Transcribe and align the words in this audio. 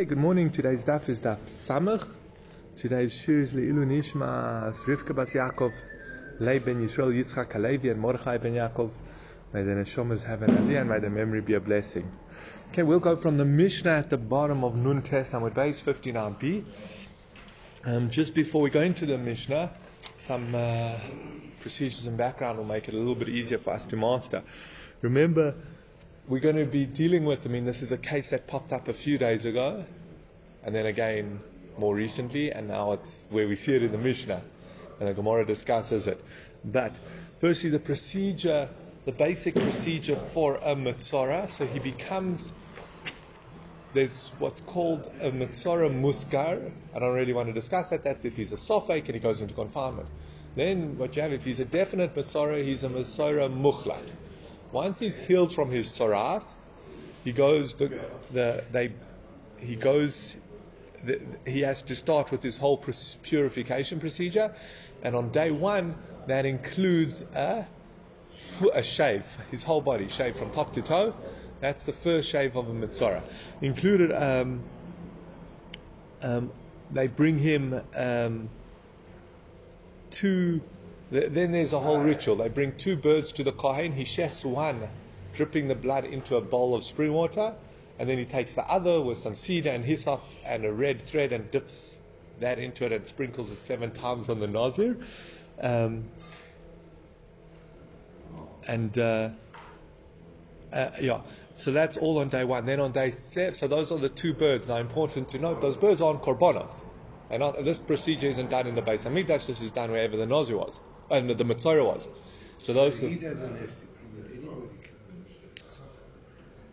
Hey, 0.00 0.06
good 0.06 0.16
morning. 0.16 0.48
Today's 0.48 0.82
daf 0.82 1.10
is 1.10 1.20
daf 1.20 1.36
Samach. 1.62 2.08
Today's 2.74 3.12
shir 3.12 3.42
is 3.42 3.52
Leilu 3.52 3.84
Nishma 3.84 4.74
Rivka 4.86 5.14
Bas 5.14 5.34
Yaakov, 5.34 5.74
Lei 6.38 6.58
Ben 6.58 6.82
Yisrael 6.82 7.12
Yitzchak 7.12 7.52
Halevi 7.52 7.90
and 7.90 8.00
Mordechai 8.00 8.38
Ben 8.38 8.54
Yaakov. 8.54 8.92
May 9.52 9.62
the 9.62 9.72
neshamas 9.72 10.22
have 10.22 10.40
an 10.40 10.56
aliyah 10.56 10.80
and 10.80 10.88
may 10.88 11.00
the 11.00 11.10
memory 11.10 11.42
be 11.42 11.52
a 11.52 11.60
blessing. 11.60 12.10
Okay, 12.70 12.82
we'll 12.82 12.98
go 12.98 13.14
from 13.14 13.36
the 13.36 13.44
Mishnah 13.44 13.90
at 13.90 14.08
the 14.08 14.16
bottom 14.16 14.64
of 14.64 14.74
Nun 14.74 15.02
Tes 15.02 15.32
Amud 15.32 15.52
Beis 15.52 15.82
59b. 15.84 16.64
Um, 17.84 18.08
just 18.08 18.34
before 18.34 18.62
we 18.62 18.70
go 18.70 18.80
into 18.80 19.04
the 19.04 19.18
Mishnah, 19.18 19.70
some 20.16 20.54
uh, 20.54 20.96
procedures 21.60 22.06
and 22.06 22.16
background 22.16 22.56
will 22.56 22.64
make 22.64 22.88
it 22.88 22.94
a 22.94 22.96
little 22.96 23.14
bit 23.14 23.28
easier 23.28 23.58
for 23.58 23.74
us 23.74 23.84
to 23.84 23.98
master. 23.98 24.44
Remember, 25.02 25.56
we're 26.30 26.38
going 26.38 26.56
to 26.56 26.64
be 26.64 26.86
dealing 26.86 27.24
with, 27.24 27.44
I 27.44 27.48
mean, 27.50 27.64
this 27.64 27.82
is 27.82 27.90
a 27.90 27.98
case 27.98 28.30
that 28.30 28.46
popped 28.46 28.72
up 28.72 28.86
a 28.86 28.94
few 28.94 29.18
days 29.18 29.44
ago, 29.46 29.84
and 30.62 30.72
then 30.72 30.86
again 30.86 31.40
more 31.76 31.92
recently, 31.92 32.52
and 32.52 32.68
now 32.68 32.92
it's 32.92 33.24
where 33.30 33.48
we 33.48 33.56
see 33.56 33.74
it 33.74 33.82
in 33.82 33.90
the 33.90 33.98
Mishnah, 33.98 34.40
and 35.00 35.08
the 35.08 35.12
Gemara 35.12 35.44
discusses 35.44 36.06
it. 36.06 36.22
But 36.64 36.92
firstly, 37.40 37.70
the 37.70 37.80
procedure, 37.80 38.68
the 39.06 39.12
basic 39.12 39.56
procedure 39.56 40.14
for 40.14 40.54
a 40.54 40.76
Mitzora, 40.76 41.50
so 41.50 41.66
he 41.66 41.80
becomes, 41.80 42.52
there's 43.92 44.28
what's 44.38 44.60
called 44.60 45.10
a 45.20 45.32
Mitzora 45.32 45.90
Musgar. 45.90 46.70
I 46.94 46.98
don't 47.00 47.14
really 47.14 47.32
want 47.32 47.48
to 47.48 47.52
discuss 47.52 47.90
that. 47.90 48.04
That's 48.04 48.24
if 48.24 48.36
he's 48.36 48.52
a 48.52 48.56
Sofek 48.56 49.06
and 49.06 49.14
he 49.14 49.18
goes 49.18 49.40
into 49.40 49.54
confinement. 49.54 50.06
Then 50.54 50.96
what 50.96 51.16
you 51.16 51.22
have, 51.22 51.32
if 51.32 51.44
he's 51.44 51.58
a 51.58 51.64
definite 51.64 52.14
Mitzora, 52.14 52.62
he's 52.62 52.84
a 52.84 52.88
Mitzora 52.88 53.50
Muchlat. 53.50 54.06
Once 54.72 54.98
he's 54.98 55.18
healed 55.18 55.52
from 55.52 55.70
his 55.70 55.88
tzoras, 55.88 56.54
he 57.24 57.32
goes 57.32 57.74
the, 57.74 58.00
the 58.32 58.64
they 58.70 58.92
he 59.58 59.76
goes 59.76 60.36
the, 61.04 61.20
he 61.46 61.60
has 61.60 61.82
to 61.82 61.96
start 61.96 62.30
with 62.30 62.42
his 62.42 62.56
whole 62.56 62.82
purification 63.22 64.00
procedure, 64.00 64.54
and 65.02 65.16
on 65.16 65.30
day 65.30 65.50
one 65.50 65.96
that 66.26 66.46
includes 66.46 67.22
a 67.34 67.66
a 68.74 68.82
shave, 68.82 69.24
his 69.50 69.62
whole 69.62 69.80
body, 69.80 70.08
shave 70.08 70.36
from 70.36 70.50
top 70.50 70.72
to 70.74 70.82
toe. 70.82 71.14
That's 71.60 71.84
the 71.84 71.92
first 71.92 72.28
shave 72.28 72.56
of 72.56 72.68
a 72.68 72.72
mitzora. 72.72 73.22
Included, 73.60 74.12
um, 74.12 74.62
um, 76.22 76.50
they 76.90 77.06
bring 77.06 77.38
him 77.38 77.80
um, 77.94 78.48
two 80.10 80.60
then 81.10 81.52
there's 81.52 81.72
a 81.72 81.80
whole 81.80 81.98
ritual. 81.98 82.36
They 82.36 82.48
bring 82.48 82.76
two 82.76 82.96
birds 82.96 83.32
to 83.32 83.44
the 83.44 83.52
kohen. 83.52 83.92
He 83.92 84.04
shechs 84.04 84.44
one, 84.44 84.88
dripping 85.34 85.66
the 85.66 85.74
blood 85.74 86.04
into 86.04 86.36
a 86.36 86.40
bowl 86.40 86.74
of 86.74 86.84
spring 86.84 87.12
water, 87.12 87.54
and 87.98 88.08
then 88.08 88.16
he 88.16 88.24
takes 88.24 88.54
the 88.54 88.62
other 88.62 89.00
with 89.00 89.18
some 89.18 89.34
cedar 89.34 89.70
and 89.70 89.84
hyssop 89.84 90.22
and 90.44 90.64
a 90.64 90.72
red 90.72 91.02
thread 91.02 91.32
and 91.32 91.50
dips 91.50 91.98
that 92.38 92.58
into 92.58 92.86
it 92.86 92.92
and 92.92 93.06
sprinkles 93.06 93.50
it 93.50 93.56
seven 93.56 93.90
times 93.90 94.28
on 94.28 94.38
the 94.38 94.46
nazir. 94.46 94.98
Um, 95.60 96.04
and 98.68 98.96
uh, 98.96 99.30
uh, 100.72 100.90
yeah, 101.00 101.22
so 101.56 101.72
that's 101.72 101.96
all 101.96 102.18
on 102.18 102.28
day 102.28 102.44
one. 102.44 102.66
Then 102.66 102.78
on 102.78 102.92
day 102.92 103.10
seven, 103.10 103.54
so 103.54 103.66
those 103.66 103.90
are 103.90 103.98
the 103.98 104.08
two 104.08 104.32
birds. 104.32 104.68
Now, 104.68 104.76
important 104.76 105.30
to 105.30 105.38
note, 105.40 105.60
those 105.60 105.76
birds 105.76 106.00
aren't 106.00 106.22
korbanos. 106.22 106.74
Not, 107.30 107.64
this 107.64 107.80
procedure 107.80 108.28
isn't 108.28 108.50
done 108.50 108.66
in 108.66 108.74
the 108.74 108.82
Beis 108.82 109.04
Hamikdash. 109.04 109.46
This 109.46 109.60
is 109.60 109.70
done 109.70 109.90
wherever 109.90 110.16
the 110.16 110.26
nazir 110.26 110.56
was 110.56 110.80
and 111.10 111.30
the 111.30 111.44
Mitzora 111.44 111.84
was. 111.84 112.08
So 112.58 112.72
those. 112.72 113.00
He 113.00 113.16
doesn't 113.16 113.56
have 113.58 113.68
to 113.68 113.90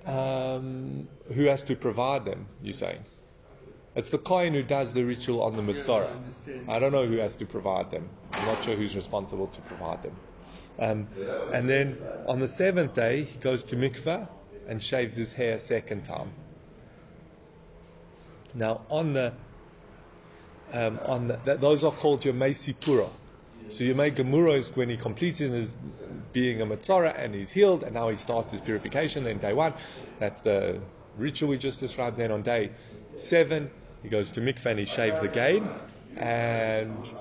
um, 0.07 1.07
who 1.33 1.43
has 1.45 1.63
to 1.63 1.75
provide 1.75 2.25
them? 2.25 2.47
You're 2.63 2.73
saying? 2.73 3.03
It's 3.95 4.09
the 4.09 4.17
Kohen 4.17 4.53
who 4.53 4.63
does 4.63 4.93
the 4.93 5.03
ritual 5.03 5.41
on 5.41 5.55
the 5.55 5.61
Mitzora. 5.61 6.09
I 6.67 6.79
don't 6.79 6.91
know 6.93 7.05
who 7.05 7.17
has 7.17 7.35
to 7.35 7.45
provide 7.45 7.91
them. 7.91 8.09
I'm 8.37 8.45
not 8.45 8.63
sure 8.63 8.75
who's 8.75 8.95
responsible 8.95 9.47
to 9.47 9.61
provide 9.61 10.03
them. 10.03 10.15
Um, 10.79 11.07
and 11.51 11.67
then 11.67 11.97
on 12.27 12.39
the 12.39 12.47
seventh 12.47 12.93
day, 12.93 13.23
he 13.23 13.37
goes 13.39 13.65
to 13.65 13.75
mikveh 13.75 14.27
and 14.67 14.81
shaves 14.81 15.15
his 15.15 15.33
hair 15.33 15.55
a 15.55 15.59
second 15.59 16.05
time. 16.05 16.31
Now 18.53 18.81
on 18.89 19.13
the 19.13 19.33
um, 20.71 20.99
on 21.05 21.27
the, 21.27 21.57
those 21.59 21.83
are 21.83 21.91
called 21.91 22.23
your 22.23 22.33
Meisipura. 22.33 23.09
So 23.69 23.83
you 23.83 23.95
make 23.95 24.15
Gemuros 24.15 24.75
when 24.75 24.89
he 24.89 24.97
completes 24.97 25.39
his 25.39 25.75
being 26.31 26.61
a 26.61 26.65
Matzara 26.65 27.17
and 27.17 27.35
he's 27.35 27.51
healed, 27.51 27.83
and 27.83 27.93
now 27.93 28.09
he 28.09 28.15
starts 28.15 28.51
his 28.51 28.61
purification. 28.61 29.23
Then 29.23 29.39
day 29.39 29.53
one, 29.53 29.73
that's 30.19 30.41
the 30.41 30.79
ritual 31.17 31.49
we 31.49 31.57
just 31.57 31.79
described. 31.79 32.17
Then 32.17 32.31
on 32.31 32.43
day 32.43 32.71
seven, 33.15 33.69
he 34.03 34.09
goes 34.09 34.31
to 34.31 34.41
mikveh 34.41 34.67
and 34.67 34.79
he 34.79 34.85
shaves 34.85 35.21
again, 35.21 35.69
and 36.15 37.13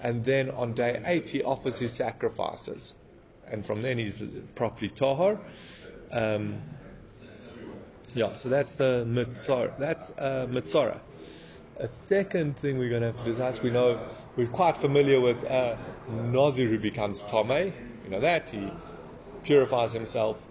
and 0.00 0.24
then 0.24 0.50
on 0.50 0.72
day 0.72 1.00
eight 1.04 1.30
he 1.30 1.42
offers 1.42 1.78
his 1.78 1.92
sacrifices, 1.92 2.94
and 3.46 3.64
from 3.64 3.82
then 3.82 3.98
he's 3.98 4.22
properly 4.54 4.90
tahor. 4.90 5.38
Um, 6.10 6.60
yeah, 8.14 8.34
so 8.34 8.48
that's 8.48 8.74
the 8.74 9.04
mitzvah. 9.06 9.74
That's 9.78 10.10
uh, 10.10 10.46
mitzvah. 10.50 11.00
A 11.78 11.88
second 11.88 12.56
thing 12.56 12.78
we're 12.78 12.90
going 12.90 13.00
to 13.00 13.08
have 13.08 13.16
to 13.16 13.24
discuss, 13.24 13.62
we 13.62 13.70
know 13.70 13.98
we're 14.36 14.46
quite 14.46 14.76
familiar 14.76 15.20
with 15.20 15.42
uh, 15.44 15.76
Nazir 16.08 16.68
who 16.68 16.78
becomes 16.78 17.22
Tomei. 17.24 17.72
You 18.04 18.10
know 18.10 18.20
that 18.20 18.50
he 18.50 18.70
purifies 19.42 19.92
himself. 19.92 20.46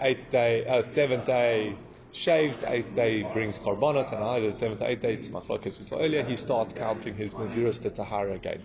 Eighth 0.00 0.30
day, 0.30 0.66
uh, 0.66 0.82
seventh 0.82 1.26
day 1.26 1.76
shaves. 2.10 2.64
Eighth 2.64 2.94
day 2.96 3.22
brings 3.22 3.58
korbanos, 3.58 4.12
and 4.12 4.22
either 4.24 4.50
the 4.50 4.56
seventh 4.56 4.82
or 4.82 4.86
eighth 4.86 5.02
day, 5.02 5.14
it's 5.14 5.28
machlokas 5.28 5.78
we 5.78 5.84
saw 5.84 5.98
earlier. 6.00 6.24
He 6.24 6.36
starts 6.36 6.74
counting 6.74 7.14
his 7.14 7.36
Naziris 7.36 7.80
to 7.82 7.90
Tahara 7.90 8.32
again. 8.32 8.62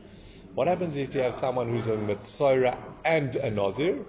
What 0.56 0.68
happens 0.68 0.98
if 0.98 1.14
you 1.14 1.22
have 1.22 1.36
someone 1.36 1.70
who's 1.70 1.88
a 1.88 1.96
Mitzora 1.96 2.76
and 3.06 3.36
a 3.36 3.52
Nazir? 3.52 4.00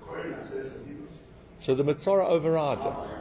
So 1.59 1.75
the 1.75 1.85
Mitzora 1.85 2.27
overrides 2.27 2.87
it. 2.87 3.20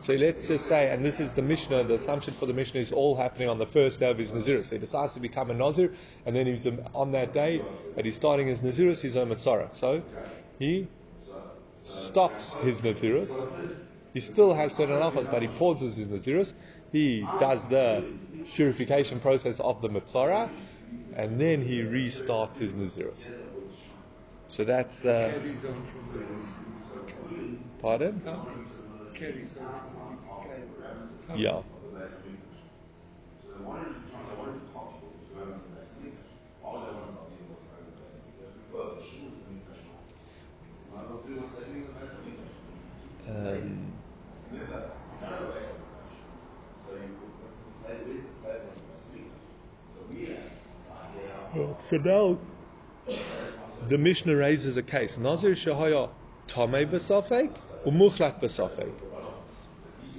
So 0.00 0.14
let's 0.14 0.48
just 0.48 0.66
say, 0.66 0.90
and 0.90 1.04
this 1.04 1.20
is 1.20 1.34
the 1.34 1.42
Mishnah, 1.42 1.84
the 1.84 1.94
assumption 1.94 2.32
for 2.32 2.46
the 2.46 2.54
Mishnah 2.54 2.80
is 2.80 2.90
all 2.90 3.14
happening 3.14 3.50
on 3.50 3.58
the 3.58 3.66
first 3.66 4.00
day 4.00 4.10
of 4.10 4.16
his 4.16 4.32
Nazirus. 4.32 4.66
So 4.66 4.76
he 4.76 4.78
decides 4.78 5.12
to 5.14 5.20
become 5.20 5.50
a 5.50 5.54
Nazir, 5.54 5.92
and 6.24 6.34
then 6.34 6.46
he's 6.46 6.66
on 6.94 7.12
that 7.12 7.34
day 7.34 7.62
that 7.96 8.06
he's 8.06 8.14
starting 8.14 8.46
his 8.46 8.60
Nazirus, 8.60 9.02
he's 9.02 9.16
a 9.16 9.26
Mitzara. 9.26 9.74
So 9.74 10.02
he 10.58 10.88
stops 11.84 12.54
his 12.54 12.80
Nazirus. 12.80 13.46
He 14.14 14.20
still 14.20 14.54
has 14.54 14.72
certain 14.74 14.96
halachas, 14.96 15.30
but 15.30 15.42
he 15.42 15.48
pauses 15.48 15.96
his 15.96 16.08
Nazirus. 16.08 16.54
He 16.92 17.20
does 17.38 17.66
the 17.68 18.02
purification 18.54 19.20
process 19.20 19.60
of 19.60 19.82
the 19.82 19.90
Mitzara, 19.90 20.48
and 21.14 21.38
then 21.38 21.62
he 21.62 21.82
restarts 21.82 22.56
his 22.56 22.74
Nazirus. 22.74 23.30
So 24.48 24.64
that's. 24.64 25.04
Uh, 25.04 25.38
pardon? 27.80 28.22
Yeah. 31.36 31.62
Um, 43.28 43.92
so 51.90 51.96
now 51.98 52.38
the 53.86 53.98
Mishnah 53.98 54.34
raises 54.34 54.78
a 54.78 54.82
case. 54.82 55.18
Nazir 55.18 55.50
Shahaya 55.50 56.08
Tomei 56.48 56.86
B'Safek 56.86 57.54
or 57.84 57.92
Muchlat 57.92 58.40
B'Safek. 58.40 59.09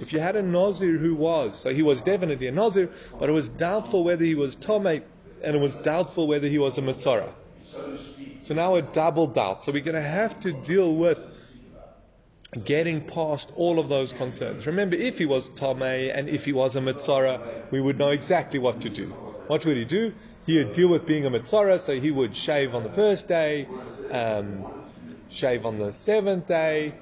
If 0.02 0.12
you 0.12 0.18
had 0.18 0.34
a 0.34 0.42
Nazir 0.42 0.98
who 0.98 1.14
was, 1.14 1.56
so 1.58 1.72
he 1.72 1.82
was 1.82 2.02
definitely 2.02 2.48
a 2.48 2.52
Nazir, 2.52 2.90
but 3.20 3.28
it 3.28 3.32
was 3.32 3.48
doubtful 3.48 4.02
whether 4.02 4.24
he 4.24 4.34
was 4.34 4.56
Tomei, 4.56 5.02
and 5.44 5.54
it 5.54 5.60
was 5.60 5.76
doubtful 5.76 6.26
whether 6.26 6.48
he 6.48 6.58
was 6.58 6.76
a 6.76 6.82
Mitzara. 6.82 7.28
So 8.40 8.54
now 8.54 8.74
a 8.74 8.82
double 8.82 9.28
doubt. 9.28 9.62
So 9.62 9.70
we're 9.70 9.84
going 9.84 9.94
to 9.94 10.02
have 10.02 10.40
to 10.40 10.52
deal 10.52 10.92
with 10.92 11.20
getting 12.64 13.00
past 13.00 13.52
all 13.54 13.78
of 13.78 13.88
those 13.88 14.12
concerns. 14.12 14.66
Remember, 14.66 14.96
if 14.96 15.18
he 15.18 15.26
was 15.26 15.48
Tomei 15.48 16.12
and 16.12 16.28
if 16.28 16.44
he 16.44 16.52
was 16.52 16.74
a 16.74 16.80
Mitzara, 16.80 17.70
we 17.70 17.80
would 17.80 17.96
know 17.96 18.10
exactly 18.10 18.58
what 18.58 18.80
to 18.80 18.90
do. 18.90 19.06
What 19.46 19.64
would 19.64 19.76
he 19.76 19.84
do? 19.84 20.12
He 20.46 20.58
would 20.58 20.72
deal 20.72 20.88
with 20.88 21.06
being 21.06 21.24
a 21.26 21.30
Mitzara, 21.30 21.80
so 21.80 21.98
he 21.98 22.10
would 22.10 22.36
shave 22.36 22.74
on 22.74 22.82
the 22.82 22.90
first 22.90 23.28
day, 23.28 23.68
um, 24.10 24.64
shave 25.30 25.64
on 25.64 25.78
the 25.78 25.92
seventh 25.92 26.48
day, 26.48 26.92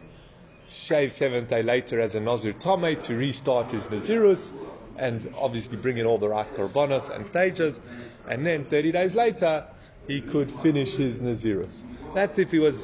shave 0.71 1.13
seventh 1.13 1.49
day 1.49 1.63
later 1.63 2.01
as 2.01 2.15
a 2.15 2.21
Nazir 2.21 2.53
Tomei 2.53 3.03
to 3.05 3.15
restart 3.15 3.71
his 3.71 3.87
Nazirus, 3.89 4.51
and 4.97 5.33
obviously 5.39 5.77
bring 5.77 5.99
in 5.99 6.07
all 6.07 6.19
the 6.19 6.29
right 6.29 6.47
korbanos 6.55 7.15
and 7.15 7.27
stages, 7.27 7.81
and 8.29 8.47
then 8.47 8.65
30 8.65 8.93
days 8.93 9.15
later 9.15 9.67
he 10.07 10.21
could 10.21 10.51
finish 10.51 10.95
his 10.95 11.21
Nazirus. 11.21 11.83
That's 12.15 12.39
if 12.39 12.51
he 12.51 12.59
was 12.59 12.83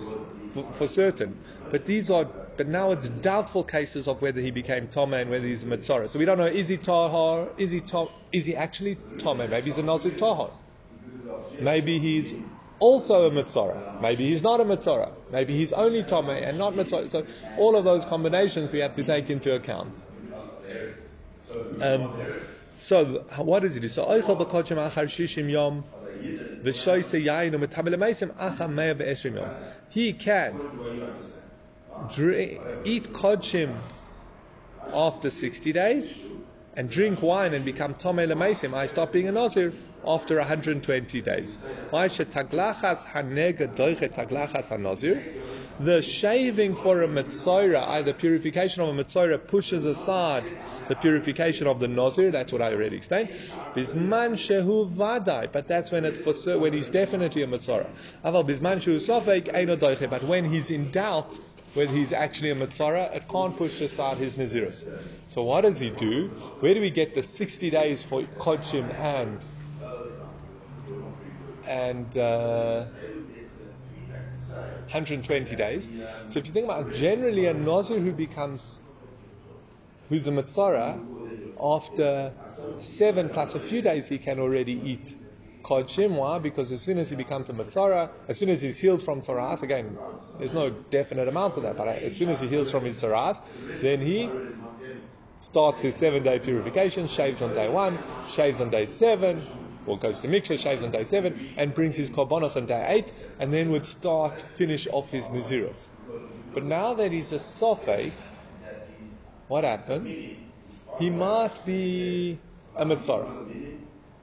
for, 0.53 0.65
for 0.73 0.87
certain. 0.87 1.39
But 1.71 1.85
these 1.87 2.11
are 2.11 2.27
but 2.57 2.69
now 2.69 2.93
it's 2.93 3.09
doubtful 3.09 3.65
cases 3.65 4.09
of 4.09 4.23
whether 4.23 4.41
he 4.41 4.51
became 4.51 4.89
Tome 4.89 5.15
and 5.15 5.31
whether 5.31 5.47
he's 5.47 5.63
a 5.63 5.67
Mitzorah. 5.67 6.09
So 6.09 6.19
we 6.19 6.25
don't 6.25 6.39
know, 6.39 6.47
is 6.47 6.69
he 6.69 6.79
Tahar? 6.79 7.49
Is 7.59 7.71
he, 7.71 7.81
to, 7.83 8.09
is 8.33 8.47
he 8.47 8.57
actually 8.57 8.97
Tome? 9.19 9.39
Maybe 9.39 9.61
he's 9.61 9.79
a 9.79 9.83
Nazir 9.83 10.13
Tahar. 10.13 10.51
Maybe 11.61 11.99
he's 11.99 12.35
also 12.79 13.27
a 13.27 13.31
Mitzorah. 13.31 14.01
Maybe 14.01 14.29
he's 14.29 14.43
not 14.43 14.61
a 14.61 14.65
Mitzorah. 14.65 15.13
Maybe 15.31 15.57
he's 15.57 15.73
only 15.73 16.03
Tome 16.03 16.31
and 16.31 16.59
not 16.59 16.75
Mitzorah. 16.75 17.09
So 17.09 17.27
all 17.59 17.77
of 17.77 17.85
those 17.85 18.05
combinations 18.05 18.73
we 18.73 18.81
have 18.81 18.97
to 18.97 19.05
take 19.05 19.31
into 19.31 19.55
account. 19.55 19.97
Um, 21.81 22.13
so 22.79 23.25
what 23.37 23.63
does 23.63 23.75
he 23.75 23.81
do? 23.81 23.89
So 23.89 24.05
Oichel 24.05 24.39
b'kodshim 24.39 24.77
achar 24.77 25.07
shishim 25.07 25.51
yom 25.51 25.85
v'shoyse 26.63 27.25
yayin 27.25 27.55
u'metamel 27.55 27.95
meisim 27.97 28.31
achar 28.35 28.71
mea 28.71 28.95
v'esrim 28.95 29.37
yom. 29.37 29.51
He 29.91 30.13
can 30.13 30.61
drink, 32.15 32.61
eat 32.85 33.13
kodshim 33.13 33.75
after 34.93 35.31
60 35.31 35.73
days 35.73 36.17
and 36.75 36.91
drink 36.91 37.23
wine 37.23 37.55
and 37.55 37.65
become 37.65 37.95
tomei 37.95 38.31
lemeisim. 38.31 38.75
I 38.75 38.87
stop 38.87 39.13
being 39.13 39.29
a 39.29 39.33
nazir 39.33 39.73
after 40.07 40.37
120 40.37 41.21
days. 41.21 41.59
The 45.79 46.01
shaving 46.01 46.75
for 46.75 47.03
a 47.03 47.09
Mitzorah, 47.09 47.83
uh, 47.83 47.91
either 47.91 48.15
purification 48.15 48.83
of 48.83 48.89
a 48.89 49.05
Mitzorah, 49.05 49.47
pushes 49.47 49.85
aside 49.85 50.51
the 50.89 50.97
purification 50.97 51.67
of 51.67 51.81
the 51.81 51.89
Nazir. 51.89 52.31
That's 52.31 52.51
what 52.51 52.63
I 52.63 52.73
already 52.73 52.97
explained. 52.97 53.29
Bisman 53.75 54.37
shehu 54.37 54.89
vadai, 54.91 55.53
but 55.53 55.69
that's 55.69 55.93
when 55.93 56.07
it's 56.07 56.19
for 56.19 56.59
when 56.59 56.73
he's 56.73 56.89
definitely 56.89 57.43
a 57.43 57.47
Mitzorah. 57.47 57.89
Aval 58.25 58.49
bisman 58.49 58.79
shehu 58.79 58.97
sofek 58.97 60.11
but 60.11 60.23
when 60.23 60.47
he's 60.47 60.71
in 60.71 60.91
doubt 60.91 61.37
whether 61.75 61.93
he's 61.93 62.15
actually 62.15 62.51
a 62.51 62.55
Mitzorah, 62.55 63.15
it 63.15 63.29
can't 63.29 63.55
push 63.55 63.83
aside 63.83 64.17
his 64.17 64.37
Nazirus. 64.37 64.83
So 65.29 65.43
what 65.43 65.61
does 65.61 65.79
he 65.79 65.91
do? 65.91 66.29
Where 66.61 66.73
do 66.73 66.81
we 66.81 66.91
get 66.91 67.15
the 67.15 67.23
60 67.23 67.69
days 67.69 68.03
for 68.03 68.23
Kodshim 68.23 68.93
and 68.99 69.45
and 71.67 72.17
uh, 72.17 72.87
120 74.89 75.57
days. 75.57 75.89
So 76.29 76.39
if 76.39 76.47
you 76.47 76.53
think 76.53 76.65
about 76.67 76.87
it, 76.89 76.93
generally 76.93 77.47
a 77.47 77.55
Nazir 77.55 78.01
who 78.01 78.13
becomes, 78.13 78.81
who's 80.09 80.27
a 80.27 80.31
Mitzorah, 80.33 81.03
after 81.61 82.35
seven 82.79 83.31
plus 83.31 83.55
a 83.55 83.61
few 83.61 83.83
days 83.83 84.09
he 84.09 84.19
can 84.19 84.39
already 84.41 84.73
eat 84.73 85.17
Kodshim. 85.65 86.17
Why? 86.17 86.39
Because 86.39 86.71
as 86.73 86.83
soon 86.83 86.99
as 86.99 87.11
he 87.11 87.17
becomes 87.17 87.49
a 87.51 87.53
Mitzorah, 87.55 88.11
as 88.29 88.39
soon 88.39 88.51
as 88.51 88.61
he's 88.63 88.79
healed 88.81 89.03
from 89.03 89.21
Tzoras, 89.23 89.63
again, 89.63 89.99
there's 90.39 90.55
no 90.55 90.71
definite 90.71 91.29
amount 91.29 91.55
for 91.55 91.63
that, 91.63 91.77
but 91.77 91.89
as 91.89 92.17
soon 92.17 92.29
as 92.31 92.41
he 92.41 92.49
heals 92.49 92.71
from 92.71 92.85
his 92.85 93.01
Tzoras, 93.01 93.39
then 93.81 94.01
he 94.01 94.39
starts 95.41 95.83
his 95.83 95.97
seven 95.97 96.23
day 96.23 96.39
purification, 96.39 97.07
shaves 97.09 97.43
on 97.43 97.53
day 97.53 97.69
one, 97.69 97.99
shaves 98.25 98.61
on 98.61 98.71
day 98.71 98.87
seven, 98.87 99.47
or 99.87 99.97
goes 99.99 100.21
to 100.21 100.29
Mikveh, 100.29 100.59
shaves 100.59 100.83
on 100.83 100.91
day 100.91 101.05
seven, 101.05 101.55
and 101.57 101.75
brings 101.75 101.97
his 101.97 102.11
korbanos 102.11 102.57
on 102.57 102.67
day 102.67 102.85
eight, 102.89 103.13
and 103.39 103.53
then 103.53 103.71
would 103.73 103.87
start, 103.87 104.41
finish 104.41 104.87
off 104.89 105.11
his 105.11 105.29
Naziros. 105.29 105.87
But 106.55 106.65
now 106.65 106.95
that 106.95 107.13
he's 107.13 107.33
a 107.33 107.37
Sofek, 107.37 108.13
what 109.49 109.65
happens? 109.65 110.27
He 110.99 111.11
might 111.11 111.65
be 111.65 112.39
a 112.77 112.85
Mitzorah. 112.85 113.31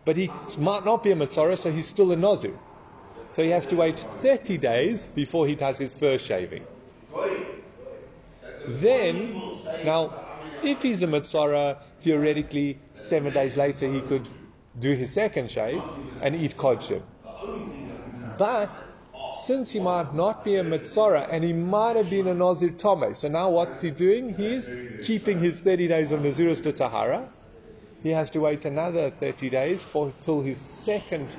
But 0.05 0.17
he 0.17 0.29
might 0.57 0.83
not 0.83 1.03
be 1.03 1.11
a 1.11 1.15
Mitzorah, 1.15 1.57
so 1.57 1.71
he's 1.71 1.87
still 1.87 2.11
a 2.11 2.15
Nazir. 2.15 2.57
So 3.33 3.43
he 3.43 3.49
has 3.49 3.65
to 3.67 3.75
wait 3.75 3.99
30 3.99 4.57
days 4.57 5.05
before 5.05 5.47
he 5.47 5.55
does 5.55 5.77
his 5.77 5.93
first 5.93 6.25
shaving. 6.25 6.65
Then, 8.67 9.41
now, 9.85 10.13
if 10.63 10.81
he's 10.81 11.03
a 11.03 11.07
Mitzorah, 11.07 11.77
theoretically, 12.01 12.77
seven 12.95 13.33
days 13.33 13.57
later 13.57 13.87
he 13.87 14.01
could 14.01 14.27
do 14.77 14.93
his 14.93 15.13
second 15.13 15.51
shave 15.51 15.81
and 16.21 16.35
eat 16.35 16.57
kodshim. 16.57 17.01
But 18.37 18.69
since 19.45 19.71
he 19.71 19.79
might 19.79 20.13
not 20.13 20.43
be 20.43 20.55
a 20.55 20.63
Mitzorah 20.63 21.27
and 21.31 21.43
he 21.43 21.53
might 21.53 21.95
have 21.95 22.09
been 22.09 22.27
a 22.27 22.33
Nazir 22.33 22.71
Tome, 22.71 23.13
so 23.13 23.27
now 23.27 23.49
what's 23.49 23.79
he 23.79 23.91
doing? 23.91 24.33
He's 24.33 24.69
keeping 25.05 25.39
his 25.39 25.61
30 25.61 25.87
days 25.87 26.11
of 26.11 26.21
Nazirus 26.21 26.61
to 26.63 26.71
Tahara. 26.71 27.27
He 28.01 28.09
has 28.09 28.31
to 28.31 28.39
wait 28.39 28.65
another 28.65 29.11
30 29.11 29.49
days 29.49 29.83
for 29.83 30.11
till 30.21 30.41
his 30.41 30.59
second 30.59 31.29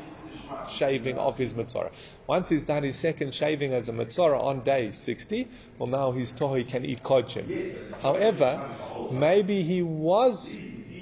shaving 0.70 1.18
of 1.18 1.36
his 1.36 1.52
Mitzorah. 1.52 1.90
Once 2.26 2.48
he's 2.48 2.64
done 2.64 2.82
his 2.82 2.96
second 2.96 3.34
shaving 3.34 3.72
as 3.72 3.88
a 3.88 3.92
Mitzorah 3.92 4.40
on 4.40 4.60
day 4.60 4.90
60, 4.90 5.48
well 5.78 5.88
now 5.88 6.12
he's 6.12 6.32
told 6.32 6.56
he 6.56 6.64
can 6.64 6.84
eat 6.84 7.02
kodshim. 7.02 8.00
However, 8.00 8.68
maybe 9.10 9.62
he 9.62 9.82
was 9.82 10.56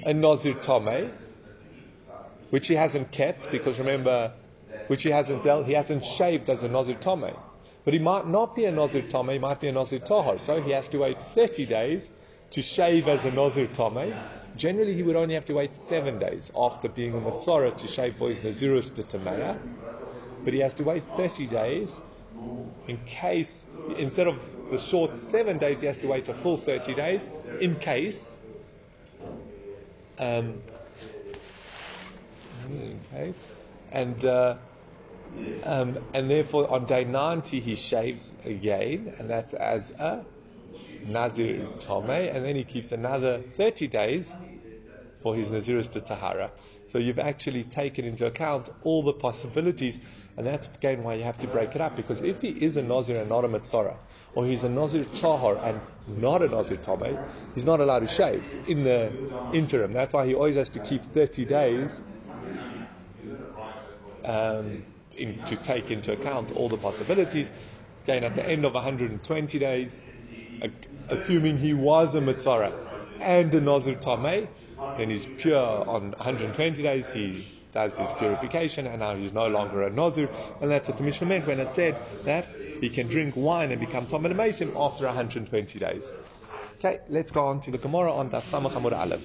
a 0.05 0.13
Nazir 0.13 0.55
Tome, 0.55 1.11
which 2.53 2.67
he 2.67 2.75
hasn't 2.75 3.11
kept 3.11 3.49
because 3.49 3.79
remember, 3.79 4.31
which 4.85 5.01
he 5.01 5.09
hasn't 5.09 5.41
dealt, 5.41 5.65
he 5.65 5.73
hasn't 5.73 6.05
shaved 6.05 6.51
as 6.51 6.61
a 6.61 6.69
Nazir 6.69 6.93
Tome. 6.93 7.31
But 7.83 7.95
he 7.95 7.99
might 7.99 8.27
not 8.27 8.55
be 8.55 8.65
a 8.65 8.71
Nazir 8.71 9.01
Tome, 9.01 9.29
he 9.29 9.39
might 9.39 9.59
be 9.59 9.69
a 9.69 9.71
Nazir 9.71 9.97
Tahor. 9.97 10.39
So 10.39 10.61
he 10.61 10.69
has 10.69 10.87
to 10.89 10.99
wait 10.99 11.19
30 11.19 11.65
days 11.65 12.13
to 12.51 12.61
shave 12.61 13.07
as 13.07 13.25
a 13.25 13.31
Nazir 13.31 13.65
Tome. 13.65 14.13
Generally, 14.55 14.93
he 14.93 15.01
would 15.01 15.15
only 15.15 15.33
have 15.33 15.45
to 15.45 15.55
wait 15.55 15.73
seven 15.73 16.19
days 16.19 16.51
after 16.55 16.89
being 16.89 17.15
a 17.15 17.17
Mitzorah 17.17 17.75
to 17.75 17.87
shave 17.87 18.17
for 18.17 18.29
his 18.29 18.41
Nazirus 18.41 18.93
to 18.97 19.01
Tamaya. 19.01 19.57
But 20.43 20.53
he 20.53 20.59
has 20.59 20.75
to 20.75 20.83
wait 20.83 21.03
30 21.05 21.47
days 21.47 22.03
in 22.87 22.99
case, 23.07 23.65
instead 23.97 24.27
of 24.27 24.39
the 24.69 24.77
short 24.77 25.15
seven 25.15 25.57
days, 25.57 25.81
he 25.81 25.87
has 25.87 25.97
to 25.97 26.07
wait 26.07 26.29
a 26.29 26.35
full 26.35 26.57
30 26.57 26.93
days 26.93 27.31
in 27.59 27.77
case. 27.77 28.31
Um, 30.19 30.61
Okay. 32.71 33.33
And 33.91 34.23
uh, 34.25 34.55
um, 35.63 35.97
and 36.13 36.29
therefore 36.29 36.69
on 36.71 36.85
day 36.85 37.03
90 37.03 37.59
he 37.59 37.75
shaves 37.75 38.35
again, 38.45 39.13
and 39.17 39.29
that's 39.29 39.53
as 39.53 39.91
a 39.91 40.25
Nazir 41.05 41.67
Tome, 41.79 42.09
and 42.09 42.45
then 42.45 42.55
he 42.55 42.63
keeps 42.63 42.91
another 42.91 43.39
30 43.53 43.87
days 43.87 44.33
for 45.21 45.35
his 45.35 45.51
Nazirus 45.51 45.91
to 45.93 46.01
Tahara. 46.01 46.51
So 46.87 46.97
you've 46.97 47.19
actually 47.19 47.63
taken 47.63 48.05
into 48.05 48.25
account 48.25 48.69
all 48.83 49.03
the 49.03 49.13
possibilities, 49.13 49.97
and 50.37 50.45
that's 50.45 50.67
again 50.67 51.03
why 51.03 51.15
you 51.15 51.23
have 51.23 51.39
to 51.39 51.47
break 51.47 51.75
it 51.75 51.81
up, 51.81 51.95
because 51.95 52.21
if 52.21 52.41
he 52.41 52.49
is 52.49 52.77
a 52.77 52.83
Nazir 52.83 53.19
and 53.19 53.29
not 53.29 53.45
a 53.45 53.47
Mitzorah, 53.47 53.95
or 54.35 54.45
he's 54.45 54.63
a 54.63 54.69
Nazir 54.69 55.05
Tahar 55.05 55.57
and 55.63 55.79
not 56.07 56.41
a 56.41 56.47
Nazir 56.47 56.77
Tome, 56.77 57.17
he's 57.55 57.65
not 57.65 57.79
allowed 57.79 57.99
to 57.99 58.07
shave 58.07 58.45
in 58.67 58.83
the 58.83 59.11
interim. 59.53 59.93
That's 59.93 60.13
why 60.13 60.25
he 60.27 60.35
always 60.35 60.55
has 60.55 60.69
to 60.69 60.79
keep 60.79 61.03
30 61.13 61.45
days 61.45 62.01
um, 64.25 64.83
in, 65.17 65.43
to 65.45 65.55
take 65.55 65.91
into 65.91 66.13
account 66.13 66.51
all 66.55 66.69
the 66.69 66.77
possibilities. 66.77 67.49
Again, 68.03 68.23
at 68.23 68.35
the 68.35 68.45
end 68.45 68.65
of 68.65 68.73
120 68.73 69.59
days, 69.59 70.01
assuming 71.09 71.57
he 71.57 71.73
was 71.73 72.15
a 72.15 72.21
Mitzara 72.21 72.73
and 73.19 73.53
a 73.53 73.61
Nazir 73.61 73.95
Tameh, 73.95 74.47
then 74.97 75.09
he's 75.09 75.25
pure 75.25 75.57
on 75.57 76.11
120 76.11 76.81
days, 76.81 77.11
he 77.13 77.45
does 77.73 77.97
his 77.97 78.11
purification, 78.13 78.85
and 78.85 78.99
now 78.99 79.15
he's 79.15 79.33
no 79.33 79.47
longer 79.47 79.83
a 79.83 79.89
Nazir. 79.89 80.29
And 80.61 80.69
that's 80.69 80.87
what 80.87 80.97
the 80.97 81.03
Mishnah 81.03 81.27
meant 81.27 81.47
when 81.47 81.59
it 81.59 81.71
said 81.71 81.97
that 82.25 82.47
he 82.81 82.89
can 82.89 83.07
drink 83.07 83.35
wine 83.35 83.71
and 83.71 83.79
become 83.79 84.07
Tom 84.07 84.25
and 84.25 84.39
after 84.39 85.05
120 85.05 85.79
days. 85.79 86.03
Okay, 86.79 86.99
let's 87.09 87.31
go 87.31 87.47
on 87.47 87.61
to 87.61 87.71
the 87.71 87.77
Gemara 87.77 88.13
on 88.13 88.29
Daf 88.29 88.43
Samach 88.43 88.73
Amud 88.73 88.91
Aleph. 88.91 89.21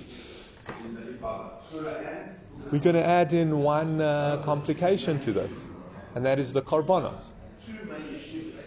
We're 2.71 2.79
going 2.81 2.97
to 2.97 3.05
add 3.05 3.33
in 3.33 3.61
one 3.61 4.01
uh, 4.01 4.43
complication 4.45 5.21
to 5.21 5.33
this, 5.33 5.67
and 6.15 6.27
that 6.27 6.39
is 6.39 6.53
the 6.53 6.63
korbanos. 6.63 7.31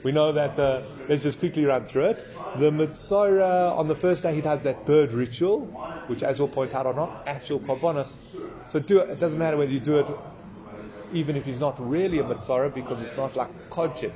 We 0.03 0.11
know 0.11 0.31
that 0.31 0.55
the, 0.55 0.83
let's 1.07 1.21
just 1.21 1.39
quickly 1.39 1.65
run 1.65 1.85
through 1.85 2.05
it. 2.05 2.25
The 2.57 2.71
Mitzorah, 2.71 3.77
on 3.77 3.87
the 3.87 3.95
first 3.95 4.23
day, 4.23 4.33
he 4.33 4.41
does 4.41 4.63
that 4.63 4.85
bird 4.85 5.13
ritual, 5.13 5.65
which, 6.07 6.23
as 6.23 6.39
we'll 6.39 6.47
point 6.47 6.73
out, 6.73 6.87
are 6.87 6.93
not 6.93 7.27
actual 7.27 7.59
korbanos. 7.59 8.15
So 8.69 8.79
do 8.79 8.99
it, 8.99 9.09
it 9.11 9.19
doesn't 9.19 9.37
matter 9.37 9.57
whether 9.57 9.71
you 9.71 9.79
do 9.79 9.99
it 9.99 10.07
even 11.13 11.35
if 11.35 11.45
he's 11.45 11.59
not 11.59 11.75
really 11.79 12.19
a 12.19 12.23
Mitzorah, 12.23 12.73
because 12.73 13.01
it's 13.01 13.15
not 13.15 13.35
like 13.35 13.69
Kodshim. 13.69 14.11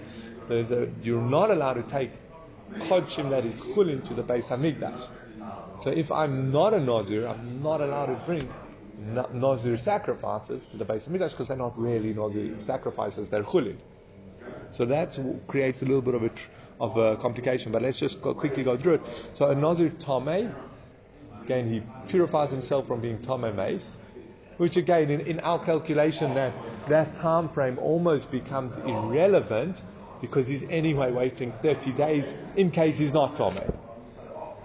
A, 0.49 0.87
you're 1.03 1.21
not 1.21 1.51
allowed 1.51 1.73
to 1.73 1.83
take 1.83 2.11
Kodshim 2.79 3.29
that 3.29 3.45
is 3.45 3.59
chulin 3.59 4.03
to 4.05 4.13
the 4.13 4.23
Beis 4.23 4.47
Hamikdash. 4.49 5.07
So 5.79 5.89
if 5.89 6.11
I'm 6.11 6.51
not 6.51 6.73
a 6.73 6.79
Nazir, 6.79 7.27
I'm 7.27 7.61
not 7.61 7.81
allowed 7.81 8.07
to 8.07 8.15
bring 8.25 8.49
Nazir 8.97 9.77
sacrifices 9.77 10.65
to 10.67 10.77
the 10.77 10.85
Beis 10.85 11.07
Hamikdash 11.09 11.31
because 11.31 11.47
they're 11.49 11.57
not 11.57 11.77
really 11.77 12.13
Nazir 12.13 12.59
sacrifices, 12.59 13.29
they're 13.29 13.43
chulin. 13.43 13.77
So 14.71 14.85
that 14.85 15.17
creates 15.47 15.81
a 15.81 15.85
little 15.85 16.01
bit 16.01 16.15
of 16.15 16.23
a, 16.23 16.31
of 16.79 16.97
a 16.97 17.17
complication, 17.17 17.71
but 17.71 17.81
let's 17.81 17.99
just 17.99 18.21
go, 18.21 18.33
quickly 18.33 18.63
go 18.63 18.77
through 18.77 18.95
it. 18.95 19.01
So 19.33 19.49
a 19.49 19.55
Nazir 19.55 19.89
Tomei, 19.89 20.53
again, 21.43 21.71
he 21.71 21.81
purifies 22.07 22.51
himself 22.51 22.87
from 22.87 23.01
being 23.01 23.19
Tomei 23.19 23.55
Mace, 23.55 23.97
which 24.57 24.77
again, 24.77 25.09
in, 25.09 25.21
in 25.21 25.39
our 25.41 25.59
calculation, 25.59 26.33
that, 26.35 26.53
that 26.87 27.15
time 27.15 27.49
frame 27.49 27.77
almost 27.79 28.31
becomes 28.31 28.77
irrelevant 28.77 29.81
because 30.21 30.47
he's 30.47 30.63
anyway 30.63 31.11
waiting 31.11 31.51
30 31.61 31.91
days 31.91 32.33
in 32.55 32.71
case 32.71 32.97
he's 32.97 33.13
not 33.13 33.35
Tomei. 33.35 33.73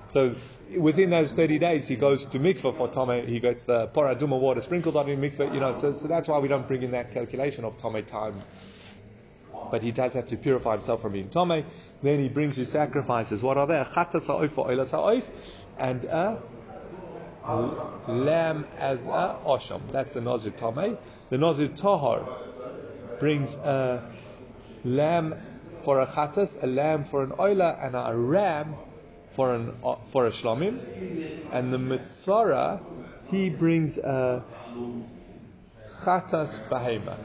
So 0.09 0.35
within 0.77 1.11
those 1.11 1.33
30 1.33 1.59
days, 1.59 1.89
he 1.89 1.97
goes 1.97 2.27
to 2.27 2.39
mikveh 2.39 2.75
for 2.77 2.89
Tomei. 2.89 3.27
He 3.27 3.41
gets 3.41 3.65
the 3.65 3.89
parah 3.89 4.17
adumah 4.17 4.41
water 4.41 4.61
sprinkled 4.61 4.97
on 4.97 5.07
him 5.07 5.21
mikveh. 5.21 5.53
You 5.53 5.61
know, 5.61 5.75
so, 5.75 5.95
so 5.95 6.09
that's 6.09 6.29
why 6.29 6.39
we 6.39 6.49
don't 6.49 6.67
bring 6.67 6.83
in 6.83 6.93
that 6.93 7.13
calculation 7.13 7.65
of 7.65 7.77
Tomei 7.77 8.07
time. 8.07 8.35
But 9.71 9.83
he 9.83 9.93
does 9.93 10.15
have 10.15 10.27
to 10.29 10.37
purify 10.37 10.75
himself 10.75 11.03
from 11.03 11.13
being 11.13 11.29
Tomei. 11.29 11.65
Then 12.03 12.21
he 12.21 12.29
brings 12.29 12.57
his 12.57 12.71
sacrifices. 12.71 13.43
What 13.43 13.57
are 13.57 13.67
they? 13.67 13.75
Chatas 13.75 14.27
ha'oif 14.27 14.51
for 14.51 14.69
oilas 14.69 14.91
ha'oif, 14.91 15.29
and 15.79 16.05
a 16.05 16.39
lamb 18.09 18.67
as 18.79 19.07
a 19.07 19.37
osham. 19.45 19.81
That's 19.93 20.15
the 20.15 20.21
Nazir 20.21 20.53
Tomei. 20.53 20.97
The 21.31 21.39
Nazir 21.39 21.69
Tahar 21.69 22.27
brings 23.19 23.55
a 23.55 24.03
lamb 24.85 25.35
for 25.81 26.01
a 26.01 26.07
chatas, 26.07 26.63
a 26.63 26.67
lamb 26.67 27.05
for 27.05 27.23
an 27.23 27.31
oila, 27.31 27.85
and 27.85 27.97
a 27.97 28.17
ram 28.17 28.77
for 29.31 29.55
an 29.55 29.73
uh, 29.85 29.97
for 29.97 30.27
a 30.27 30.31
shlomim, 30.31 30.79
and 31.53 31.73
the 31.73 31.79
mitzara 31.79 32.81
he 33.31 33.49
brings 33.51 33.97
a 33.99 34.43
chatas 36.03 36.61
bahema, 36.69 37.17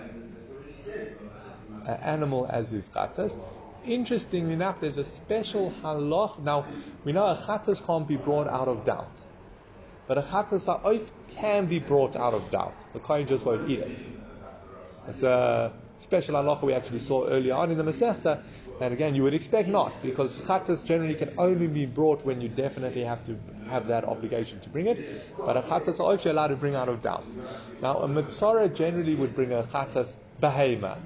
an 1.85 1.97
animal 2.03 2.47
as 2.49 2.69
his 2.71 2.89
chatas. 2.89 3.37
Interestingly 3.85 4.53
enough, 4.53 4.79
there's 4.79 4.97
a 4.97 5.05
special 5.05 5.71
halach. 5.83 6.39
Now 6.39 6.65
we 7.03 7.11
know 7.11 7.25
a 7.25 7.35
chatas 7.35 7.85
can't 7.85 8.07
be 8.07 8.17
brought 8.17 8.47
out 8.47 8.67
of 8.67 8.83
doubt, 8.85 9.21
but 10.07 10.17
a 10.17 10.21
chatas 10.21 10.65
ha'oif 10.65 11.05
can 11.35 11.65
be 11.67 11.79
brought 11.79 12.15
out 12.15 12.33
of 12.33 12.49
doubt. 12.51 12.75
The 12.93 12.99
kohen 12.99 13.27
just 13.27 13.45
won't 13.45 13.69
eat 13.69 13.79
it. 13.79 13.91
It's 15.07 15.23
a 15.23 15.73
special 15.99 16.35
halacha 16.35 16.63
we 16.63 16.73
actually 16.73 16.99
saw 16.99 17.27
earlier 17.27 17.53
on 17.53 17.71
in 17.71 17.77
the 17.77 17.83
Masechta. 17.83 18.41
And 18.81 18.93
again, 18.93 19.15
you 19.15 19.23
would 19.23 19.33
expect 19.33 19.69
not, 19.69 19.93
because 20.03 20.41
chatas 20.41 20.83
generally 20.83 21.15
can 21.15 21.31
only 21.37 21.67
be 21.67 21.85
brought 21.85 22.25
when 22.25 22.41
you 22.41 22.49
definitely 22.49 23.03
have 23.03 23.25
to 23.25 23.37
have 23.69 23.87
that 23.87 24.03
obligation 24.03 24.59
to 24.61 24.69
bring 24.69 24.87
it. 24.87 24.99
But 25.37 25.55
a 25.55 25.61
chatas 25.61 25.99
are 26.01 26.11
also 26.11 26.31
allowed 26.31 26.47
to 26.47 26.57
bring 26.57 26.75
out 26.75 26.89
of 26.89 27.01
doubt. 27.01 27.25
Now, 27.81 27.99
a 27.99 28.07
mitzora 28.07 28.73
generally 28.73 29.15
would 29.15 29.33
bring 29.33 29.53
a 29.53 29.63
chatas 29.63 30.15
behema, 30.41 30.97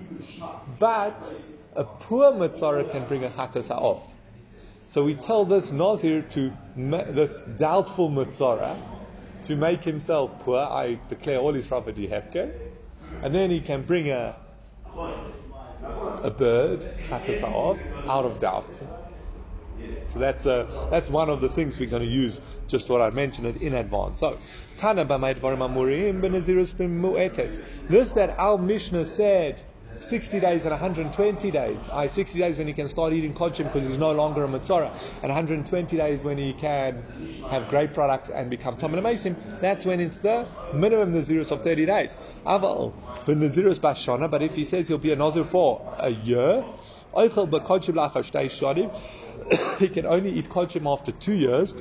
but 0.79 1.31
a 1.75 1.83
poor 1.83 2.31
mitzora 2.31 2.91
can 2.91 3.05
bring 3.05 3.23
a 3.23 3.29
chatas 3.29 3.69
off. 3.69 4.01
So 4.89 5.03
we 5.03 5.13
tell 5.13 5.45
this 5.45 5.71
nazir 5.71 6.23
to 6.31 6.51
this 6.75 7.41
doubtful 7.41 8.09
mitzora 8.09 8.75
to 9.43 9.55
make 9.55 9.83
himself 9.83 10.31
poor. 10.39 10.57
I 10.57 10.97
declare 11.09 11.37
all 11.37 11.53
his 11.53 11.67
property 11.67 12.07
hefker, 12.07 12.51
and 13.21 13.35
then 13.35 13.51
he 13.51 13.61
can 13.61 13.83
bring 13.83 14.09
a 14.09 14.35
a 16.23 16.29
bird, 16.29 16.85
out 18.07 18.25
of 18.25 18.39
doubt. 18.39 18.79
So 20.07 20.17
that's 20.19 20.45
uh, 20.45 20.87
that's 20.89 21.09
one 21.09 21.29
of 21.29 21.39
the 21.39 21.49
things 21.49 21.79
we're 21.79 21.89
going 21.89 22.01
to 22.01 22.07
use. 22.09 22.39
Just 22.67 22.87
thought 22.87 23.01
I'd 23.01 23.13
mention 23.13 23.45
it 23.45 23.61
in 23.61 23.75
advance. 23.75 24.19
So, 24.19 24.39
Tana 24.77 25.05
This 27.87 28.13
that 28.13 28.39
our 28.39 28.57
Mishnah 28.57 29.05
said 29.05 29.61
60 29.99 30.39
days 30.39 30.63
and 30.63 30.71
120 30.71 31.51
days. 31.51 31.89
I 31.89 32.07
60 32.07 32.39
days 32.39 32.57
when 32.57 32.67
he 32.67 32.73
can 32.73 32.87
start 32.87 33.13
eating 33.13 33.33
kodshim 33.33 33.65
because 33.65 33.87
he's 33.87 33.97
no 33.97 34.11
longer 34.11 34.45
a 34.45 34.47
mitzora, 34.47 34.91
and 35.21 35.29
120 35.29 35.97
days 35.97 36.21
when 36.21 36.37
he 36.37 36.53
can 36.53 37.03
have 37.49 37.69
great 37.69 37.93
products 37.93 38.29
and 38.29 38.49
become 38.49 38.77
tamil 38.77 39.01
mesim. 39.01 39.35
That's 39.61 39.85
when 39.85 39.99
it's 39.99 40.19
the 40.19 40.47
minimum 40.73 41.13
nazirus 41.13 41.51
of 41.51 41.63
30 41.63 41.85
days. 41.85 42.15
Aval 42.45 42.93
the 43.25 43.33
nazirus 43.33 43.79
bashana, 43.79 44.29
but 44.29 44.41
if 44.41 44.55
he 44.55 44.63
says 44.63 44.87
he'll 44.87 44.97
be 44.97 45.11
a 45.11 45.15
nazir 45.15 45.43
for 45.43 45.95
a 45.99 46.09
year, 46.09 46.63
he 49.79 49.89
can 49.89 50.05
only 50.05 50.31
eat 50.31 50.49
kodshim 50.49 50.91
after 50.91 51.11
two 51.11 51.33
years. 51.33 51.75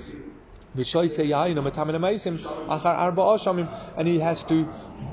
And 3.96 4.08
he 4.08 4.18
has 4.20 4.42
to, 4.44 4.68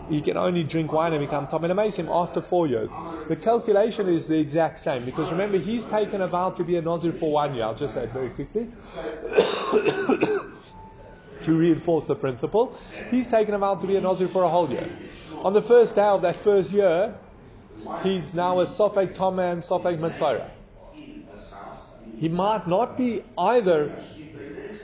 he 0.10 0.22
can 0.22 0.38
only 0.38 0.64
drink 0.64 0.92
wine 0.92 1.14
and 1.14 1.22
become 1.22 1.48
Tamil 1.48 1.72
Amazim 1.72 2.08
after 2.10 2.42
four 2.42 2.68
years. 2.68 2.92
The 3.28 3.36
calculation 3.36 4.08
is 4.08 4.28
the 4.28 4.38
exact 4.40 4.80
same 4.80 5.04
because 5.06 5.32
remember, 5.32 5.58
he's 5.58 5.84
taken 5.86 6.22
a 6.22 6.28
vow 6.28 6.52
to 6.52 6.64
be 6.64 6.76
a 6.76 6.82
Nazir 6.82 7.12
for 7.14 7.32
one 7.32 7.56
year. 7.56 7.64
I'll 7.64 7.74
just 7.76 7.96
say 7.96 8.04
it 8.04 8.12
very 8.12 8.30
quickly. 8.30 8.68
to 11.44 11.54
reinforce 11.54 12.08
the 12.08 12.16
principle, 12.16 12.76
he's 13.10 13.28
taken 13.28 13.54
a 13.54 13.58
vow 13.58 13.76
to 13.76 13.88
be 13.88 13.96
a 13.96 14.02
Nazir 14.02 14.28
for 14.28 14.44
a 14.44 14.50
whole 14.50 14.70
year. 14.70 14.88
On 15.44 15.54
the 15.54 15.62
first 15.62 15.96
day 15.96 16.02
of 16.02 16.22
that 16.22 16.36
first 16.36 16.72
year, 16.72 17.16
he's 18.04 18.34
now 18.34 18.60
a 18.60 18.66
Sofek 18.66 19.14
Tome 19.16 19.40
and 19.40 19.62
Sofek 19.62 20.00
Mitzora. 20.00 20.50
He 22.18 22.30
might 22.30 22.68
not 22.68 22.98
be 22.98 23.24
either 23.38 23.96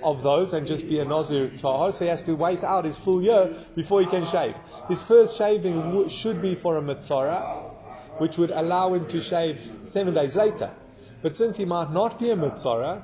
of 0.04 0.24
those 0.24 0.54
and 0.54 0.68
just 0.68 0.88
be 0.88 1.00
a 1.00 1.06
Nazir 1.06 1.50
Tahar, 1.50 1.92
so 1.92 2.06
he 2.06 2.10
has 2.10 2.22
to 2.24 2.34
wait 2.34 2.64
out 2.64 2.86
his 2.86 2.98
full 2.98 3.22
year 3.22 3.54
before 3.76 4.02
he 4.02 4.08
can 4.08 4.26
shave. 4.26 4.56
His 4.88 5.04
first 5.04 5.38
shaving 5.38 6.10
should 6.10 6.42
be 6.42 6.56
for 6.56 6.78
a 6.78 6.82
Mitzora, 6.82 7.72
which 8.18 8.38
would 8.38 8.52
allow 8.52 8.94
him 8.94 9.08
to 9.08 9.22
shave 9.22 9.60
seven 9.84 10.14
days 10.14 10.36
later. 10.36 10.72
But 11.22 11.38
since 11.38 11.58
he 11.58 11.66
might 11.66 11.92
not 11.92 12.20
be 12.20 12.32
a 12.32 12.36
Mitzora, 12.36 13.04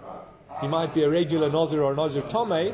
he 0.62 0.68
might 0.68 0.94
be 0.94 1.04
a 1.04 1.10
regular 1.10 1.50
Nazir 1.52 1.84
or 1.84 1.94
a 1.94 1.96
Nazir 1.96 2.24
Tomei, 2.24 2.74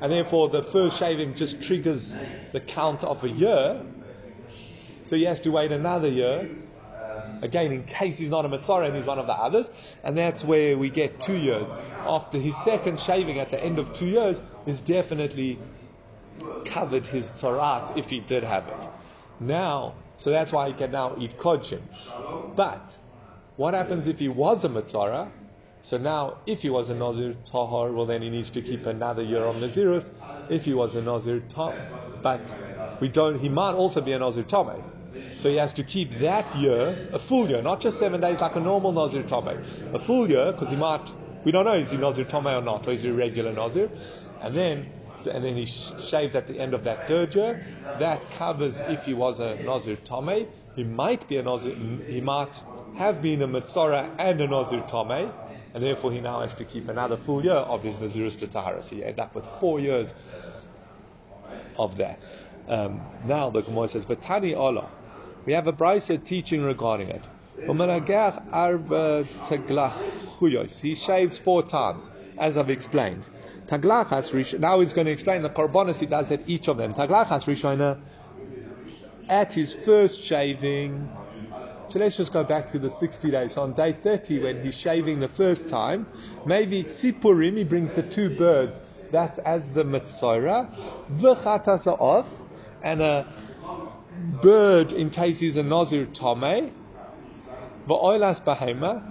and 0.00 0.12
therefore 0.12 0.48
the 0.48 0.62
first 0.62 0.98
shaving 0.98 1.34
just 1.34 1.62
triggers 1.62 2.14
the 2.52 2.60
count 2.60 3.04
of 3.04 3.24
a 3.24 3.28
year. 3.28 3.82
So 5.04 5.16
he 5.16 5.24
has 5.24 5.40
to 5.40 5.50
wait 5.50 5.72
another 5.72 6.08
year 6.08 6.48
Again, 7.42 7.72
in 7.72 7.84
case 7.84 8.18
he's 8.18 8.30
not 8.30 8.44
a 8.44 8.48
Mitzora 8.48 8.86
and 8.86 8.96
he's 8.96 9.04
one 9.04 9.18
of 9.18 9.26
the 9.26 9.34
others, 9.34 9.68
and 10.04 10.16
that's 10.16 10.44
where 10.44 10.78
we 10.78 10.90
get 10.90 11.20
two 11.20 11.36
years. 11.36 11.68
After 12.06 12.38
his 12.38 12.56
second 12.56 13.00
shaving 13.00 13.38
at 13.40 13.50
the 13.50 13.62
end 13.62 13.80
of 13.80 13.92
two 13.92 14.06
years 14.06 14.40
is 14.64 14.80
definitely 14.80 15.58
covered 16.64 17.06
his 17.06 17.28
tzaras 17.30 17.96
if 17.98 18.08
he 18.10 18.20
did 18.20 18.44
have 18.44 18.68
it. 18.68 18.88
Now, 19.40 19.94
so 20.18 20.30
that's 20.30 20.52
why 20.52 20.68
he 20.68 20.74
can 20.74 20.92
now 20.92 21.16
eat 21.18 21.36
kodshim. 21.36 21.82
But 22.54 22.96
what 23.56 23.74
happens 23.74 24.06
if 24.06 24.20
he 24.20 24.28
was 24.28 24.64
a 24.64 24.68
Mitzora? 24.68 25.28
So 25.82 25.98
now, 25.98 26.38
if 26.46 26.62
he 26.62 26.70
was 26.70 26.90
a 26.90 26.94
Nazir 26.94 27.34
Tahar, 27.44 27.90
well 27.90 28.06
then 28.06 28.22
he 28.22 28.30
needs 28.30 28.50
to 28.50 28.62
keep 28.62 28.86
another 28.86 29.22
year 29.22 29.44
on 29.44 29.56
Nazirus. 29.56 30.10
If 30.48 30.64
he 30.64 30.74
was 30.74 30.94
a 30.94 31.02
Nazir 31.02 31.40
Tahar, 31.48 31.74
but 32.22 32.54
we 33.00 33.08
don't, 33.08 33.40
he 33.40 33.48
might 33.48 33.72
also 33.72 34.00
be 34.00 34.12
a 34.12 34.18
Nazir 34.20 34.44
Tameh. 34.44 34.80
So 35.42 35.50
he 35.50 35.56
has 35.56 35.72
to 35.72 35.82
keep 35.82 36.20
that 36.20 36.54
year, 36.54 36.96
a 37.12 37.18
full 37.18 37.48
year, 37.48 37.62
not 37.62 37.80
just 37.80 37.98
seven 37.98 38.20
days 38.20 38.38
like 38.38 38.54
a 38.54 38.60
normal 38.60 38.92
Nazir 38.92 39.24
Tomei, 39.24 39.60
a 39.92 39.98
full 39.98 40.30
year, 40.30 40.52
because 40.52 40.68
he 40.68 40.76
might, 40.76 41.02
we 41.42 41.50
don't 41.50 41.64
know 41.64 41.72
is 41.72 41.90
he 41.90 41.96
Nazir 41.96 42.24
Tomei 42.24 42.60
or 42.60 42.62
not, 42.62 42.86
or 42.86 42.92
is 42.92 43.02
he 43.02 43.08
a 43.08 43.12
regular 43.12 43.52
Nazir. 43.52 43.90
And 44.40 44.56
then, 44.56 44.86
so, 45.18 45.32
and 45.32 45.44
then 45.44 45.56
he 45.56 45.66
shaves 45.66 46.36
at 46.36 46.46
the 46.46 46.60
end 46.60 46.74
of 46.74 46.84
that 46.84 47.08
third 47.08 47.34
year. 47.34 47.60
That 47.98 48.20
covers 48.38 48.78
if 48.86 49.04
he 49.04 49.14
was 49.14 49.40
a 49.40 49.56
Nazir 49.56 49.96
Tomei. 49.96 50.46
He 50.76 50.84
might 50.84 51.26
be 51.26 51.38
a 51.38 51.42
Nazir, 51.42 51.74
he 51.74 52.20
might 52.20 52.62
have 52.94 53.20
been 53.20 53.42
a 53.42 53.48
Mitzora 53.48 54.14
and 54.18 54.40
a 54.40 54.46
Nazir 54.46 54.82
Tomei, 54.82 55.28
and 55.74 55.82
therefore 55.82 56.12
he 56.12 56.20
now 56.20 56.42
has 56.42 56.54
to 56.54 56.64
keep 56.64 56.88
another 56.88 57.16
full 57.16 57.42
year 57.42 57.54
of 57.54 57.82
his 57.82 57.96
Nazirus 57.96 58.38
to 58.38 58.46
Tahara. 58.46 58.84
So 58.84 58.94
you 58.94 59.02
end 59.02 59.18
up 59.18 59.34
with 59.34 59.46
four 59.58 59.80
years 59.80 60.14
of 61.76 61.96
that. 61.96 62.20
Um, 62.68 63.00
now 63.26 63.50
the 63.50 63.62
Gemara 63.62 63.88
says, 63.88 64.06
"Vatani 64.06 64.56
Allah." 64.56 64.88
We 65.44 65.54
have 65.54 65.66
a 65.66 65.72
brisa 65.72 66.22
teaching 66.24 66.62
regarding 66.62 67.08
it. 67.08 67.24
He 70.80 70.94
shaves 70.94 71.38
four 71.38 71.62
times, 71.62 72.08
as 72.38 72.56
I've 72.56 72.70
explained. 72.70 73.24
Now 73.70 74.80
he's 74.80 74.92
going 74.92 75.06
to 75.06 75.12
explain 75.12 75.42
the 75.42 75.50
korbanos 75.50 75.98
he 76.00 76.06
does 76.06 76.30
at 76.30 76.48
each 76.48 76.68
of 76.68 76.76
them. 76.76 76.94
Taglachas 76.94 77.44
rishona 77.44 78.00
at 79.28 79.52
his 79.52 79.74
first 79.74 80.22
shaving. 80.22 81.08
So 81.88 81.98
let's 81.98 82.16
just 82.16 82.32
go 82.32 82.42
back 82.44 82.68
to 82.68 82.78
the 82.78 82.90
60 82.90 83.30
days. 83.30 83.52
So 83.52 83.62
on 83.62 83.74
day 83.74 83.92
30, 83.92 84.42
when 84.42 84.64
he's 84.64 84.74
shaving 84.74 85.20
the 85.20 85.28
first 85.28 85.68
time, 85.68 86.06
maybe 86.46 86.84
tzipurim, 86.84 87.56
he 87.56 87.64
brings 87.64 87.92
the 87.92 88.02
two 88.02 88.30
birds. 88.30 88.80
That's 89.10 89.38
as 89.38 89.70
the 89.70 89.84
mitzora. 89.84 90.68
V'chatasa 91.12 92.00
off, 92.00 92.26
and 92.82 93.02
a 93.02 93.26
bird 94.22 94.92
in 94.92 95.10
case 95.10 95.40
he's 95.40 95.56
a 95.56 95.62
Nazir 95.62 96.06
Tome, 96.06 96.72
Va'oilas 97.88 98.42
Bahema, 98.42 99.02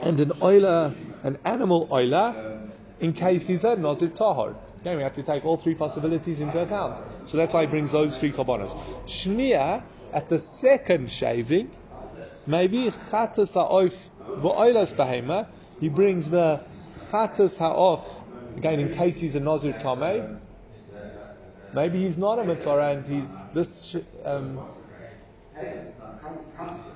and 0.00 0.20
an 0.20 0.32
oiler, 0.42 0.94
an 1.22 1.38
animal 1.44 1.88
oiler, 1.90 2.60
in 3.00 3.12
case 3.12 3.46
he's 3.46 3.64
a 3.64 3.76
Nazir 3.76 4.08
Tahor. 4.08 4.54
Again, 4.80 4.96
we 4.96 5.02
have 5.02 5.14
to 5.14 5.22
take 5.22 5.44
all 5.44 5.56
three 5.56 5.74
possibilities 5.74 6.40
into 6.40 6.60
account. 6.60 7.00
So 7.26 7.36
that's 7.36 7.54
why 7.54 7.62
he 7.62 7.66
brings 7.66 7.92
those 7.92 8.18
three 8.18 8.32
korbanos. 8.32 8.76
Shnia, 9.06 9.82
at 10.12 10.28
the 10.28 10.38
second 10.38 11.10
shaving, 11.10 11.70
maybe 12.46 12.90
Chatas 12.90 13.54
Ha'oif 13.54 13.94
Va'oilas 14.20 14.92
Bahema, 14.94 15.46
he 15.80 15.88
brings 15.88 16.30
the 16.30 16.64
Chatas 17.10 17.58
Ha'of, 17.58 18.08
again, 18.56 18.80
in 18.80 18.92
case 18.92 19.20
he's 19.20 19.36
a 19.36 19.40
Nazir 19.40 19.72
Tameh, 19.72 20.38
Maybe 21.74 22.02
he's 22.02 22.18
not 22.18 22.38
a 22.38 22.42
mitzora 22.42 22.94
and 22.94 23.06
he's 23.06 23.44
this. 23.54 23.96
Um, 24.24 24.60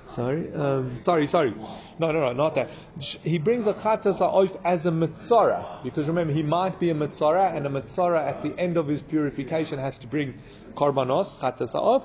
Sorry, 0.08 0.50
um, 0.54 0.96
sorry, 0.96 1.26
sorry. 1.26 1.52
No, 1.98 2.10
no, 2.10 2.20
no, 2.20 2.32
not 2.32 2.54
that. 2.54 2.70
He 2.98 3.38
brings 3.38 3.66
a 3.66 3.74
chatas 3.74 4.20
oif 4.20 4.58
as 4.64 4.86
a 4.86 4.90
mitzora 4.90 5.82
because 5.82 6.08
remember 6.08 6.32
he 6.32 6.42
might 6.42 6.80
be 6.80 6.88
a 6.88 6.94
mitzora 6.94 7.54
and 7.54 7.66
a 7.66 7.68
mitzora 7.68 8.26
at 8.26 8.42
the 8.42 8.58
end 8.58 8.78
of 8.78 8.88
his 8.88 9.02
purification 9.02 9.78
has 9.78 9.98
to 9.98 10.06
bring 10.06 10.38
korbanos 10.74 11.36
chatas 11.36 11.74
oif. 11.74 12.04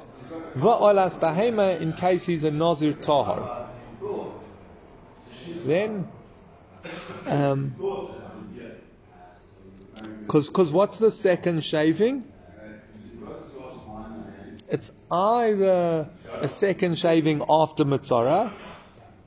Va'olas 0.55 1.17
bahema 1.17 1.79
in 1.79 1.93
case 1.93 2.25
he's 2.25 2.43
a 2.43 2.51
nazir 2.51 2.93
tahar. 2.93 3.69
Then, 5.65 6.07
um, 7.27 7.75
because 10.19 10.49
because 10.49 10.71
what's 10.71 10.97
the 10.97 11.11
second 11.11 11.63
shaving? 11.63 12.30
It's 14.71 14.89
either 15.11 16.09
a 16.39 16.47
second 16.47 16.97
shaving 16.97 17.43
after 17.49 17.83
Mitzara, 17.83 18.53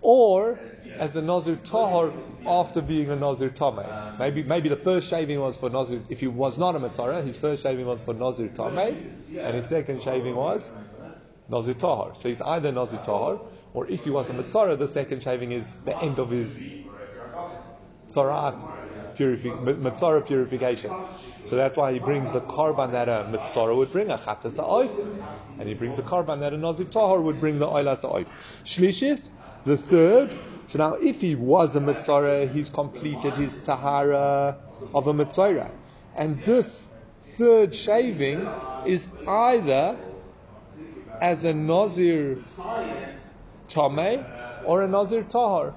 or 0.01 0.59
as 0.97 1.17
a 1.17 1.23
Nazir 1.23 1.57
Tahor 1.57 2.15
after 2.47 2.81
being 2.81 3.11
a 3.11 3.17
Nazir 3.17 3.51
Tameh. 3.51 4.19
Maybe 4.19 4.43
maybe 4.43 4.71
the 4.71 4.77
first 4.77 5.09
shaving 5.11 5.39
was 5.39 5.59
for 5.59 5.69
Nazir, 5.69 6.01
if 6.09 6.21
he 6.21 6.29
was 6.29 6.57
not 6.57 6.77
a 6.77 6.81
Mitzara, 6.81 7.23
his 7.25 7.37
first 7.37 7.63
shaving 7.63 7.85
was 7.85 8.03
for 8.03 8.15
Nazir 8.15 8.49
Tameh, 8.49 8.97
and 9.37 9.55
his 9.57 9.67
second 9.67 10.03
shaving 10.03 10.35
was 10.35 10.73
Nazir 11.51 11.75
Tahor. 11.75 12.17
So 12.17 12.31
he's 12.31 12.41
either 12.41 12.73
Nazir 12.73 13.01
Tahor, 13.01 13.41
or 13.75 13.87
if 13.87 14.05
he 14.05 14.11
was 14.11 14.31
a 14.31 14.33
Mitzara, 14.33 14.79
the 14.79 14.89
second 14.89 15.23
shaving 15.23 15.53
is 15.53 15.77
the 15.85 15.97
end 16.03 16.19
of 16.19 16.31
his 16.31 16.59
Tzarat 18.09 19.04
purifi- 19.17 20.27
purification. 20.27 20.91
So 21.45 21.57
that's 21.57 21.77
why 21.77 21.93
he 21.93 21.99
brings 21.99 22.33
the 22.33 22.41
korban 22.41 22.93
that 22.93 23.09
a 23.09 23.27
mitzora 23.31 23.77
would 23.77 23.93
bring, 23.93 24.11
a 24.11 24.17
chatas 24.17 24.59
oif, 24.59 24.91
and 25.59 25.69
he 25.69 25.75
brings 25.75 25.97
the 25.97 26.03
korban 26.03 26.41
that 26.41 26.53
a 26.53 26.57
nazir 26.57 26.87
tahor 26.87 27.23
would 27.23 27.41
bring, 27.41 27.59
the 27.59 27.67
oilas 27.67 28.03
oif. 28.03 28.27
Shlishis, 28.65 29.31
the 29.65 29.77
third. 29.77 30.35
So 30.67 30.79
now, 30.79 30.95
if 30.95 31.21
he 31.21 31.35
was 31.35 31.77
a 31.77 31.81
mitzora, 31.81 32.51
he's 32.51 32.71
completed 32.71 33.35
his 33.35 33.59
tahara 33.59 34.57
of 34.95 35.07
a 35.07 35.13
mitzora, 35.13 35.71
and 36.17 36.43
this 36.45 36.83
third 37.37 37.75
shaving 37.75 38.49
is 38.87 39.07
either 39.27 39.99
as 41.21 41.45
a 41.45 41.53
nazir 41.53 42.39
tame 43.69 44.25
or 44.65 44.83
a 44.83 44.89
nazir 44.89 45.25
tahor. 45.25 45.75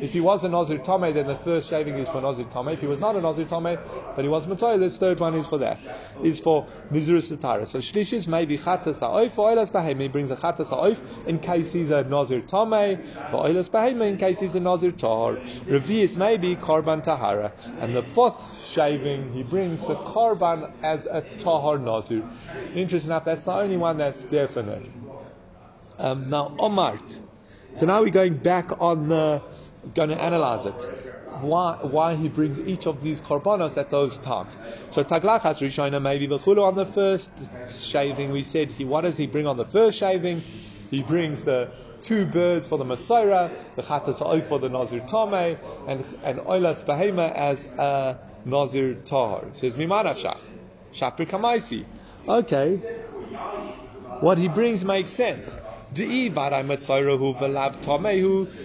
If 0.00 0.12
he 0.12 0.20
was 0.20 0.44
a 0.44 0.48
Nazir 0.48 0.78
Tomei, 0.78 1.12
then 1.12 1.26
the 1.26 1.34
first 1.36 1.68
shaving 1.68 1.94
is 1.94 2.08
for 2.08 2.20
Nazir 2.20 2.44
Tomei. 2.44 2.74
If 2.74 2.80
he 2.80 2.86
was 2.86 3.00
not 3.00 3.16
a 3.16 3.20
Nazir 3.20 3.46
Tomei, 3.46 3.78
but 4.14 4.24
he 4.24 4.28
was 4.28 4.46
Mitzora, 4.46 4.78
this 4.78 4.96
third 4.98 5.18
one 5.18 5.34
is 5.34 5.46
for 5.46 5.58
that. 5.58 5.78
Is 6.22 6.38
for 6.40 6.66
Nizirus 6.92 7.34
Satara. 7.34 7.66
So 7.66 7.78
Shlishis 7.78 8.28
maybe 8.28 8.58
Chatas 8.58 9.00
Ha'oif, 9.00 9.32
for 9.32 9.50
Oilas 9.50 9.70
Behem, 9.70 10.00
he 10.00 10.08
brings 10.08 10.30
a 10.30 10.36
Chatas 10.36 10.68
Ha'oif 10.70 11.00
in 11.26 11.38
case 11.40 11.72
he's 11.72 11.90
a 11.90 12.04
Nazir 12.04 12.42
Tomei, 12.42 13.02
for 13.30 13.44
Oilas 13.44 13.68
Behem 13.68 14.00
in 14.00 14.18
case 14.18 14.40
he's 14.40 14.54
a 14.54 14.60
Nazir 14.60 14.92
Tahar. 14.92 15.36
Revi 15.66 15.98
is 16.00 16.16
maybe 16.16 16.54
Korban 16.56 17.02
Tahara. 17.02 17.52
And 17.80 17.94
the 17.94 18.02
fourth 18.02 18.64
shaving, 18.64 19.32
he 19.32 19.42
brings 19.42 19.80
the 19.80 19.96
Korban 19.96 20.72
as 20.82 21.06
a 21.06 21.22
Tahar 21.40 21.78
Nazir. 21.78 22.22
Interesting 22.74 23.10
enough, 23.10 23.24
that's 23.24 23.44
the 23.44 23.52
only 23.52 23.76
one 23.76 23.98
that's 23.98 24.22
definite. 24.24 24.88
Um, 25.98 26.30
now, 26.30 26.54
Omart. 26.58 27.18
So 27.74 27.86
now 27.86 28.02
we're 28.02 28.10
going 28.10 28.36
back 28.36 28.80
on 28.80 29.08
the 29.08 29.42
going 29.94 30.10
to 30.10 30.20
analyze 30.20 30.66
it. 30.66 30.74
Why, 31.40 31.78
why 31.82 32.16
he 32.16 32.28
brings 32.28 32.58
each 32.58 32.86
of 32.86 33.02
these 33.02 33.20
korbanos 33.20 33.76
at 33.76 33.90
those 33.90 34.18
times. 34.18 34.56
So 34.90 35.04
taglachas 35.04 35.60
rishona 35.60 36.00
maybe 36.02 36.26
b'chulu 36.26 36.62
on 36.62 36.74
the 36.74 36.86
first 36.86 37.30
shaving. 37.70 38.32
We 38.32 38.42
said 38.42 38.70
he 38.70 38.84
what 38.84 39.02
does 39.02 39.16
he 39.16 39.26
bring 39.26 39.46
on 39.46 39.56
the 39.56 39.66
first 39.66 39.98
shaving? 39.98 40.42
He 40.90 41.02
brings 41.02 41.44
the 41.44 41.70
two 42.00 42.24
birds 42.24 42.66
for 42.66 42.78
the 42.78 42.84
Matzora, 42.84 43.50
the 43.76 43.82
Chatas 43.82 44.20
Oif 44.20 44.46
for 44.46 44.58
the 44.58 44.68
Nazir 44.68 45.00
Tame, 45.00 45.58
and 45.86 46.04
and 46.22 46.38
Oilas 46.40 46.84
Behema 46.84 47.32
as 47.32 47.64
a 47.64 48.18
Nazir 48.44 48.94
Tahar. 48.94 49.44
Says 49.54 49.76
Mimanashach. 49.76 50.38
Shapir 50.92 51.28
Kamaisi. 51.28 51.84
Okay. 52.26 52.76
What 54.20 54.38
he 54.38 54.48
brings 54.48 54.84
makes 54.84 55.10
sense. 55.10 55.54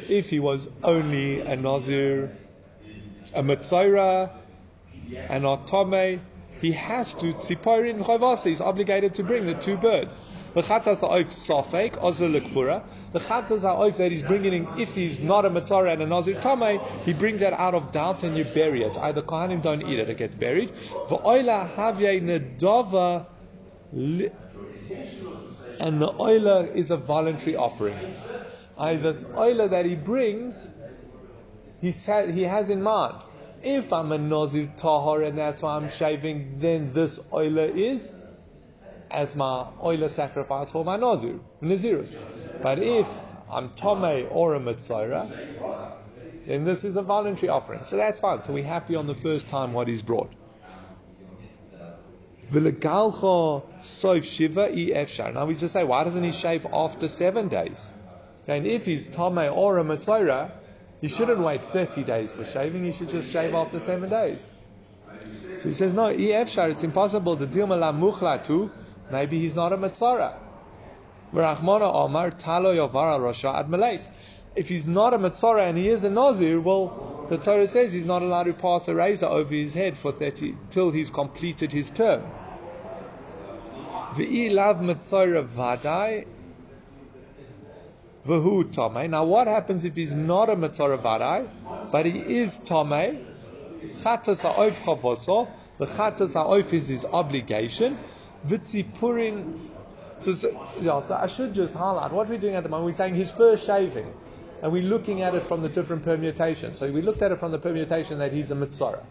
If 0.09 0.29
he 0.29 0.39
was 0.39 0.67
only 0.83 1.39
a 1.41 1.55
Nazir, 1.55 2.37
a 3.33 3.43
Mitzora, 3.43 4.31
and 5.29 5.43
not 5.43 5.67
he 6.63 6.71
has 6.71 7.13
to 7.15 7.33
tziporin 7.33 8.03
chavasa. 8.03 8.45
He's 8.45 8.61
obligated 8.61 9.15
to 9.15 9.23
bring 9.23 9.45
the 9.45 9.53
two 9.53 9.75
birds. 9.75 10.17
The 10.53 10.61
chatas 10.61 11.01
ha'oif 11.01 11.27
safek 11.27 11.97
ozer 12.01 12.29
lekfura. 12.29 12.83
The 13.11 13.19
chatas 13.19 13.61
ha'oif 13.63 13.97
that 13.97 14.11
he's 14.11 14.23
bringing 14.23 14.53
in, 14.53 14.67
if 14.77 14.95
he's 14.95 15.19
not 15.19 15.45
a 15.45 15.49
mitzora 15.49 15.91
and 15.91 16.03
a 16.03 16.07
nazir 16.07 16.35
tamei, 16.35 16.79
he 17.03 17.13
brings 17.13 17.41
that 17.41 17.51
out 17.51 17.73
of 17.75 17.91
doubt 17.91 18.23
and 18.23 18.37
you 18.37 18.45
bury 18.45 18.83
it. 18.83 18.95
Either 18.97 19.21
kohanim 19.21 19.61
don't 19.61 19.81
eat 19.81 19.99
it, 19.99 20.07
it 20.09 20.17
gets 20.17 20.35
buried. 20.35 20.71
V'oila 21.09 21.69
havye 21.73 22.21
nedava 22.21 23.25
and 25.79 26.01
the 26.01 26.13
oiler 26.19 26.67
is 26.73 26.91
a 26.91 26.97
voluntary 26.97 27.55
offering. 27.55 27.97
I, 28.77 28.95
this 28.95 29.25
oiler 29.35 29.67
that 29.67 29.85
he 29.85 29.95
brings, 29.95 30.67
he, 31.81 31.91
he 31.91 32.43
has 32.43 32.69
in 32.69 32.81
mind, 32.81 33.15
if 33.61 33.93
I'm 33.93 34.11
a 34.11 34.17
Nazir 34.17 34.71
Tahor 34.77 35.25
and 35.25 35.37
that's 35.37 35.61
why 35.61 35.77
I'm 35.77 35.89
shaving, 35.89 36.59
then 36.59 36.91
this 36.93 37.19
oiler 37.31 37.65
is 37.65 38.11
as 39.09 39.35
my 39.35 39.67
oiler 39.81 40.09
sacrifice 40.09 40.71
for 40.71 40.83
my 40.83 40.97
Nazir, 40.97 41.39
Nazirus. 41.61 42.17
But 42.61 42.79
if 42.79 43.07
I'm 43.49 43.69
Tomei 43.69 44.27
or 44.31 44.55
a 44.55 44.59
Mitzora, 44.59 45.29
then 46.47 46.65
this 46.65 46.83
is 46.83 46.95
a 46.95 47.03
voluntary 47.03 47.49
offering. 47.49 47.83
So 47.85 47.95
that's 47.95 48.19
fine. 48.19 48.41
So 48.41 48.53
we're 48.53 48.65
happy 48.65 48.95
on 48.95 49.07
the 49.07 49.15
first 49.15 49.47
time 49.49 49.71
what 49.71 49.87
he's 49.87 50.01
brought. 50.01 50.31
Now 52.53 52.61
we 55.45 55.55
just 55.55 55.73
say, 55.73 55.83
why 55.83 56.03
doesn't 56.03 56.23
he 56.23 56.31
shave 56.31 56.67
after 56.71 57.07
seven 57.07 57.47
days? 57.47 57.83
And 58.47 58.67
if 58.67 58.85
he's 58.85 59.07
Tomei 59.07 59.51
or 59.51 59.79
a 59.79 59.83
Mitzora, 59.83 60.51
he 61.01 61.07
shouldn't 61.07 61.39
wait 61.39 61.63
30 61.63 62.03
days 62.03 62.31
for 62.31 62.45
shaving, 62.45 62.85
he 62.85 62.91
should 62.91 63.09
just 63.09 63.31
shave 63.31 63.55
after 63.55 63.79
seven 63.79 64.09
days. 64.09 64.47
So 65.59 65.69
he 65.69 65.73
says, 65.73 65.93
no, 65.93 66.13
EFshar, 66.13 66.69
it's 66.71 66.83
impossible. 66.83 67.35
The 67.37 67.47
deal 67.47 67.65
muchlatu, 67.65 68.69
maybe 69.09 69.39
he's 69.39 69.55
not 69.55 69.73
a 69.73 69.77
Mitzora. 69.77 70.35
Omar 71.33 72.31
talo 72.31 72.75
yovara 72.75 73.19
rosha 73.19 73.55
ad 73.55 74.09
If 74.55 74.69
he's 74.69 74.85
not 74.85 75.15
a 75.15 75.17
Mitzora 75.17 75.67
and 75.67 75.77
he 75.77 75.87
is 75.87 76.03
a 76.03 76.09
Nazir, 76.11 76.61
well, 76.61 77.25
the 77.29 77.37
Torah 77.39 77.67
says 77.67 77.93
he's 77.93 78.05
not 78.05 78.21
allowed 78.21 78.43
to 78.43 78.53
pass 78.53 78.87
a 78.87 78.93
razor 78.93 79.25
over 79.25 79.55
his 79.55 79.73
head 79.73 79.97
for 79.97 80.11
30, 80.11 80.55
till 80.69 80.91
he's 80.91 81.09
completed 81.09 81.71
his 81.71 81.89
term. 81.89 82.21
V'ilav 84.15 84.79
mitzora 84.79 85.43
vadai 85.43 86.25
v'hu 88.27 88.63
tomei. 88.65 89.09
Now 89.09 89.25
what 89.25 89.47
happens 89.47 89.83
if 89.83 89.95
he's 89.95 90.13
not 90.13 90.49
a 90.49 90.55
mitzora 90.55 90.99
vadai, 91.01 91.47
but 91.91 92.05
he 92.05 92.19
is 92.19 92.59
tomei? 92.59 93.23
Chatas 94.01 94.41
ha'oif 94.41 94.75
chavoso. 94.75 95.47
The 95.79 95.87
chatas 95.87 96.33
ha'oif 96.33 96.71
is 96.73 96.87
his 96.89 97.05
obligation. 97.05 97.97
V'tzipurin. 98.47 99.57
So, 100.19 100.33
so, 100.33 100.67
yeah, 100.79 101.01
so 101.01 101.15
I 101.15 101.27
should 101.27 101.53
just 101.53 101.73
highlight 101.73 102.11
what 102.11 102.29
we're 102.29 102.37
doing 102.37 102.55
at 102.55 102.63
the 102.63 102.69
moment. 102.69 102.85
We're 102.85 102.93
saying 102.93 103.15
his 103.15 103.31
first 103.31 103.65
shaving, 103.65 104.13
and 104.61 104.71
we're 104.71 104.83
looking 104.83 105.21
at 105.21 105.33
it 105.33 105.43
from 105.43 105.63
the 105.63 105.69
different 105.69 106.03
permutations. 106.03 106.77
So 106.77 106.91
we 106.91 107.01
looked 107.01 107.21
at 107.23 107.31
it 107.31 107.39
from 107.39 107.51
the 107.51 107.57
permutation 107.57 108.19
that 108.19 108.31
he's 108.31 108.51
a 108.51 108.55
mitzora. 108.55 109.03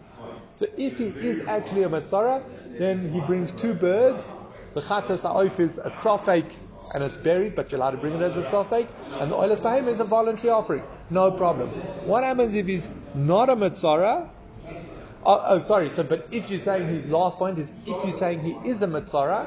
So 0.55 0.67
if 0.77 0.99
he 0.99 1.07
is 1.07 1.47
actually 1.47 1.83
a 1.83 1.88
mitzora, 1.88 2.43
then 2.79 3.11
he 3.11 3.21
brings 3.21 3.53
two 3.53 3.75
birds 3.75 4.33
the 4.75 4.81
chatas 4.81 5.23
ha'oif 5.23 5.61
is 5.61 5.79
a 5.79 5.91
sofek 5.91 6.51
and 6.95 7.03
it's 7.03 7.19
buried, 7.19 7.55
but 7.55 7.71
you're 7.71 7.81
allowed 7.81 7.93
to 7.93 7.97
bring 7.97 8.15
it 8.15 8.23
as 8.23 8.37
a 8.37 8.43
sofek. 8.43 8.87
And 9.21 9.31
the 9.31 9.37
oilas 9.37 9.61
bahim 9.61 9.87
is 9.87 10.01
a 10.01 10.05
voluntary 10.05 10.51
offering. 10.51 10.83
No 11.11 11.31
problem. 11.31 11.69
What 12.07 12.25
happens 12.25 12.55
if 12.55 12.67
he's 12.67 12.89
not 13.15 13.49
a 13.49 13.57
mitzara? 13.57 14.29
Oh, 15.25 15.45
oh, 15.47 15.59
sorry. 15.59 15.89
So, 15.89 16.03
but 16.03 16.29
if 16.33 16.51
you're 16.51 16.59
saying 16.59 16.89
his 16.89 17.07
last 17.07 17.39
point 17.39 17.59
is 17.59 17.73
if 17.87 18.05
you're 18.05 18.13
saying 18.13 18.41
he 18.41 18.53
is 18.69 18.83
a 18.83 18.87
mitzara, 18.87 19.47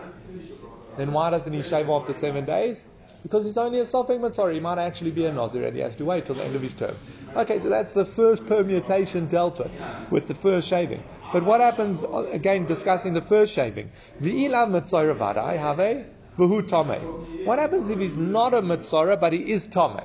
then 0.97 1.11
why 1.11 1.29
doesn't 1.29 1.51
he 1.51 1.61
shave 1.63 1.89
after 1.89 2.13
seven 2.13 2.45
days? 2.45 2.83
Because 3.25 3.47
he's 3.47 3.57
only 3.57 3.79
a 3.79 3.85
sofek 3.85 4.19
mitzara. 4.19 4.53
He 4.53 4.59
might 4.59 4.77
actually 4.77 5.09
be 5.09 5.25
a 5.25 5.33
nazir, 5.33 5.65
and 5.65 5.75
he 5.75 5.81
has 5.81 5.95
to 5.95 6.05
wait 6.05 6.27
till 6.27 6.35
the 6.35 6.43
end 6.43 6.55
of 6.55 6.61
his 6.61 6.75
term. 6.75 6.95
Okay, 7.35 7.59
so 7.59 7.69
that's 7.69 7.91
the 7.91 8.05
first 8.05 8.45
permutation 8.45 9.25
dealt 9.25 9.57
with, 9.57 9.71
with 10.11 10.27
the 10.27 10.35
first 10.35 10.67
shaving. 10.67 11.03
But 11.33 11.43
what 11.43 11.59
happens, 11.59 12.03
again, 12.31 12.67
discussing 12.67 13.15
the 13.15 13.23
first 13.23 13.51
shaving? 13.51 13.89
V'ilav 14.21 14.69
mitzora 14.69 15.17
vadai 15.17 15.57
have 15.57 16.05
v'hu 16.37 16.67
tame. 16.67 17.01
What 17.47 17.57
happens 17.57 17.89
if 17.89 17.97
he's 17.97 18.15
not 18.15 18.53
a 18.53 18.61
mitzora, 18.61 19.19
but 19.19 19.33
he 19.33 19.39
is 19.39 19.65
tame? 19.65 20.01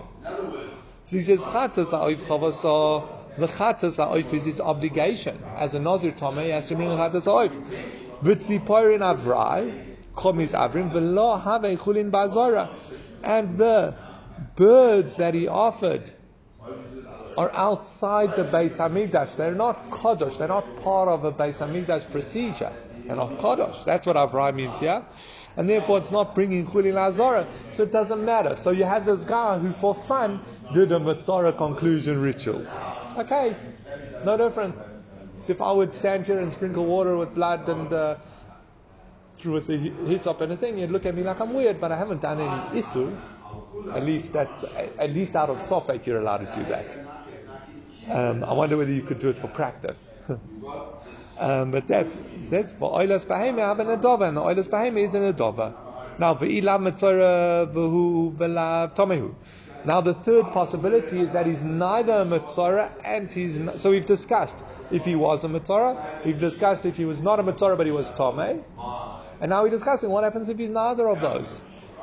So 1.05 1.19
he 1.19 1.21
says, 1.21 1.41
chatas 1.41 1.91
ha'oif 1.91 2.17
chavasa, 2.21 3.07
the 3.37 3.49
chatas 3.49 3.97
ha'oif 3.99 4.33
is 4.33 4.47
his 4.47 4.61
obligation. 4.61 5.39
As 5.57 5.75
a 5.75 5.79
nazir 5.79 6.13
tame, 6.13 6.39
he 6.39 6.49
has 6.49 6.69
to 6.69 6.75
bring 6.75 6.91
a 6.91 6.97
chatas 6.97 7.25
ha'oif. 7.25 7.53
V'tziporin 8.23 9.01
avrai, 9.01 9.75
chomis 10.15 10.53
avrim, 10.53 10.91
v'lo 10.91 11.39
have 11.43 11.79
chulin 11.79 12.11
bazara. 12.11 12.71
And 13.23 13.59
the 13.59 13.95
birds 14.57 15.17
that 15.17 15.35
he 15.35 15.49
offered 15.49 16.11
are 17.37 17.53
outside 17.55 18.37
the 18.37 18.45
Beis 18.45 18.77
Hamikdash. 18.77 19.37
They're 19.37 19.55
not 19.55 19.91
Kodesh. 19.91 20.39
They're 20.39 20.49
not 20.49 20.81
part 20.81 21.09
of 21.09 21.25
a 21.25 21.33
Beis 21.33 21.59
Hamikdash 21.59 22.11
procedure. 22.11 22.73
They're 23.07 23.17
not 23.17 23.39
Kodesh. 23.39 23.85
That's 23.85 24.07
what 24.07 24.17
Avraham 24.17 24.57
means 24.57 24.79
here. 24.79 25.05
And 25.57 25.69
therefore 25.69 25.99
it's 25.99 26.11
not 26.11 26.35
bringing 26.35 26.67
Chulin 26.67 26.97
Azara, 26.97 27.47
so 27.71 27.83
it 27.83 27.93
doesn't 27.93 28.25
matter. 28.25 28.57
So 28.57 28.71
you 28.71 28.85
had 28.85 29.05
this 29.05 29.25
guy 29.25 29.59
who 29.59 29.73
for 29.73 29.95
fun 29.95 30.41
did 30.73 30.93
a 30.93 31.01
Matzara 31.01 31.57
conclusion 31.57 32.21
ritual. 32.21 32.67
Okay, 33.19 33.57
no 34.25 34.37
difference. 34.37 34.83
So 35.41 35.53
if 35.53 35.61
I 35.63 35.73
would 35.73 35.93
stand 35.93 36.27
here 36.27 36.39
and 36.39 36.53
sprinkle 36.53 36.87
water 36.87 37.17
with 37.17 37.35
blood 37.35 37.69
and 37.69 37.93
uh, 37.93 38.17
with 39.45 39.66
the 39.66 39.77
hyssop 39.77 40.40
and 40.40 40.53
a 40.53 40.57
thing, 40.57 40.79
you'd 40.79 40.90
look 40.90 41.07
at 41.07 41.14
me 41.14 41.23
like 41.23 41.40
I'm 41.40 41.55
weird, 41.55 41.81
but 41.81 41.93
I 41.93 41.97
haven't 41.97 42.21
done 42.23 42.40
any 42.40 42.81
isur. 42.81 43.16
At 43.95 44.05
least 44.05 44.33
that's 44.33 44.64
at 44.64 45.11
least 45.11 45.37
out 45.37 45.51
of 45.51 45.59
sofek 45.59 46.07
you're 46.07 46.21
allowed 46.21 46.53
to 46.53 46.61
do 46.61 46.69
that. 46.69 46.97
Um, 48.11 48.45
I 48.45 48.53
wonder 48.53 48.77
whether 48.77 48.93
you 48.93 49.03
could 49.03 49.19
do 49.19 49.31
it 49.31 49.38
for 49.38 49.49
practice. 49.49 50.09
um, 51.38 51.71
but 51.71 51.87
that's 51.87 52.19
that's 52.51 52.73
for 52.73 52.93
oilas 52.99 53.25
beheme 53.25 53.59
have 53.59 53.81
an 53.81 53.87
adova, 53.87 54.29
and 54.29 54.37
the 54.37 54.40
oilas 54.40 54.69
beheme 54.69 54.99
is 54.99 55.14
an 55.14 55.33
adova. 55.33 55.75
Now 56.19 56.35
v'hu. 56.35 56.95
Now 59.83 60.01
the 60.03 60.12
third 60.12 60.45
possibility 60.53 61.21
is 61.21 61.33
that 61.33 61.47
he's 61.47 61.64
neither 61.64 62.12
a 62.12 62.25
mitzora 62.27 62.93
and 63.03 63.33
he's 63.33 63.59
not, 63.59 63.81
so 63.81 63.90
we've 63.90 64.05
discussed 64.05 64.62
if 64.90 65.07
he 65.07 65.16
was 65.16 65.45
a 65.45 65.49
mitzora, 65.49 65.97
we've 66.25 66.38
discussed 66.38 66.85
if 66.85 66.99
he 66.99 67.07
was 67.07 67.23
not 67.23 67.40
a 67.40 67.43
mitzora 67.43 67.79
but 67.79 67.87
he 67.87 67.93
was 67.93 68.11
tome, 68.11 68.62
and 69.40 69.50
now 69.50 69.62
we're 69.62 69.70
discussing 69.70 70.11
what 70.11 70.24
happens 70.24 70.48
if 70.48 70.59
he's 70.59 70.70
neither 70.70 71.09
of 71.09 71.20
those. 71.20 71.61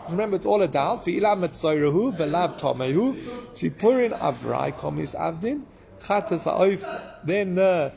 Remember, 0.09 0.37
it's 0.37 0.45
all 0.45 0.61
a 0.61 0.67
doubt. 0.67 1.05
Ve'ilav 1.05 1.37
mitzorahu 1.39 2.17
v'lav 2.17 2.59
tomehu 2.59 3.19
tzipurin 3.53 4.17
avrai 4.17 4.73
komis 4.73 5.15
avdin 5.15 5.63
chatas 6.01 6.43
ha'oif. 6.43 6.83
Then 7.23 7.55
the 7.55 7.91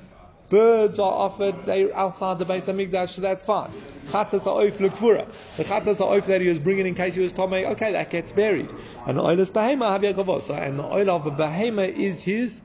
birds 0.49 0.99
are 0.99 1.13
offered. 1.13 1.67
They're 1.67 1.97
outside 1.97 2.39
the 2.39 2.45
base 2.45 2.67
of 2.69 2.77
Hamikdash, 2.77 3.11
so 3.11 3.23
that's 3.23 3.45
fine. 3.45 3.71
Chatas 4.07 4.45
ha'oif 4.45 4.79
lekvura. 4.79 5.29
The 5.57 5.65
chatas 5.65 5.99
ha'oif 5.99 6.27
that 6.27 6.41
he 6.41 6.49
was 6.49 6.59
bringing 6.59 6.87
in 6.87 6.95
case 6.95 7.15
he 7.15 7.21
was 7.21 7.33
tomei. 7.33 7.65
Okay, 7.73 7.93
that 7.93 8.11
gets 8.11 8.33
buried. 8.33 8.73
And 9.07 9.19
the 9.19 9.23
oilas 9.23 9.53
behema 9.53 9.99
havya. 9.99 10.67
And 10.67 10.79
the 10.79 10.85
oil 10.85 11.11
of 11.11 11.27
a 11.27 11.31
behema 11.31 11.89
is 11.89 12.23
his 12.23 12.61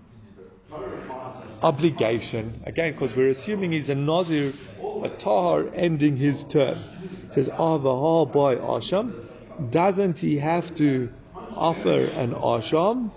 obligation. 1.65 2.54
Again, 2.65 2.91
because 2.93 3.15
we're 3.15 3.30
assuming 3.30 3.71
he's 3.71 3.89
a 3.89 3.95
nazir, 3.95 4.54
a 5.04 5.10
tahar 5.10 5.67
ending 5.73 6.15
his 6.15 6.43
term. 6.43 6.78
It 7.28 7.34
says, 7.34 7.49
"Ah, 7.49 7.80
oh, 7.84 8.25
boy, 8.25 8.58
asham." 8.58 9.13
Doesn't 9.71 10.19
he 10.19 10.38
have 10.38 10.75
to 10.75 11.10
offer 11.56 12.01
an 12.23 12.34
asham? 12.34 13.10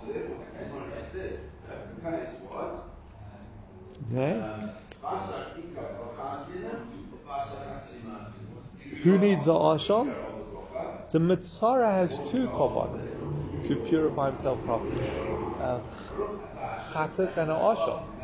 Okay. 4.11 4.41
Who 9.03 9.17
needs 9.17 9.47
a 9.47 9.51
asham? 9.51 10.13
The 11.11 11.19
mitzara 11.19 11.91
has 11.91 12.17
two 12.31 12.47
korban 12.47 13.67
to 13.67 13.75
purify 13.75 14.31
himself 14.31 14.63
properly. 14.65 15.07
Uh, 15.61 15.79
chatas 16.91 17.37
and 17.37 17.51
an 17.51 17.57
asham. 17.57 18.18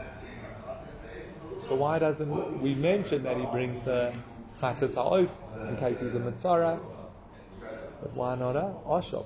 So 1.67 1.73
why 1.73 1.97
doesn't 1.97 2.62
we 2.62 2.75
mention 2.75 3.23
that 3.23 3.38
he 3.38 3.45
brings 3.47 3.82
the 3.82 4.13
chatas 4.62 4.95
ha'of 4.95 5.32
in 5.67 5.78
case 5.78 5.99
he's 5.99 6.13
a 6.13 6.19
mitzara? 6.19 6.80
But 8.01 8.13
why 8.13 8.36
not 8.36 8.56
a 8.56 8.73
asham? 8.88 9.25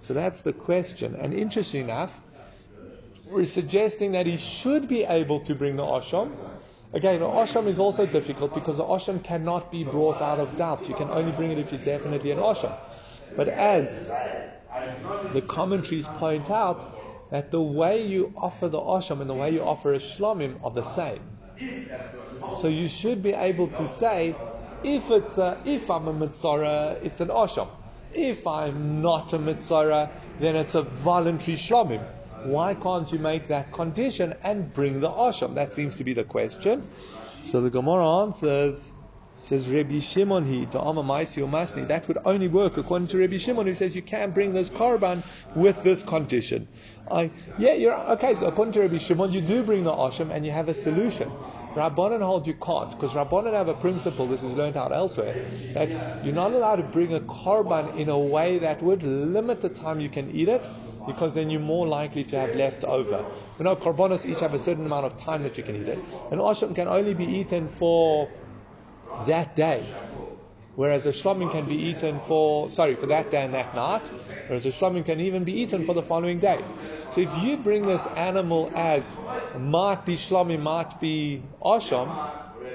So 0.00 0.14
that's 0.14 0.42
the 0.42 0.52
question. 0.52 1.16
And 1.16 1.34
interesting 1.34 1.84
enough, 1.84 2.20
we're 3.26 3.46
suggesting 3.46 4.12
that 4.12 4.26
he 4.26 4.36
should 4.36 4.88
be 4.88 5.02
able 5.02 5.40
to 5.40 5.54
bring 5.56 5.74
the 5.76 5.82
asham. 5.82 6.36
Again, 6.92 7.18
the 7.18 7.26
asham 7.26 7.66
is 7.66 7.80
also 7.80 8.06
difficult 8.06 8.54
because 8.54 8.76
the 8.76 8.84
asham 8.84 9.22
cannot 9.22 9.72
be 9.72 9.82
brought 9.82 10.22
out 10.22 10.38
of 10.38 10.56
doubt. 10.56 10.88
You 10.88 10.94
can 10.94 11.10
only 11.10 11.32
bring 11.32 11.50
it 11.50 11.58
if 11.58 11.72
you're 11.72 11.80
definitely 11.84 12.30
an 12.30 12.38
asham. 12.38 12.74
But 13.36 13.48
as 13.48 14.08
the 15.32 15.42
commentaries 15.42 16.06
point 16.06 16.48
out, 16.50 16.97
that 17.30 17.50
the 17.50 17.60
way 17.60 18.06
you 18.06 18.32
offer 18.36 18.68
the 18.68 18.80
asham 18.80 19.20
and 19.20 19.28
the 19.28 19.34
way 19.34 19.50
you 19.50 19.62
offer 19.62 19.94
a 19.94 19.98
shlomim 19.98 20.62
are 20.64 20.70
the 20.70 20.82
same. 20.82 21.20
So 22.60 22.68
you 22.68 22.88
should 22.88 23.22
be 23.22 23.32
able 23.32 23.68
to 23.68 23.86
say, 23.86 24.34
if 24.84 25.10
it's 25.10 25.38
a, 25.38 25.60
if 25.64 25.90
I'm 25.90 26.08
a 26.08 26.14
mitzara, 26.14 27.02
it's 27.04 27.20
an 27.20 27.28
asham. 27.28 27.68
If 28.14 28.46
I'm 28.46 29.02
not 29.02 29.32
a 29.32 29.38
mitzara, 29.38 30.10
then 30.40 30.56
it's 30.56 30.74
a 30.74 30.82
voluntary 30.82 31.56
shlomim. 31.56 32.02
Why 32.44 32.74
can't 32.74 33.10
you 33.10 33.18
make 33.18 33.48
that 33.48 33.72
condition 33.72 34.34
and 34.44 34.72
bring 34.72 35.00
the 35.00 35.10
asham? 35.10 35.56
That 35.56 35.72
seems 35.72 35.96
to 35.96 36.04
be 36.04 36.14
the 36.14 36.24
question. 36.24 36.88
So 37.44 37.60
the 37.60 37.70
Gemara 37.70 38.22
answers, 38.22 38.92
says 39.48 39.66
Rabbi 39.66 40.00
Shimon 40.00 40.44
he 40.44 40.66
to 40.66 40.78
Maisi 40.78 41.48
Masni. 41.48 41.88
That 41.88 42.06
would 42.06 42.18
only 42.26 42.48
work 42.48 42.76
according 42.76 43.08
to 43.08 43.18
Rabbi 43.18 43.38
Shimon 43.38 43.66
who 43.66 43.72
says 43.72 43.96
you 43.96 44.02
can't 44.02 44.34
bring 44.34 44.52
this 44.52 44.68
korban 44.68 45.22
with 45.54 45.82
this 45.82 46.02
condition. 46.02 46.68
I 47.10 47.30
yeah, 47.58 47.72
you're 47.72 47.98
okay. 48.12 48.34
So 48.34 48.46
according 48.46 48.72
to 48.74 48.80
Rabbi 48.80 48.98
Shimon, 48.98 49.32
you 49.32 49.40
do 49.40 49.62
bring 49.62 49.84
the 49.84 49.92
asham 49.92 50.30
and 50.30 50.44
you 50.44 50.52
have 50.52 50.68
a 50.68 50.74
solution. 50.74 51.30
Rabbanan 51.74 52.20
hold 52.20 52.46
you 52.46 52.52
can't 52.54 52.90
because 52.90 53.12
Rabbanan 53.12 53.54
have 53.54 53.68
a 53.68 53.74
principle. 53.74 54.26
This 54.26 54.42
is 54.42 54.52
learned 54.52 54.76
out 54.76 54.92
elsewhere 54.92 55.46
that 55.72 56.24
you're 56.24 56.34
not 56.34 56.52
allowed 56.52 56.76
to 56.76 56.82
bring 56.82 57.14
a 57.14 57.20
korban 57.20 57.96
in 57.96 58.10
a 58.10 58.18
way 58.18 58.58
that 58.58 58.82
would 58.82 59.02
limit 59.02 59.62
the 59.62 59.70
time 59.70 60.00
you 60.00 60.10
can 60.10 60.30
eat 60.30 60.48
it 60.48 60.66
because 61.06 61.32
then 61.32 61.48
you're 61.48 61.60
more 61.60 61.86
likely 61.86 62.24
to 62.24 62.38
have 62.38 62.54
left 62.54 62.84
over. 62.84 63.24
You 63.58 63.64
know, 63.64 63.76
korbanos 63.76 64.26
each 64.26 64.40
have 64.40 64.52
a 64.52 64.58
certain 64.58 64.84
amount 64.84 65.06
of 65.06 65.16
time 65.16 65.42
that 65.44 65.56
you 65.56 65.64
can 65.64 65.76
eat 65.76 65.88
it, 65.88 65.98
and 66.30 66.38
asham 66.38 66.74
can 66.74 66.86
only 66.86 67.14
be 67.14 67.24
eaten 67.24 67.68
for 67.68 68.28
that 69.26 69.56
day. 69.56 69.84
Whereas 70.76 71.06
a 71.06 71.10
shlomim 71.10 71.50
can 71.50 71.66
be 71.66 71.74
eaten 71.74 72.20
for, 72.20 72.70
sorry, 72.70 72.94
for 72.94 73.06
that 73.06 73.32
day 73.32 73.42
and 73.42 73.52
that 73.54 73.74
night. 73.74 74.06
Whereas 74.46 74.64
a 74.64 74.70
shlomim 74.70 75.04
can 75.04 75.18
even 75.20 75.42
be 75.44 75.60
eaten 75.60 75.84
for 75.84 75.92
the 75.92 76.04
following 76.04 76.38
day. 76.38 76.62
So 77.10 77.20
if 77.20 77.42
you 77.42 77.56
bring 77.56 77.84
this 77.84 78.06
animal 78.16 78.70
as 78.76 79.10
might 79.58 80.06
be 80.06 80.16
shlomim, 80.16 80.60
might 80.60 81.00
be 81.00 81.42
asham, 81.60 82.08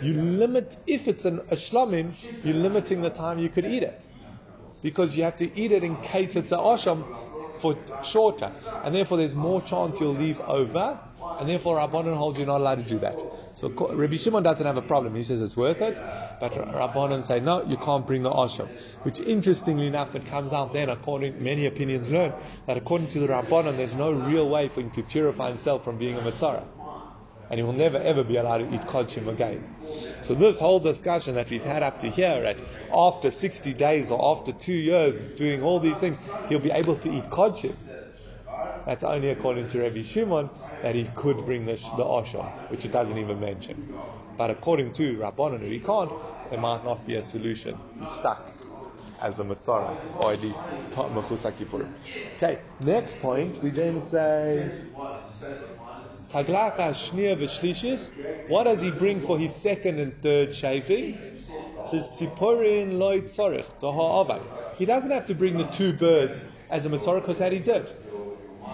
you 0.01 0.13
limit, 0.13 0.75
if 0.85 1.07
it's 1.07 1.23
an, 1.23 1.39
a 1.49 1.55
shlomim, 1.55 2.11
you're 2.43 2.55
limiting 2.55 3.01
the 3.01 3.09
time 3.09 3.39
you 3.39 3.47
could 3.47 3.65
eat 3.65 3.83
it. 3.83 4.05
Because 4.81 5.15
you 5.15 5.23
have 5.23 5.37
to 5.37 5.57
eat 5.57 5.71
it 5.71 5.83
in 5.83 5.95
case 5.95 6.35
it's 6.35 6.51
a 6.51 6.57
asham 6.57 7.05
for 7.59 7.77
shorter. 8.03 8.51
And 8.83 8.93
therefore 8.93 9.17
there's 9.17 9.33
more 9.33 9.61
chance 9.61 10.01
you'll 10.01 10.13
leave 10.13 10.41
over. 10.41 10.99
And 11.39 11.49
therefore 11.49 11.77
Rabbanon 11.77 12.15
holds 12.15 12.37
you're 12.37 12.47
not 12.47 12.61
allowed 12.61 12.79
to 12.79 12.83
do 12.83 12.99
that. 12.99 13.19
So 13.55 13.69
Rabbi 13.69 14.17
Shimon 14.17 14.43
doesn't 14.43 14.65
have 14.65 14.77
a 14.77 14.81
problem. 14.81 15.15
He 15.15 15.23
says 15.23 15.41
it's 15.41 15.55
worth 15.55 15.81
it. 15.81 15.95
But 16.39 16.53
Rabbanon 16.53 17.23
say, 17.23 17.39
no, 17.39 17.63
you 17.63 17.77
can't 17.77 18.05
bring 18.05 18.23
the 18.23 18.31
asham. 18.31 18.67
Which 19.03 19.19
interestingly 19.19 19.87
enough, 19.87 20.15
it 20.15 20.25
comes 20.25 20.53
out 20.53 20.73
then, 20.73 20.89
according 20.89 21.43
many 21.43 21.65
opinions 21.65 22.09
learn, 22.09 22.33
that 22.65 22.77
according 22.77 23.07
to 23.09 23.19
the 23.19 23.27
Rabbanon, 23.27 23.77
there's 23.77 23.95
no 23.95 24.11
real 24.11 24.49
way 24.49 24.69
for 24.69 24.81
him 24.81 24.91
to 24.91 25.03
purify 25.03 25.49
himself 25.49 25.83
from 25.83 25.97
being 25.97 26.17
a 26.17 26.21
Mitzara. 26.21 26.63
And 27.49 27.59
he 27.59 27.63
will 27.63 27.73
never 27.73 27.97
ever 27.97 28.23
be 28.23 28.37
allowed 28.37 28.59
to 28.59 28.73
eat 28.73 28.81
kodshim 28.81 29.27
again. 29.27 29.63
So 30.21 30.33
this 30.33 30.57
whole 30.57 30.79
discussion 30.79 31.35
that 31.35 31.49
we've 31.49 31.63
had 31.63 31.83
up 31.83 31.99
to 31.99 32.09
here, 32.09 32.43
at 32.45 32.57
after 32.91 33.29
60 33.29 33.73
days 33.73 34.09
or 34.09 34.37
after 34.37 34.53
two 34.53 34.73
years 34.73 35.37
doing 35.37 35.61
all 35.61 35.79
these 35.79 35.99
things, 35.99 36.17
he'll 36.49 36.59
be 36.59 36.71
able 36.71 36.95
to 36.97 37.13
eat 37.13 37.25
kodshim. 37.25 37.75
That's 38.85 39.03
only 39.03 39.29
according 39.29 39.69
to 39.69 39.81
Rabbi 39.81 40.01
Shimon 40.03 40.49
that 40.81 40.95
he 40.95 41.05
could 41.15 41.45
bring 41.45 41.65
the, 41.65 41.73
the 41.73 42.03
asham, 42.03 42.45
which 42.69 42.83
it 42.83 42.91
doesn't 42.91 43.17
even 43.17 43.39
mention. 43.39 43.87
But 44.37 44.49
according 44.49 44.93
to 44.93 45.17
Rabbanon, 45.17 45.61
if 45.61 45.69
he 45.69 45.79
can't, 45.79 46.11
there 46.49 46.59
might 46.59 46.83
not 46.83 47.05
be 47.05 47.15
a 47.15 47.21
solution. 47.21 47.77
He's 47.99 48.11
stuck 48.11 48.51
as 49.21 49.39
a 49.39 49.43
Matzara, 49.43 49.95
or 50.21 50.31
at 50.33 50.41
least 50.41 50.65
Mechusar 50.91 51.53
Kippurim. 51.53 51.93
Okay, 52.37 52.59
next 52.81 53.19
point, 53.21 53.61
we 53.63 53.69
then 53.69 54.01
say. 54.01 54.69
What 58.47 58.63
does 58.63 58.81
he 58.81 58.91
bring 58.91 59.21
for 59.21 59.37
his 59.37 59.55
second 59.55 59.99
and 59.99 60.21
third 60.21 60.55
shaving? 60.55 61.17
He 64.77 64.85
doesn't 64.85 65.11
have 65.11 65.25
to 65.27 65.35
bring 65.35 65.57
the 65.57 65.67
two 65.71 65.93
birds 65.93 66.43
as 66.69 66.85
a 66.85 66.89
Matzara 66.89 67.21
because 67.21 67.37
that 67.37 67.51
he 67.51 67.59
did. 67.59 67.87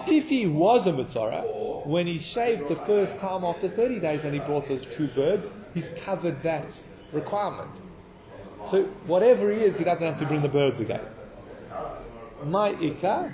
If 0.07 0.29
he 0.29 0.47
was 0.47 0.87
a 0.87 0.91
Mitzara, 0.91 1.85
when 1.85 2.07
he 2.07 2.19
shaved 2.19 2.67
the 2.67 2.75
first 2.75 3.19
time 3.19 3.43
after 3.43 3.69
30 3.69 3.99
days 3.99 4.23
and 4.23 4.33
he 4.33 4.39
brought 4.39 4.67
those 4.67 4.85
two 4.85 5.07
birds, 5.07 5.47
he's 5.73 5.89
covered 6.03 6.41
that 6.43 6.65
requirement. 7.11 7.71
So 8.67 8.83
whatever 9.07 9.51
he 9.51 9.61
is, 9.61 9.77
he 9.77 9.83
doesn't 9.83 10.05
have 10.05 10.19
to 10.19 10.25
bring 10.25 10.41
the 10.41 10.49
birds 10.49 10.79
again. 10.79 11.01
My 12.45 12.69
Ika. 12.71 13.33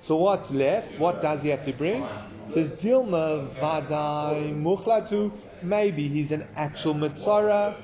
So 0.00 0.16
what's 0.16 0.50
left? 0.50 0.98
What 0.98 1.22
does 1.22 1.42
he 1.42 1.48
have 1.48 1.64
to 1.64 1.72
bring? 1.72 2.02
It 2.48 2.52
says 2.52 2.70
Dilma 2.70 3.48
Vadai 3.54 4.54
Mukhlatu. 4.62 5.32
Maybe 5.62 6.08
he's 6.08 6.30
an 6.32 6.46
actual 6.54 6.94
Mitzara. 6.94 7.74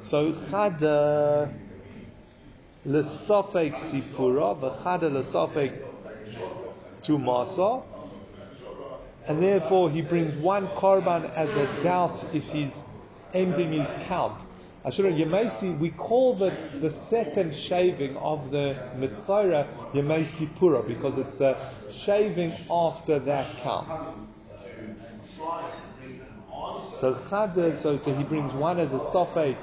So 0.00 0.32
Chada 0.32 1.52
L'sofek 2.86 3.74
sifura, 3.74 4.54
v'chada 4.54 5.10
l'sofek 7.08 7.18
tumasa, 7.18 7.82
and 9.26 9.42
therefore 9.42 9.90
he 9.90 10.02
brings 10.02 10.34
one 10.36 10.68
korban 10.68 11.30
as 11.36 11.54
a 11.54 11.82
doubt 11.82 12.24
if 12.32 12.50
he's 12.52 12.76
ending 13.32 13.72
his 13.72 13.90
count. 14.06 14.40
Ashura, 14.84 15.50
see, 15.50 15.70
we 15.70 15.90
call 15.90 16.34
the, 16.34 16.52
the 16.80 16.90
second 16.90 17.54
shaving 17.54 18.18
of 18.18 18.50
the 18.50 18.76
Mitzora 18.98 19.66
Yemesi 19.94 20.46
Pura 20.56 20.82
because 20.82 21.16
it's 21.16 21.36
the 21.36 21.56
shaving 21.90 22.52
after 22.70 23.18
that 23.20 23.46
count. 23.62 23.88
So 27.00 27.14
so, 27.76 27.96
so 27.96 28.14
he 28.14 28.24
brings 28.24 28.52
one 28.52 28.78
as 28.78 28.92
a 28.92 28.98
Sofek, 28.98 29.56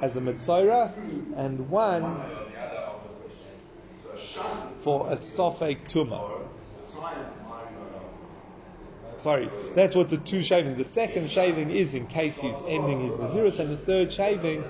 as 0.00 0.16
a 0.16 0.20
Mitzora, 0.20 0.92
and 1.36 1.68
one 1.68 2.20
for 4.84 5.10
a 5.10 5.16
Sofek 5.16 5.88
Tumah. 5.88 6.46
Sorry, 9.16 9.48
that's 9.74 9.96
what 9.96 10.10
the 10.10 10.18
two 10.18 10.42
shaving. 10.42 10.76
The 10.76 10.84
second 10.84 11.30
shaving 11.30 11.70
is 11.70 11.94
in 11.94 12.06
case 12.06 12.38
he's 12.38 12.60
ending 12.68 13.00
his 13.00 13.16
Nazirus, 13.16 13.58
and 13.58 13.70
the 13.70 13.78
third 13.78 14.12
shaving, 14.12 14.62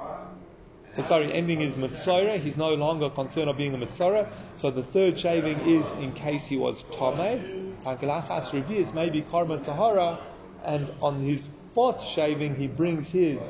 uh, 0.00 1.02
sorry, 1.02 1.32
ending 1.32 1.60
his 1.60 1.74
Mitzora. 1.74 2.38
He's 2.38 2.56
no 2.56 2.74
longer 2.74 3.10
concerned 3.10 3.48
of 3.48 3.56
being 3.56 3.74
a 3.74 3.78
Mitzora. 3.78 4.28
So 4.56 4.72
the 4.72 4.82
third 4.82 5.20
shaving 5.20 5.60
is 5.60 5.88
in 6.00 6.12
case 6.12 6.48
he 6.48 6.56
was 6.56 6.82
Tomei. 6.82 7.72
Pankalachas 7.84 8.50
Revius, 8.50 8.92
maybe 8.92 9.22
Karban 9.22 9.62
Tahara, 9.62 10.18
and 10.64 10.90
on 11.00 11.22
his 11.22 11.48
fourth 11.74 12.02
shaving 12.02 12.56
he 12.56 12.66
brings 12.66 13.08
his 13.10 13.40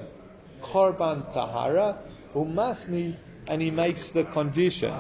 Karban 0.61 1.33
Tahara, 1.33 1.97
Umasni, 2.35 3.17
and 3.47 3.63
he 3.63 3.71
makes 3.71 4.11
the 4.11 4.25
condition. 4.25 4.93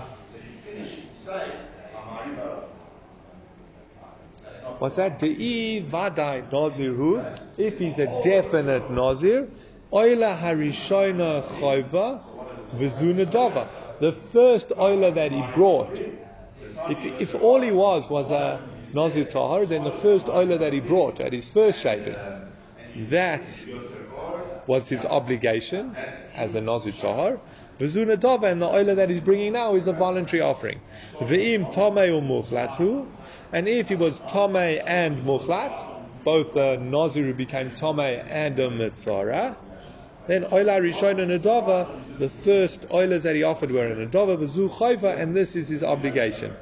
What's 4.79 4.97
that? 4.97 5.21
De'i 5.21 5.89
vadai 5.89 6.51
naziru. 6.51 7.25
If 7.57 7.79
he's 7.79 7.99
a 7.99 8.07
definite 8.25 8.91
nazir, 8.91 9.49
oila 9.93 10.37
harishoina 10.37 11.43
chayva 11.43 12.21
v'zunadava. 12.75 13.67
The 14.01 14.13
first 14.13 14.71
oila 14.71 15.15
that 15.15 15.31
he 15.31 15.43
brought, 15.55 15.97
if, 16.89 17.21
if 17.21 17.35
all 17.37 17.61
he 17.61 17.71
was 17.71 18.11
was 18.11 18.31
a 18.31 18.61
nazir 18.93 19.25
tahar, 19.25 19.67
then 19.67 19.85
the 19.85 19.93
first 19.93 20.27
oila 20.27 20.59
that 20.59 20.73
he 20.73 20.81
brought 20.81 21.21
at 21.21 21.33
his 21.33 21.49
first 21.49 21.81
shaving, 21.81 22.17
that 23.11 23.65
was 24.67 24.89
his 24.89 25.05
obligation 25.05 25.95
as 26.35 26.57
a 26.57 26.61
nazir 26.61 26.93
tahar. 26.93 27.39
V'zuna 27.83 28.17
dava, 28.17 28.45
and 28.45 28.63
the 28.63 28.67
oila 28.67 28.95
that 28.95 29.11
he's 29.11 29.21
bringing 29.21 29.55
now 29.55 29.75
is 29.75 29.89
a 29.89 29.93
voluntary 29.93 30.41
offering. 30.41 30.81
V'im 31.19 31.67
tomei 31.75 32.11
umuchlatu, 32.11 33.07
and 33.53 33.69
if 33.69 33.89
he 33.89 33.97
was 33.97 34.21
Tomei 34.21 34.81
and 34.87 35.19
Muchlat, 35.25 35.85
both 36.23 36.55
the 36.55 36.77
Nazir 36.77 37.33
became 37.33 37.71
Tomei 37.73 38.25
and 38.31 38.57
a 38.61 38.69
Mitzara, 38.69 39.57
then 40.29 40.45
Oila 40.45 40.81
Rishon 40.81 41.21
and 41.21 41.43
Adava, 41.43 41.89
the 42.19 42.29
first 42.29 42.87
oilers 42.93 43.25
that 43.25 43.35
he 43.35 43.43
offered 43.43 43.73
were 43.73 43.87
an 43.87 44.09
Adava, 44.09 44.39
Vizu 44.39 44.71
Chayva, 44.71 45.19
and 45.19 45.35
this 45.35 45.57
is 45.57 45.67
his 45.67 45.83
obligation. 45.83 46.55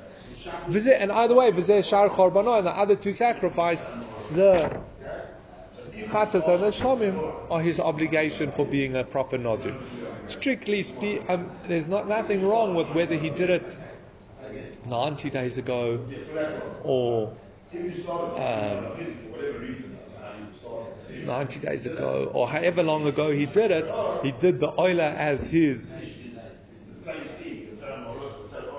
And 0.66 1.12
either 1.12 1.35
way, 1.35 1.52
Vizeh 1.52 1.85
Shar 1.87 2.09
Charbano, 2.09 2.56
and 2.56 2.66
the 2.66 2.70
other 2.70 2.96
two 2.96 3.12
sacrifice, 3.12 3.90
the 4.33 4.80
Chatas 6.08 6.48
and 6.48 6.62
Shlomim 6.72 7.50
are 7.50 7.60
his 7.60 7.80
obligation 7.80 8.50
for 8.50 8.64
being 8.66 8.96
a 8.96 9.04
proper 9.04 9.38
Nazir. 9.38 9.74
Strictly 10.26 10.82
speaking, 10.82 11.28
um, 11.28 11.50
there's 11.64 11.88
not 11.88 12.08
nothing 12.08 12.46
wrong 12.46 12.74
with 12.74 12.88
whether 12.90 13.16
he 13.16 13.30
did 13.30 13.50
it 13.50 13.78
90 14.86 15.30
days 15.30 15.58
ago 15.58 16.04
or 16.82 17.32
um, 18.36 18.86
90 21.24 21.60
days 21.60 21.86
ago 21.86 22.30
or 22.32 22.48
however 22.48 22.82
long 22.82 23.06
ago 23.06 23.30
he 23.30 23.46
did 23.46 23.70
it, 23.70 23.90
he 24.22 24.32
did 24.32 24.60
the 24.60 24.72
oiler 24.80 25.14
as 25.16 25.46
his 25.46 25.92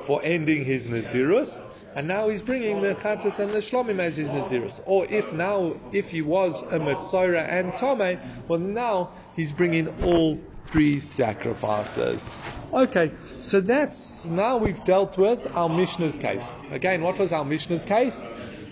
for 0.02 0.22
ending 0.24 0.66
his 0.66 0.88
Nazirus. 0.88 1.60
And 1.94 2.08
now 2.08 2.30
he's 2.30 2.42
bringing 2.42 2.82
the 2.82 2.96
Chatas 2.96 3.40
and 3.40 3.52
the 3.52 3.58
Shlomim 3.58 4.00
as 4.00 4.16
his 4.16 4.30
Nazirus. 4.30 4.82
Or 4.86 5.06
if 5.06 5.34
now, 5.34 5.76
if 5.92 6.12
he 6.12 6.22
was 6.22 6.62
a 6.64 6.80
Mitzora 6.80 7.46
and 7.48 7.74
Tomei, 7.74 8.20
well 8.48 8.60
now 8.60 9.12
he's 9.36 9.52
bringing 9.52 10.04
all 10.04 10.40
three 10.68 11.00
sacrifices. 11.00 12.26
Okay, 12.74 13.12
so 13.42 13.60
that's 13.60 14.24
now 14.24 14.58
we've 14.58 14.82
dealt 14.86 15.18
with 15.18 15.56
our 15.58 15.68
Mishnah's 15.68 16.16
case. 16.16 16.50
Again, 16.70 17.02
what 17.02 17.20
was 17.20 17.34
our 17.34 17.44
Mishnah's 17.44 17.84
case? 17.84 18.22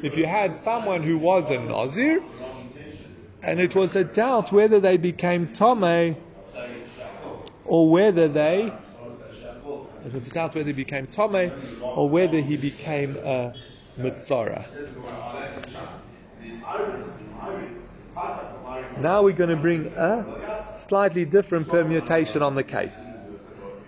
If 0.01 0.17
you 0.17 0.25
had 0.25 0.57
someone 0.57 1.03
who 1.03 1.17
was 1.17 1.51
a 1.51 1.59
Nazir, 1.59 2.23
and 3.43 3.59
it 3.59 3.75
was 3.75 3.97
a 3.97 4.05
doubt 4.05 4.53
whether 4.53 4.79
they 4.79 4.95
became 4.95 5.47
Tomei 5.49 6.15
or 7.65 7.91
whether 7.91 8.29
they 8.29 8.71
it 10.05 10.13
was 10.13 10.27
a 10.27 10.31
doubt 10.31 10.55
whether 10.55 10.67
he 10.67 10.73
became 10.73 11.07
Tomei 11.07 11.51
or 11.81 12.09
whether 12.09 12.39
he 12.39 12.57
became 12.57 13.17
uh, 13.17 13.51
a 13.51 13.53
Mitzara. 13.99 14.65
Now 19.01 19.23
we're 19.23 19.33
going 19.33 19.49
to 19.49 19.55
bring 19.55 19.87
a 19.87 20.75
slightly 20.77 21.25
different 21.25 21.67
permutation 21.67 22.41
on 22.41 22.55
the 22.55 22.63
case 22.63 22.95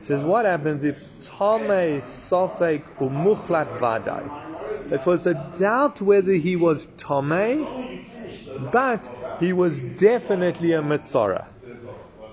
It 0.02 0.06
says, 0.06 0.24
what 0.24 0.45
happens 0.45 0.84
if 0.84 0.97
Tomei 1.21 2.02
Sofek 2.02 2.84
Umuchlat 2.97 3.78
Vadai? 3.80 4.91
It 4.91 5.06
was 5.06 5.26
a 5.26 5.36
doubt 5.60 6.02
whether 6.02 6.34
he 6.34 6.56
was 6.56 6.88
Tomei, 6.97 8.02
but 8.71 9.10
he 9.39 9.54
was 9.54 9.80
definitely 9.80 10.74
a 10.74 10.82
Mitzora. 10.82 11.51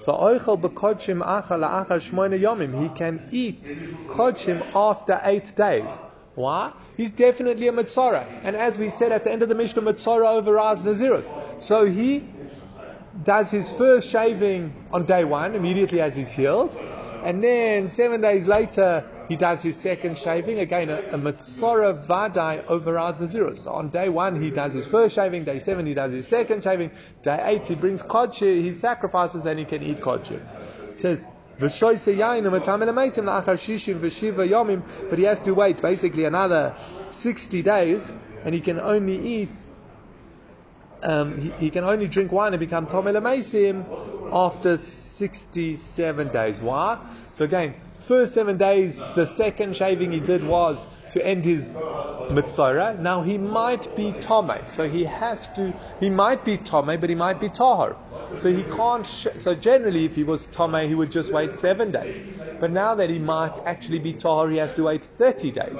So 0.01 0.13
Oichel 0.13 0.61
bekodshim 0.61 1.23
achal 1.23 1.63
achal 1.67 2.01
shmoine 2.01 2.39
yomim. 2.39 2.83
He 2.83 2.89
can 2.91 3.29
eat 3.33 3.65
kodshim 4.09 4.65
after 4.75 5.21
eight 5.25 5.55
days. 5.57 5.91
Why? 6.35 6.73
He's 6.97 7.11
definitely 7.11 7.67
a 7.69 7.73
Mitzora. 7.73 8.25
And 8.45 8.55
as 8.55 8.79
we 8.79 8.91
said 8.91 9.11
at 9.11 9.25
the 9.25 9.33
end 9.33 9.43
of 9.43 9.49
the 9.49 9.57
Mishnah, 9.57 9.83
Mitzora 9.83 10.35
overrides 10.35 10.85
Nazirus. 10.85 11.31
So 11.61 11.85
he 11.85 12.25
does 13.25 13.51
his 13.51 13.73
first 13.73 14.09
shaving 14.09 14.73
on 14.93 15.05
day 15.05 15.25
one, 15.25 15.57
immediately 15.57 16.01
as 16.01 16.15
he's 16.15 16.31
healed. 16.31 16.77
And 17.25 17.43
then 17.43 17.89
seven 17.89 18.21
days 18.21 18.47
later, 18.47 19.05
he 19.29 19.37
does 19.37 19.62
his 19.62 19.77
second 19.77 20.19
shaving. 20.19 20.59
Again, 20.59 20.88
a, 20.88 20.97
a 20.97 21.19
Matsora 21.19 21.95
Vadai 21.95 22.64
overrides 22.67 23.19
the 23.19 23.27
zero. 23.27 23.55
So 23.55 23.73
on 23.73 23.91
day 23.91 24.09
one, 24.09 24.43
he 24.43 24.51
does 24.51 24.73
his 24.73 24.87
first 24.87 25.14
shaving. 25.14 25.45
Day 25.45 25.59
seven, 25.59 25.87
he 25.87 25.95
does 25.95 26.12
his 26.12 26.27
second 26.27 26.64
shaving. 26.64 26.91
Day 27.23 27.38
eight, 27.43 27.67
he 27.67 27.75
brings 27.75 28.03
kodshir, 28.03 28.62
he 28.62 28.73
sacrifices, 28.73 29.45
and 29.45 29.59
he 29.59 29.64
can 29.64 29.83
eat 29.83 29.99
kodshim. 29.99 30.41
It 30.91 30.99
says, 30.99 31.27
but 31.59 31.73
he 31.73 31.79
has 35.25 35.41
to 35.41 35.53
wait 35.53 35.83
basically 35.83 36.25
another 36.25 36.77
60 37.11 37.62
days, 37.62 38.12
and 38.45 38.55
he 38.55 38.61
can 38.61 38.79
only 38.79 39.19
eat 39.19 39.51
um, 41.03 41.41
he, 41.41 41.51
he, 41.51 41.71
can 41.71 41.85
only 41.85 42.09
drink 42.09 42.33
wine 42.33 42.55
and 42.55 42.61
become 42.61 42.88
Tomel 42.88 43.17
after 44.33 44.79
67 44.79 46.29
days. 46.29 46.61
Why? 46.61 46.99
So 47.33 47.45
again, 47.45 47.75
first 47.99 48.35
seven 48.35 48.57
days, 48.57 48.99
the 48.99 49.27
second 49.27 49.77
shaving 49.77 50.13
he 50.13 50.21
did 50.21 50.45
was 50.45 50.87
to 51.11 51.25
end 51.25 51.45
his 51.45 51.77
mitzvah. 52.31 52.97
Now 53.01 53.23
he 53.23 53.39
might 53.39 53.95
be 53.97 54.13
tome, 54.13 54.59
so 54.67 54.89
he 54.89 55.05
has 55.05 55.47
to. 55.49 55.73
He 56.01 56.11
might 56.11 56.45
be 56.45 56.57
tome, 56.59 56.99
but 57.01 57.09
he 57.09 57.15
might 57.15 57.41
be 57.41 57.49
tahar. 57.49 57.97
So 58.37 58.53
he 58.53 58.63
can't. 58.63 59.07
Sh- 59.07 59.29
so 59.39 59.55
generally, 59.55 60.05
if 60.05 60.17
he 60.17 60.25
was 60.25 60.47
tome, 60.47 60.89
he 60.89 60.95
would 60.95 61.11
just 61.11 61.33
wait 61.33 61.55
seven 61.55 61.91
days. 61.91 62.21
But 62.61 62.71
now 62.71 62.95
that 62.97 63.11
he 63.11 63.19
might 63.19 63.59
actually 63.65 63.99
be 63.99 64.13
tahar, 64.13 64.49
he 64.49 64.59
has 64.59 64.73
to 64.75 64.85
wait 64.85 65.03
thirty 65.05 65.51
days. 65.51 65.79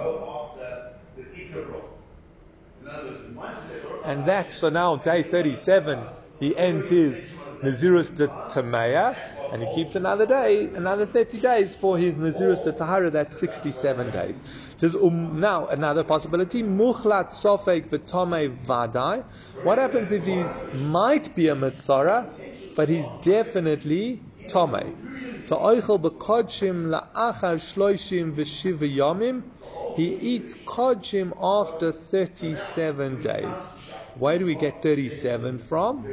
And 4.05 4.25
that, 4.27 4.55
so 4.55 4.71
now 4.71 4.97
day 4.97 5.23
37, 5.23 5.99
he 6.41 6.57
ends 6.57 6.89
his 6.89 7.27
Nazirus 7.63 8.17
de 8.17 8.29
Tameya, 8.29 9.17
and 9.51 9.63
he 9.63 9.75
keeps 9.75 9.95
another 9.95 10.27
day, 10.27 10.67
another 10.75 11.07
30 11.07 11.41
days 11.41 11.75
for 11.75 11.97
his 11.97 12.15
Nazirus 12.15 12.65
de 12.65 12.73
Tahara, 12.73 13.11
that's 13.11 13.39
67 13.39 14.11
days. 14.11 14.37
It 14.37 14.81
says, 14.81 14.95
um, 14.95 15.41
now, 15.41 15.67
another 15.67 16.05
possibility, 16.05 16.63
Muchlat 16.63 17.31
Sofek 17.31 17.89
V'Tomei 17.89 18.55
Vadai. 18.65 19.25
What 19.63 19.79
happens 19.79 20.11
if 20.11 20.25
he 20.25 20.43
might 20.77 21.35
be 21.35 21.49
a 21.49 21.57
Mitzara, 21.57 22.75
but 22.77 22.89
he's 22.89 23.09
definitely 23.23 24.23
Tomei? 24.47 25.45
So, 25.45 25.57
Oichel 25.57 26.01
B'Kodshim 26.01 26.89
La'achar 26.89 27.57
Shloishim 27.57 28.35
V'Shiva 28.35 28.95
Yomim, 28.95 29.43
he 29.97 30.15
eats 30.15 30.55
Kodshim 30.55 31.33
after 31.43 31.93
37 31.93 33.23
days. 33.23 33.57
Where 34.17 34.39
do 34.39 34.45
we 34.47 34.57
get 34.57 34.83
37 34.83 35.59
from? 35.59 36.05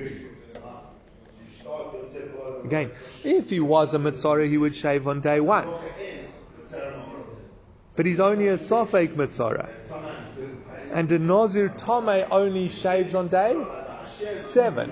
Again, 2.66 2.92
if 3.24 3.52
he 3.52 3.60
was 3.60 3.94
a 3.94 4.00
Mitzorah, 4.00 4.50
he 4.50 4.58
would 4.58 4.76
shave 4.76 5.08
on 5.08 5.22
day 5.22 5.40
one. 5.40 5.68
But 7.96 8.06
he's 8.06 8.20
only 8.20 8.48
a 8.48 8.58
Safek 8.58 9.16
Mitzorah. 9.16 9.70
And 10.92 11.08
the 11.08 11.20
Nazir 11.20 11.70
Tome 11.70 12.26
only 12.32 12.68
shaves 12.68 13.14
on 13.16 13.28
day 13.28 13.56
seven. 14.40 14.92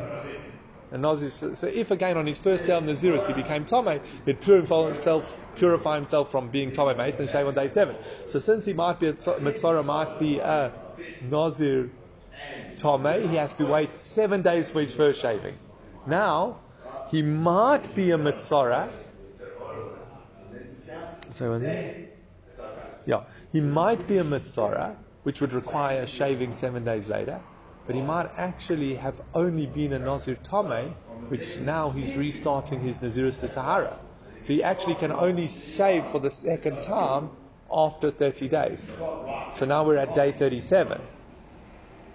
And 0.91 1.01
Nazir, 1.01 1.31
so, 1.31 1.67
if 1.67 1.89
again 1.89 2.17
on 2.17 2.27
his 2.27 2.38
first 2.38 2.67
day 2.67 2.73
on 2.73 2.86
the 2.86 2.93
Nazirus 2.93 3.25
he 3.25 3.33
became 3.33 3.65
Tome, 3.65 3.99
he'd 4.25 4.41
purify 4.41 4.86
himself, 4.86 5.41
purify 5.55 5.95
himself 5.95 6.29
from 6.29 6.49
being 6.49 6.71
Tome 6.71 6.95
mates 6.95 7.19
and 7.19 7.27
shave 7.27 7.47
on 7.47 7.55
day 7.55 7.69
seven. 7.69 7.95
So 8.27 8.38
since 8.38 8.65
he 8.65 8.73
might 8.73 8.99
be 8.99 9.07
a 9.07 9.13
Mitzorah, 9.13 9.83
might 9.83 10.19
be 10.19 10.38
a 10.38 10.71
Nazir 11.21 11.89
Tome, 12.77 13.29
he 13.29 13.36
has 13.38 13.55
to 13.55 13.65
wait 13.65 13.95
seven 13.95 14.43
days 14.43 14.69
for 14.69 14.81
his 14.81 14.93
first 14.93 15.19
shaving. 15.19 15.55
Now, 16.05 16.59
he 17.13 17.21
might 17.21 17.93
be 17.93 18.10
a 18.10 18.17
Mitzora. 18.17 18.89
Yeah, 23.06 23.21
he 23.52 23.62
might 23.62 24.08
be 24.08 24.17
a 24.17 24.23
Mitzora, 24.23 24.95
which 25.21 25.39
would 25.39 25.54
require 25.54 26.08
shaving 26.08 26.54
seven 26.54 26.84
days 26.84 27.08
later, 27.10 27.39
but 27.86 27.95
he 27.95 28.02
might 28.02 28.32
actually 28.36 28.95
have 28.95 29.21
only 29.36 29.67
been 29.67 29.93
a 29.93 29.99
Nazir 29.99 30.38
Tame, 30.41 30.95
which 31.28 31.60
now 31.60 31.91
he's 31.91 32.17
restarting 32.17 32.80
his 32.80 32.97
Nazirus 32.97 33.39
to 33.41 33.47
Tahara. 33.47 33.95
So 34.39 34.54
he 34.54 34.63
actually 34.63 34.95
can 34.95 35.12
only 35.12 35.45
shave 35.47 36.06
for 36.06 36.17
the 36.19 36.32
second 36.32 36.82
time 36.82 37.30
after 37.71 38.10
30 38.10 38.47
days. 38.47 38.88
So 39.54 39.65
now 39.67 39.86
we're 39.86 39.97
at 39.97 40.15
day 40.15 40.32
37. 40.32 40.99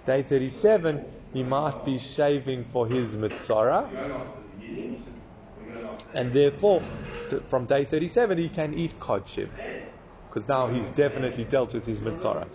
Day 0.07 0.23
37, 0.23 1.05
he 1.35 1.45
might 1.45 1.85
be 1.85 1.99
shaving 1.99 2.65
for 2.65 2.89
his 2.89 3.15
Mitzora, 3.15 3.89
and 6.15 6.33
therefore, 6.33 6.83
from 7.49 7.67
day 7.67 7.85
37, 7.85 8.39
he 8.39 8.49
can 8.49 8.75
eat 8.75 8.99
Kodshim 8.99 9.51
because 10.29 10.49
now 10.49 10.67
he's 10.67 10.91
definitely 10.91 11.45
dealt 11.45 11.75
with 11.75 11.87
his 11.87 12.01
mitzvah. 12.01 12.47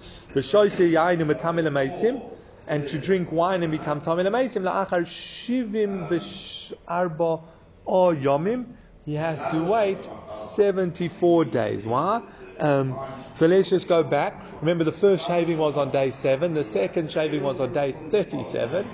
And 2.65 2.88
to 2.88 2.97
drink 2.97 3.32
wine 3.32 3.62
and 3.63 3.71
become 3.71 3.99
tamil 3.99 4.26
ameisim 4.26 4.63
la'achar 4.63 5.04
shivim 5.04 6.08
v'arba 6.08 7.43
or 7.84 8.15
yomim, 8.15 8.67
he 9.06 9.15
has 9.15 9.43
to 9.52 9.62
wait 9.63 10.08
74 10.38 11.45
days. 11.45 11.86
Why? 11.86 12.21
Um, 12.58 12.97
so 13.34 13.47
let's 13.47 13.69
just 13.69 13.89
go 13.89 14.02
back. 14.04 14.41
Remember, 14.62 14.86
the 14.86 14.93
first 14.93 15.28
shaving 15.28 15.58
was 15.58 15.76
on 15.76 15.91
day 15.91 16.12
7, 16.12 16.54
the 16.54 16.63
second 16.63 17.12
shaving 17.12 17.43
was 17.43 17.60
on 17.60 17.73
day 17.73 17.91
37. 17.91 18.88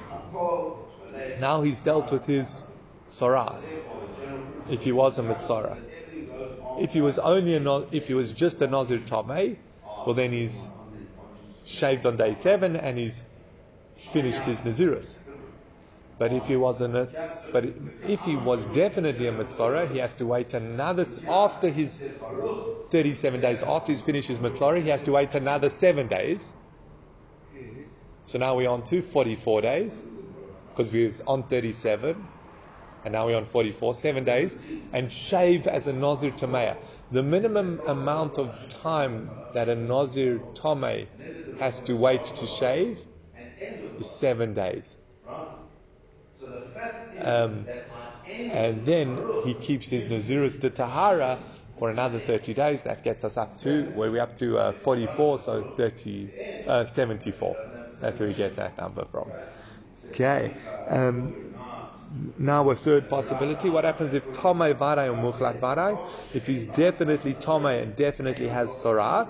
Now 1.40 1.62
he's 1.62 1.80
dealt 1.80 2.12
with 2.12 2.26
his 2.26 2.64
soras, 3.10 3.66
if 4.70 4.84
he 4.84 4.92
was 4.92 5.20
a 5.20 5.24
mitzora. 5.24 5.78
If 6.80 6.94
he 6.94 7.02
was 7.02 7.20
only 7.20 7.56
a, 7.56 7.86
if 7.92 8.08
he 8.08 8.14
was 8.14 8.32
just 8.32 8.62
a 8.62 8.68
Nazir 8.68 9.00
Tameh, 9.00 9.58
well 10.06 10.14
then 10.14 10.32
he's 10.32 10.68
shaved 11.66 12.06
on 12.06 12.18
day 12.18 12.34
seven 12.34 12.76
and 12.76 12.98
he's 12.98 13.24
finished 14.12 14.42
his 14.42 14.62
Nazirus. 14.62 15.18
But 16.18 16.34
if 16.34 16.48
he 16.48 16.56
was 16.58 16.82
a 16.82 17.10
but 17.54 17.66
if 18.04 18.22
he 18.26 18.36
was 18.36 18.66
definitely 18.68 19.28
a 19.28 19.32
Mitzora, 19.32 19.90
he 19.90 20.00
has 20.00 20.14
to 20.16 20.26
wait 20.26 20.54
another 20.54 21.06
after 21.28 21.70
his 21.70 21.98
37 22.90 23.40
days 23.40 23.64
after 23.64 23.94
he's 23.94 24.02
finished 24.02 24.28
his 24.28 24.40
Mitzora, 24.40 24.82
he 24.82 24.90
has 24.90 25.04
to 25.04 25.12
wait 25.14 25.34
another 25.36 25.70
seven 25.70 26.08
days. 26.08 26.52
So 28.26 28.38
now 28.38 28.56
we're 28.56 28.70
on 28.70 28.84
to 28.86 29.02
44 29.02 29.62
days 29.62 30.04
because 30.70 30.92
we 30.92 31.06
was 31.06 31.22
on 31.22 31.44
37 31.44 32.28
and 33.04 33.14
now 33.14 33.28
we're 33.28 33.38
on 33.38 33.46
44, 33.46 33.94
seven 33.94 34.24
days, 34.24 34.56
and 34.94 35.12
shave 35.12 35.68
as 35.68 35.88
a 35.88 35.94
Nazir 35.94 36.32
Tameh. 36.32 36.76
The 37.12 37.24
minimum 37.24 37.82
amount 37.86 38.38
of 38.38 38.70
time 38.70 39.30
that 39.54 39.70
a 39.70 39.76
Nazir 39.76 40.40
Tameh 40.54 41.08
has 41.60 41.80
to 41.82 41.96
wait 41.96 42.24
to 42.26 42.48
shave 42.48 43.00
is 44.00 44.10
seven 44.10 44.54
days. 44.54 44.98
Um, 47.22 47.66
and 48.28 48.86
then 48.86 49.18
he 49.44 49.54
keeps 49.54 49.90
his 49.90 50.06
Nazirus 50.06 50.60
de 50.60 50.70
Tahara 50.70 51.38
for 51.80 51.90
another 51.90 52.20
30 52.20 52.54
days. 52.54 52.84
That 52.84 53.04
gets 53.04 53.24
us 53.24 53.38
up 53.38 53.58
to, 53.60 53.84
where 53.92 54.12
we're 54.12 54.22
up 54.22 54.36
to 54.38 54.58
uh, 54.58 54.72
44, 54.72 55.40
so 55.40 55.64
30, 55.64 56.30
uh, 56.68 56.86
74. 56.86 57.56
That's 58.00 58.20
where 58.20 58.30
we 58.30 58.36
get 58.36 58.56
that 58.58 58.78
number 58.78 59.06
from. 59.06 59.32
Okay. 60.12 60.54
Um, 60.88 61.49
now 62.38 62.70
a 62.70 62.76
third 62.76 63.10
possibility. 63.10 63.70
What 63.70 63.84
happens 63.84 64.14
if 64.14 64.26
Tomei 64.30 64.74
Varai 64.74 65.10
or 65.10 65.32
Muchlat 65.32 65.60
Varai? 65.60 65.98
If 66.34 66.48
he's 66.48 66.66
definitely 66.66 67.34
Tomei 67.34 67.84
and 67.84 67.96
definitely 67.96 68.48
has 68.48 68.70
Soras, 68.70 69.30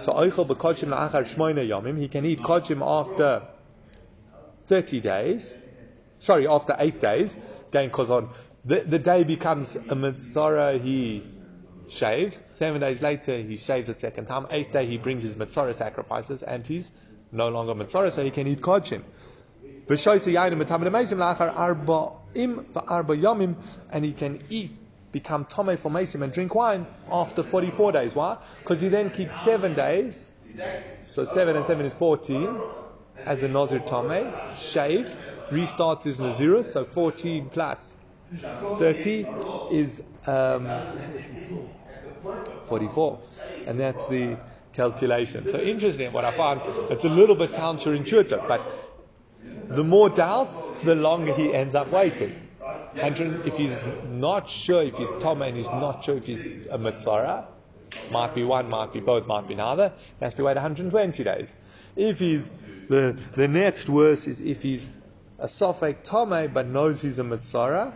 so 0.00 0.12
Oichel 0.12 0.46
Bekochim 0.46 0.88
La'achar 0.88 1.24
Shmoina 1.24 1.66
Yomim, 1.66 1.98
he 1.98 2.08
can 2.08 2.24
eat 2.24 2.40
Kodshim 2.40 2.82
after 2.82 3.42
30 4.66 5.00
days, 5.00 5.54
sorry, 6.18 6.48
after 6.48 6.74
8 6.78 7.00
days, 7.00 7.36
again, 7.68 7.88
because 7.88 8.10
on 8.10 8.30
the, 8.64 8.80
the 8.80 8.98
day 8.98 9.24
becomes 9.24 9.76
a 9.76 9.94
Mitzvah, 9.94 10.78
he 10.78 11.22
shaves, 11.88 12.40
7 12.50 12.80
days 12.80 13.02
later 13.02 13.36
he 13.36 13.56
shaves 13.56 13.88
a 13.88 13.94
second 13.94 14.26
time, 14.26 14.46
8th 14.46 14.72
day 14.72 14.86
he 14.86 14.98
brings 14.98 15.22
his 15.22 15.36
Mitzora 15.36 15.74
sacrifices, 15.74 16.42
and 16.42 16.66
he's 16.66 16.90
no 17.30 17.50
longer 17.50 17.74
Mitzora, 17.74 18.10
so 18.10 18.24
he 18.24 18.30
can 18.30 18.46
eat 18.46 18.60
Kodshim 18.60 19.02
and 23.90 24.04
he 24.04 24.12
can 24.12 24.42
eat, 24.50 24.70
become 25.12 25.44
tome 25.44 25.76
for 25.76 25.90
mesim 25.90 26.22
and 26.22 26.32
drink 26.32 26.54
wine 26.54 26.86
after 27.10 27.42
44 27.42 27.92
days. 27.92 28.14
Why? 28.14 28.38
Because 28.60 28.80
he 28.80 28.88
then 28.88 29.10
keeps 29.10 29.38
seven 29.42 29.74
days. 29.74 30.30
So 31.02 31.24
seven 31.24 31.56
and 31.56 31.64
seven 31.66 31.84
is 31.84 31.94
14 31.94 32.58
as 33.24 33.42
a 33.42 33.48
Nazir 33.48 33.80
tome, 33.80 34.32
shaves, 34.58 35.16
restarts 35.50 36.02
his 36.02 36.18
Nazirus, 36.18 36.64
so 36.64 36.84
14 36.84 37.50
plus 37.50 37.94
30 38.78 39.26
is 39.70 40.02
um, 40.26 40.68
44. 42.64 43.20
And 43.66 43.78
that's 43.78 44.06
the 44.06 44.36
calculation. 44.72 45.46
So 45.48 45.58
interesting 45.60 46.12
what 46.12 46.24
I 46.24 46.32
found, 46.32 46.60
it's 46.90 47.04
a 47.04 47.08
little 47.08 47.36
bit 47.36 47.50
counterintuitive, 47.50 48.46
but 48.48 48.60
the 49.68 49.84
more 49.84 50.08
doubts, 50.08 50.64
the 50.82 50.94
longer 50.94 51.32
he 51.32 51.52
ends 51.52 51.74
up 51.74 51.90
waiting. 51.90 52.34
If 52.96 53.56
he's 53.56 53.80
not 54.04 54.48
sure 54.48 54.82
if 54.82 54.96
he's 54.96 55.10
Tom 55.20 55.42
and 55.42 55.56
he's 55.56 55.66
not 55.66 56.04
sure 56.04 56.16
if 56.16 56.26
he's 56.26 56.40
a 56.42 56.78
Mitzora, 56.78 57.46
might 58.10 58.34
be 58.34 58.42
one, 58.42 58.68
might 58.68 58.92
be 58.92 59.00
both, 59.00 59.26
might 59.26 59.46
be 59.48 59.54
neither, 59.54 59.92
he 60.18 60.24
has 60.24 60.34
to 60.36 60.44
wait 60.44 60.54
120 60.54 61.24
days. 61.24 61.54
If 61.96 62.18
he's, 62.18 62.50
the, 62.88 63.18
the 63.36 63.48
next 63.48 63.88
worst 63.88 64.26
is 64.26 64.40
if 64.40 64.62
he's 64.62 64.88
a 65.38 65.46
Sofek 65.46 66.02
Tome 66.02 66.50
but 66.52 66.66
knows 66.66 67.02
he's 67.02 67.18
a 67.18 67.22
Mitzora, 67.24 67.92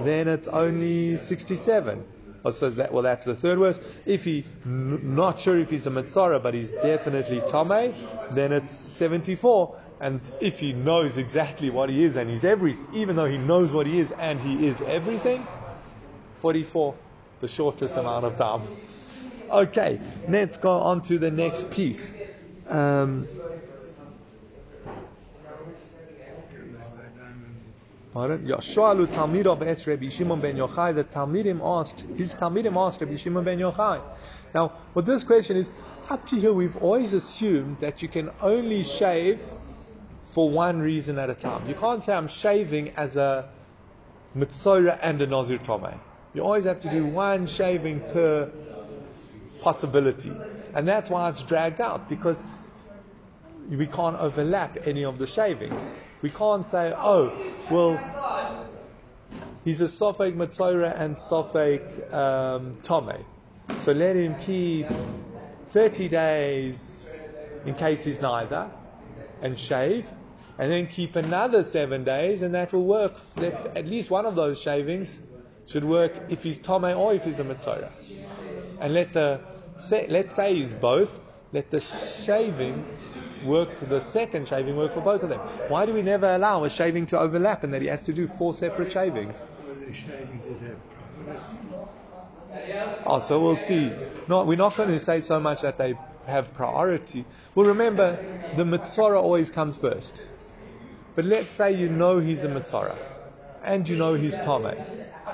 then 0.00 0.28
it's 0.28 0.48
only 0.48 1.16
67. 1.16 2.04
So 2.50 2.68
that, 2.70 2.92
well, 2.92 3.02
that's 3.02 3.24
the 3.24 3.34
third 3.34 3.58
worst. 3.58 3.80
If 4.04 4.24
he 4.24 4.44
n- 4.66 5.16
not 5.16 5.40
sure 5.40 5.58
if 5.58 5.70
he's 5.70 5.86
a 5.86 5.90
Mitzora, 5.90 6.42
but 6.42 6.52
he's 6.52 6.72
definitely 6.72 7.40
Tome, 7.48 7.94
then 8.32 8.52
it's 8.52 8.74
74. 8.74 9.76
And 10.04 10.20
if 10.38 10.60
he 10.60 10.74
knows 10.74 11.16
exactly 11.16 11.70
what 11.70 11.88
he 11.88 12.04
is 12.04 12.16
and 12.16 12.28
he's 12.28 12.44
every, 12.44 12.76
even 12.92 13.16
though 13.16 13.24
he 13.24 13.38
knows 13.38 13.72
what 13.72 13.86
he 13.86 13.98
is 13.98 14.10
and 14.12 14.38
he 14.38 14.66
is 14.66 14.82
everything, 14.82 15.46
44, 16.34 16.94
the 17.40 17.48
shortest 17.48 17.96
amount 17.96 18.26
of 18.26 18.36
time. 18.36 18.68
Okay, 19.50 19.98
let's 20.28 20.58
go 20.58 20.72
on 20.72 21.00
to 21.04 21.16
the 21.16 21.30
next 21.30 21.70
piece. 21.70 22.10
Um, 22.68 23.26
Yashalu 28.14 29.06
Talmidah 29.06 29.58
Be'etz 29.58 29.86
Rabbi 29.86 30.10
Shimon 30.10 30.38
ben 30.38 30.58
Yochai. 30.58 30.94
The 30.94 31.04
Talmidim 31.04 31.62
asked, 31.64 32.04
his 32.14 32.34
Talmidim 32.34 32.76
asked 32.76 33.00
Rabbi 33.00 33.16
Shimon 33.16 33.42
ben 33.42 33.58
Yochai. 33.58 34.02
Now, 34.54 34.68
what 34.92 35.06
this 35.06 35.24
question 35.24 35.56
is, 35.56 35.70
up 36.10 36.26
to 36.26 36.36
here 36.38 36.52
we've 36.52 36.76
always 36.76 37.14
assumed 37.14 37.80
that 37.80 38.02
you 38.02 38.08
can 38.08 38.30
only 38.42 38.84
shave 38.84 39.40
for 40.24 40.50
one 40.50 40.80
reason 40.80 41.18
at 41.18 41.30
a 41.30 41.34
time. 41.34 41.68
You 41.68 41.74
can't 41.74 42.02
say 42.02 42.14
I'm 42.14 42.28
shaving 42.28 42.90
as 42.96 43.16
a 43.16 43.48
mitzora 44.36 44.98
and 45.00 45.20
a 45.22 45.26
nazir 45.26 45.58
tome. 45.58 46.00
You 46.32 46.42
always 46.42 46.64
have 46.64 46.80
to 46.80 46.90
do 46.90 47.04
one 47.06 47.46
shaving 47.46 48.00
per 48.00 48.50
possibility, 49.60 50.32
and 50.74 50.88
that's 50.88 51.08
why 51.08 51.28
it's 51.28 51.42
dragged 51.42 51.80
out 51.80 52.08
because 52.08 52.42
we 53.68 53.86
can't 53.86 54.16
overlap 54.16 54.86
any 54.86 55.04
of 55.04 55.18
the 55.18 55.26
shavings. 55.26 55.88
We 56.22 56.30
can't 56.30 56.66
say, 56.66 56.92
oh, 56.96 57.32
well, 57.70 58.00
he's 59.64 59.80
a 59.80 59.84
sofek 59.84 60.34
mitzora 60.34 60.98
and 60.98 61.14
sofek 61.14 62.12
um, 62.12 62.78
tome, 62.82 63.24
so 63.80 63.92
let 63.92 64.16
him 64.16 64.34
keep 64.36 64.88
30 65.66 66.08
days 66.08 67.14
in 67.66 67.74
case 67.74 68.04
he's 68.04 68.20
neither 68.20 68.70
and 69.42 69.58
shave, 69.58 70.10
and 70.58 70.70
then 70.70 70.86
keep 70.86 71.16
another 71.16 71.64
seven 71.64 72.04
days, 72.04 72.42
and 72.42 72.54
that 72.54 72.72
will 72.72 72.84
work. 72.84 73.14
That 73.36 73.76
at 73.76 73.86
least 73.86 74.10
one 74.10 74.26
of 74.26 74.34
those 74.34 74.60
shavings 74.60 75.20
should 75.66 75.84
work 75.84 76.12
if 76.28 76.42
he's 76.42 76.58
Tome 76.58 76.84
or 76.84 77.14
if 77.14 77.24
he's 77.24 77.38
a 77.38 77.44
Mitzora. 77.44 77.90
And 78.80 78.94
let 78.94 79.12
the, 79.12 79.40
let's 80.08 80.34
say 80.34 80.54
he's 80.54 80.74
both, 80.74 81.10
let 81.52 81.70
the 81.70 81.80
shaving 81.80 82.84
work, 83.44 83.68
the 83.88 84.00
second 84.00 84.48
shaving 84.48 84.76
work 84.76 84.92
for 84.92 85.00
both 85.00 85.22
of 85.22 85.28
them. 85.28 85.40
Why 85.68 85.86
do 85.86 85.92
we 85.92 86.02
never 86.02 86.26
allow 86.26 86.64
a 86.64 86.70
shaving 86.70 87.06
to 87.06 87.18
overlap 87.18 87.64
and 87.64 87.72
that 87.74 87.82
he 87.82 87.88
has 87.88 88.02
to 88.04 88.12
do 88.12 88.26
four 88.26 88.54
separate 88.54 88.92
shavings? 88.92 89.42
Oh, 93.06 93.20
so 93.20 93.42
we'll 93.42 93.56
see. 93.56 93.92
No, 94.28 94.44
we're 94.44 94.56
not 94.56 94.76
going 94.76 94.90
to 94.90 94.98
say 94.98 95.20
so 95.20 95.40
much 95.40 95.62
that 95.62 95.78
they 95.78 95.94
have 96.26 96.54
priority. 96.54 97.24
Well, 97.54 97.68
remember, 97.68 98.18
the 98.56 98.64
Mitzora 98.64 99.22
always 99.22 99.50
comes 99.50 99.78
first. 99.78 100.22
But 101.14 101.24
let's 101.24 101.52
say 101.52 101.72
you 101.72 101.88
know 101.88 102.18
he's 102.18 102.42
a 102.44 102.48
Mitzora 102.48 102.96
and 103.64 103.88
you 103.88 103.96
know 103.96 104.14
he's 104.14 104.36
Tomei. 104.36 104.76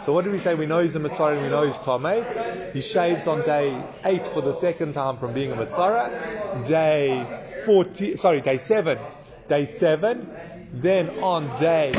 So 0.04 0.12
what 0.12 0.24
do 0.24 0.30
we 0.30 0.38
say? 0.38 0.54
We 0.54 0.66
know 0.66 0.80
he's 0.80 0.96
a 0.96 1.00
Mitzora 1.00 1.34
and 1.34 1.42
we 1.42 1.48
know 1.48 1.62
he's 1.62 1.78
Tomei. 1.78 2.72
He 2.72 2.80
shaves 2.80 3.26
on 3.26 3.42
day 3.42 3.76
8 4.04 4.26
for 4.26 4.40
the 4.40 4.54
second 4.54 4.92
time 4.92 5.16
from 5.18 5.32
being 5.32 5.52
a 5.52 5.56
Mitzora. 5.56 6.66
Day 6.66 7.26
14, 7.64 8.16
sorry, 8.16 8.40
day 8.40 8.56
7. 8.56 8.98
Day 9.48 9.64
7. 9.64 10.68
Then 10.72 11.10
on 11.22 11.58
day, 11.58 11.92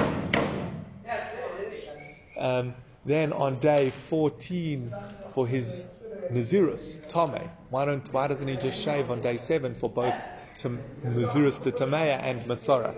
um, 2.38 2.74
then 3.06 3.34
on 3.34 3.60
day 3.60 3.90
14 3.90 4.94
for 5.34 5.46
his 5.46 5.86
Nazirus, 6.32 6.98
Tomei. 7.08 7.50
Why 7.70 7.86
don't, 7.86 8.12
why 8.14 8.28
doesn't 8.28 8.48
he 8.48 8.56
just 8.56 8.80
shave 8.80 9.12
on 9.12 9.22
day 9.22 9.38
7 9.38 9.76
for 9.76 9.90
both 9.90 10.16
Nazirus 10.56 11.62
to 11.64 11.72
Tamea 11.72 12.20
and 12.22 12.42
Mitzora? 12.44 12.94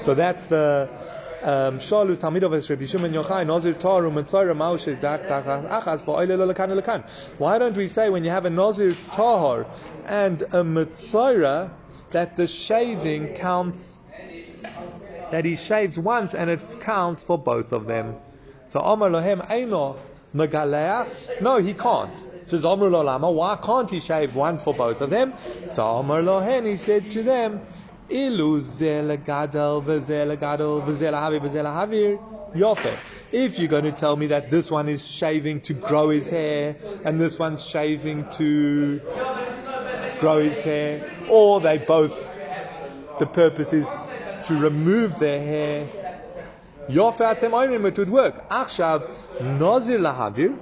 So 0.00 0.14
that's 0.14 0.46
the 0.46 0.88
um, 1.42 1.78
Shalu 1.78 2.16
Talmidov 2.16 2.56
es 2.56 2.70
Rabbi 2.70 2.86
Shimon 2.86 3.12
Yochai 3.12 3.46
Nazir 3.46 3.74
Taru 3.74 4.12
Mitzvah 4.12 4.54
Maush 4.54 5.00
Dak. 5.00 5.28
Why 7.38 7.58
don't 7.58 7.76
we 7.76 7.88
say 7.88 8.08
when 8.08 8.24
you 8.24 8.30
have 8.30 8.46
a 8.46 8.50
Nazir 8.50 8.96
Tahar 9.12 9.66
and 10.06 10.42
a 10.42 10.64
Mitzora 10.64 11.70
that 12.10 12.36
the 12.36 12.46
shaving 12.46 13.34
counts 13.34 13.96
that 15.30 15.44
he 15.44 15.56
shaves 15.56 15.98
once 15.98 16.34
and 16.34 16.48
it 16.48 16.62
counts 16.80 17.22
for 17.22 17.36
both 17.36 17.72
of 17.72 17.86
them. 17.86 18.16
So 18.68 18.80
Amar 18.80 19.10
Lohem 19.10 19.44
Megaleach. 20.34 21.40
No, 21.40 21.58
he 21.58 21.74
can't. 21.74 22.12
Says 22.46 22.64
Amar 22.64 22.88
Lolama, 22.90 23.32
why 23.32 23.56
can't 23.62 23.88
he 23.88 24.00
shave 24.00 24.34
once 24.34 24.62
for 24.62 24.74
both 24.74 25.00
of 25.00 25.10
them? 25.10 25.32
So 25.72 25.82
Amar 25.82 26.20
Lohen, 26.20 26.66
he 26.66 26.76
said 26.76 27.10
to 27.12 27.22
them, 27.22 27.62
Ilu 28.10 28.60
gadol 29.24 29.80
gadol 29.80 30.82
havir 30.82 32.18
yofe. 32.54 32.98
If 33.32 33.58
you're 33.58 33.68
going 33.68 33.84
to 33.84 33.92
tell 33.92 34.14
me 34.16 34.26
that 34.28 34.50
this 34.50 34.70
one 34.70 34.88
is 34.88 35.06
shaving 35.06 35.62
to 35.62 35.74
grow 35.74 36.10
his 36.10 36.28
hair 36.28 36.76
and 37.04 37.20
this 37.20 37.38
one's 37.38 37.64
shaving 37.64 38.28
to 38.32 39.00
grow 40.20 40.42
his 40.42 40.62
hair, 40.62 41.10
or 41.28 41.60
they 41.60 41.78
both, 41.78 42.12
the 43.18 43.26
purpose 43.26 43.72
is 43.72 43.90
to 44.44 44.54
remove 44.54 45.18
their 45.18 45.40
hair, 45.40 45.88
it 47.86 47.98
would 47.98 48.10
work. 48.10 48.48
Achshav 48.50 49.08
nazir 49.40 49.98
lahavir. 49.98 50.56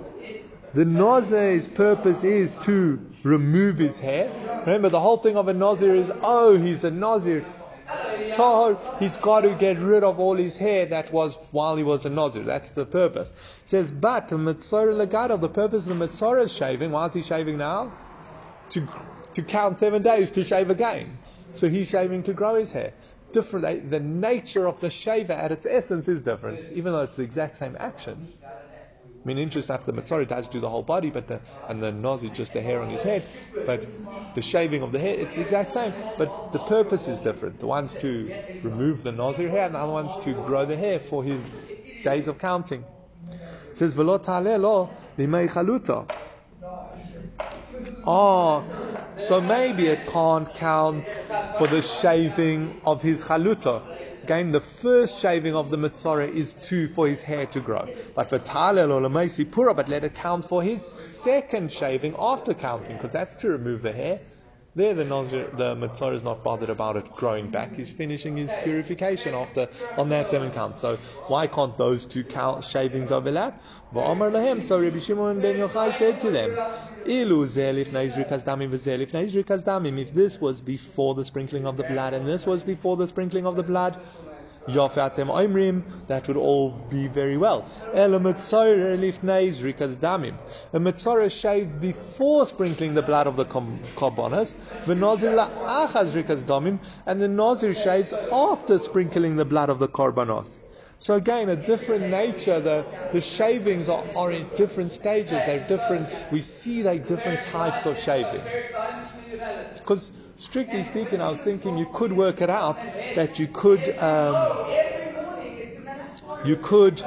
The 0.75 0.85
nazir's 0.85 1.69
purpose 1.69 2.25
is 2.25 2.55
to 2.63 2.99
remove 3.23 3.79
his 3.79 3.99
hair. 3.99 4.31
Remember, 4.67 4.89
the 4.89 5.01
whole 5.01 5.17
thing 5.17 5.37
of 5.37 5.49
a 5.49 5.55
Nazir 5.55 5.95
is, 5.95 6.11
oh, 6.23 6.57
he's 6.57 6.85
a 6.85 6.91
Nazir. 6.91 7.45
Tahor, 8.33 8.79
he's 8.99 9.17
got 9.19 9.43
to 9.43 9.55
get 9.55 9.79
rid 9.79 10.03
of 10.03 10.19
all 10.19 10.35
his 10.35 10.57
hair 10.57 10.87
that 10.87 11.13
was 11.13 11.37
while 11.51 11.77
he 11.77 11.83
was 11.83 12.07
a 12.07 12.11
Nazir. 12.11 12.45
That's 12.45 12.71
the 12.71 12.87
purpose. 12.87 13.29
It 13.29 13.69
says, 13.69 13.93
but 13.93 14.33
Legato, 14.33 15.37
the 15.37 15.49
purpose 15.49 15.87
of 15.87 15.99
the 15.99 16.07
Mitzora 16.07 16.45
is 16.45 16.53
shaving. 16.53 16.91
Why 16.91 17.07
is 17.07 17.15
he 17.15 17.23
shaving 17.23 17.59
now? 17.59 17.93
To, 18.71 18.89
to 19.33 19.43
count 19.43 19.79
seven 19.79 20.03
days 20.03 20.31
to 20.31 20.45
shave 20.45 20.71
again. 20.71 21.19
So 21.55 21.69
he's 21.69 21.89
shaving 21.89 22.23
to 22.25 22.33
grow 22.33 22.55
his 22.55 22.73
hair. 22.73 22.95
Different, 23.33 23.91
the 23.91 24.01
nature 24.01 24.67
of 24.67 24.81
the 24.81 24.91
shaver 24.91 25.33
at 25.33 25.53
its 25.53 25.65
essence 25.67 26.07
is 26.09 26.21
different, 26.21 26.61
even 26.75 26.93
though 26.93 27.01
it's 27.01 27.17
the 27.17 27.23
exact 27.23 27.57
same 27.57 27.77
action. 27.81 28.29
I 29.25 29.29
mean, 29.29 29.39
interesting 29.39 29.73
enough, 29.73 29.87
the 29.87 29.93
Matzari 29.93 30.27
does 30.29 30.49
do 30.49 30.61
the 30.61 30.69
whole 30.69 30.83
body, 30.83 31.11
but 31.11 31.29
the 31.29 31.41
and 31.69 31.83
the 31.83 31.93
Naz 31.93 32.23
is 32.23 32.31
just 32.31 32.53
the 32.53 32.61
hair 32.61 32.83
on 32.83 32.91
his 32.91 33.03
head. 33.03 33.23
But 33.65 33.87
the 34.35 34.43
shaving 34.43 34.83
of 34.83 34.93
the 34.93 34.99
hair, 34.99 35.15
it's 35.15 35.35
the 35.35 35.41
exact 35.41 35.71
same. 35.71 35.95
But 36.17 36.53
the 36.53 36.59
purpose 36.59 37.09
is 37.09 37.21
different. 37.21 37.61
The 37.61 37.67
one's 37.67 37.95
to 37.97 38.35
remove 38.63 39.03
the 39.03 39.13
Nazir 39.13 39.49
hair, 39.49 39.67
and 39.67 39.75
the 39.75 39.79
other 39.79 39.93
one's 39.93 40.17
to 40.17 40.35
grow 40.35 40.65
the 40.65 40.77
hair 40.77 40.99
for 40.99 41.23
his 41.23 41.51
days 42.03 42.29
of 42.29 42.39
counting. 42.39 42.85
It 43.31 43.77
says, 43.77 43.95
Velo 43.95 44.21
lo 44.27 44.91
chaluta. 45.19 46.11
Oh, 48.05 48.65
so 49.17 49.41
maybe 49.41 49.87
it 49.87 50.07
can't 50.07 50.53
count 50.55 51.09
for 51.59 51.67
the 51.67 51.83
shaving 51.83 52.81
of 52.85 53.03
his 53.03 53.23
chaluta 53.25 53.83
Again, 54.23 54.53
the 54.53 54.61
first 54.61 55.19
shaving 55.19 55.57
of 55.57 55.71
the 55.71 55.77
mitzora 55.77 56.29
is 56.33 56.55
two 56.55 56.87
for 56.87 57.09
his 57.09 57.23
hair 57.23 57.45
to 57.47 57.61
grow. 57.61 57.89
But 58.15 58.29
for 58.29 58.39
talel 58.39 58.93
or 58.93 59.01
lemaisi 59.01 59.51
pura, 59.51 59.75
but 59.75 59.89
let 59.89 60.05
it 60.05 60.15
count 60.15 60.45
for 60.45 60.63
his 60.63 60.81
second 60.81 61.73
shaving 61.73 62.15
after 62.17 62.55
counting, 62.55 62.97
because 62.97 63.11
that's 63.11 63.35
to 63.37 63.51
remove 63.51 63.83
the 63.83 63.93
hair. 63.93 64.21
There, 64.75 64.95
the 64.95 65.05
nazir, 65.05 65.51
the 65.53 65.75
mitzora 65.77 66.15
is 66.15 66.23
not 66.23 66.43
bothered 66.43 66.71
about 66.71 66.97
it 66.97 67.15
growing 67.15 67.51
back. 67.51 67.77
He's 67.77 67.91
finishing 67.91 68.39
his 68.39 68.57
purification 68.65 69.35
after 69.35 69.69
on 69.99 70.09
that 70.09 70.31
seven 70.31 70.51
count. 70.51 70.79
So 70.79 70.97
why 71.27 71.47
can't 71.47 71.77
those 71.77 72.07
two 72.07 72.25
shavings 72.63 73.11
overlap? 73.11 73.63
So 73.95 74.81
Rabbi 74.81 74.99
Shimon 74.99 75.41
ben 75.43 75.57
Yochai 75.57 75.93
said 75.93 76.21
to 76.21 76.31
them, 76.31 76.53
"Ilu 77.07 77.45
zelif 77.47 77.89
naizrikas 77.89 78.45
damim 78.45 78.71
v'zelif 78.71 79.11
naizrikas. 79.11 79.99
If 80.01 80.15
this 80.15 80.41
was 80.41 80.63
before 80.63 81.15
the 81.17 81.27
sprinkling 81.27 81.67
of 81.67 81.77
the 81.77 81.85
blood 81.85 82.15
and 82.15 82.27
this 82.27 82.47
was 82.47 82.63
before 82.63 82.97
the 82.97 83.09
sprinkling 83.09 83.45
of 83.45 83.57
the 83.57 83.63
blood, 83.63 83.99
That 84.67 86.25
would 86.29 86.37
all 86.37 86.71
be 86.71 87.09
very 87.09 87.37
well. 87.37 87.67
El 87.95 88.11
damim. 88.11 90.35
A 90.73 90.79
Mitzora 90.79 91.31
shaves 91.31 91.77
before 91.77 92.47
sprinkling 92.47 92.95
the 92.95 93.03
blood 93.03 93.27
of 93.27 93.37
the 93.37 93.45
korbanos. 93.45 94.55
V'nazir 94.85 95.35
la'achaz 95.35 96.13
zrikas 96.13 96.45
damim, 96.45 96.79
and 97.07 97.21
the 97.21 97.29
Nazir 97.29 97.75
shaves 97.75 98.13
after 98.13 98.79
sprinkling 98.79 99.37
the 99.37 99.45
blood 99.45 99.69
of 99.69 99.81
the 99.81 99.89
korbanos. 99.89 100.59
So 101.03 101.17
again, 101.17 101.49
a 101.49 101.57
different 101.57 102.11
nature. 102.11 102.61
The, 102.61 102.87
the 103.13 103.21
shavings 103.21 103.89
are, 103.89 104.05
are 104.15 104.31
in 104.31 104.47
different 104.57 104.93
stages. 104.93 105.33
They're 105.33 105.67
different. 105.67 106.15
We 106.31 106.43
see 106.43 106.83
they 106.83 106.99
different 106.99 107.43
types 107.43 107.87
of 107.87 107.99
shaving. 107.99 108.41
Because 109.75 110.13
strictly 110.43 110.83
speaking, 110.83 111.21
I 111.21 111.29
was 111.29 111.41
thinking 111.41 111.79
you 111.79 111.87
could 111.87 112.13
work 112.13 112.41
it 112.43 112.51
out 112.51 112.77
that 113.15 113.39
you 113.39 113.47
could 113.47 113.97
um, 113.99 114.35
you 116.45 116.57
could 116.57 117.03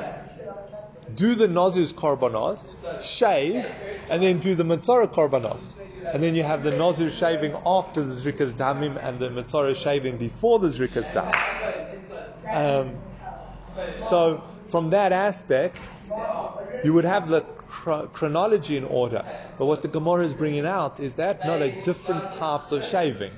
do 1.13 1.35
the 1.35 1.47
Nazir's 1.47 1.93
korbanos, 1.93 2.75
shave, 3.03 3.67
and 4.09 4.23
then 4.23 4.39
do 4.39 4.55
the 4.55 4.63
Mitzora 4.63 5.07
korbanos. 5.07 5.75
And 6.13 6.23
then 6.23 6.35
you 6.35 6.43
have 6.43 6.63
the 6.63 6.71
Nazir 6.71 7.09
shaving 7.09 7.55
after 7.65 8.01
the 8.01 8.13
Zrikas 8.13 8.53
Damim 8.53 8.97
and 9.03 9.19
the 9.19 9.29
Mitzora 9.29 9.75
shaving 9.75 10.17
before 10.17 10.59
the 10.59 10.69
Zrikas 10.69 11.11
Damim. 11.11 11.35
Um, 12.53 12.95
so, 13.97 14.43
from 14.69 14.91
that 14.91 15.11
aspect, 15.11 15.89
you 16.85 16.93
would 16.93 17.03
have 17.05 17.29
the 17.29 17.41
chronology 18.13 18.77
in 18.77 18.83
order. 18.83 19.25
But 19.57 19.65
what 19.65 19.81
the 19.81 19.87
Gemara 19.87 20.23
is 20.23 20.35
bringing 20.35 20.65
out 20.65 20.99
is 20.99 21.15
that 21.15 21.43
not 21.43 21.57
they're 21.57 21.81
different 21.83 22.31
types 22.31 22.71
of 22.71 22.83
shaving. 22.83 23.31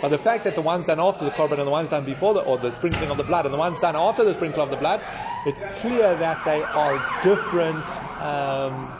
But 0.00 0.08
the 0.08 0.18
fact 0.18 0.44
that 0.44 0.56
the 0.56 0.62
one's 0.62 0.84
done 0.84 0.98
after 0.98 1.24
the 1.24 1.30
korban 1.30 1.58
and 1.58 1.66
the 1.66 1.70
one's 1.70 1.88
done 1.88 2.04
before 2.04 2.34
the, 2.34 2.40
or 2.40 2.58
the 2.58 2.72
sprinkling 2.72 3.10
of 3.10 3.16
the 3.16 3.24
blood 3.24 3.46
and 3.46 3.54
the 3.54 3.58
one's 3.58 3.78
done 3.78 3.94
after 3.96 4.24
the 4.24 4.34
sprinkling 4.34 4.64
of 4.64 4.70
the 4.70 4.76
blood, 4.76 5.00
it's 5.44 5.62
clear 5.62 6.16
that 6.16 6.44
they 6.44 6.64
are 6.64 6.98
different. 7.22 7.84
Um, 8.20 8.98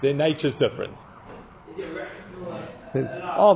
their 0.00 0.14
nature's 0.14 0.54
different. 0.54 1.02
Oh, 2.92 3.54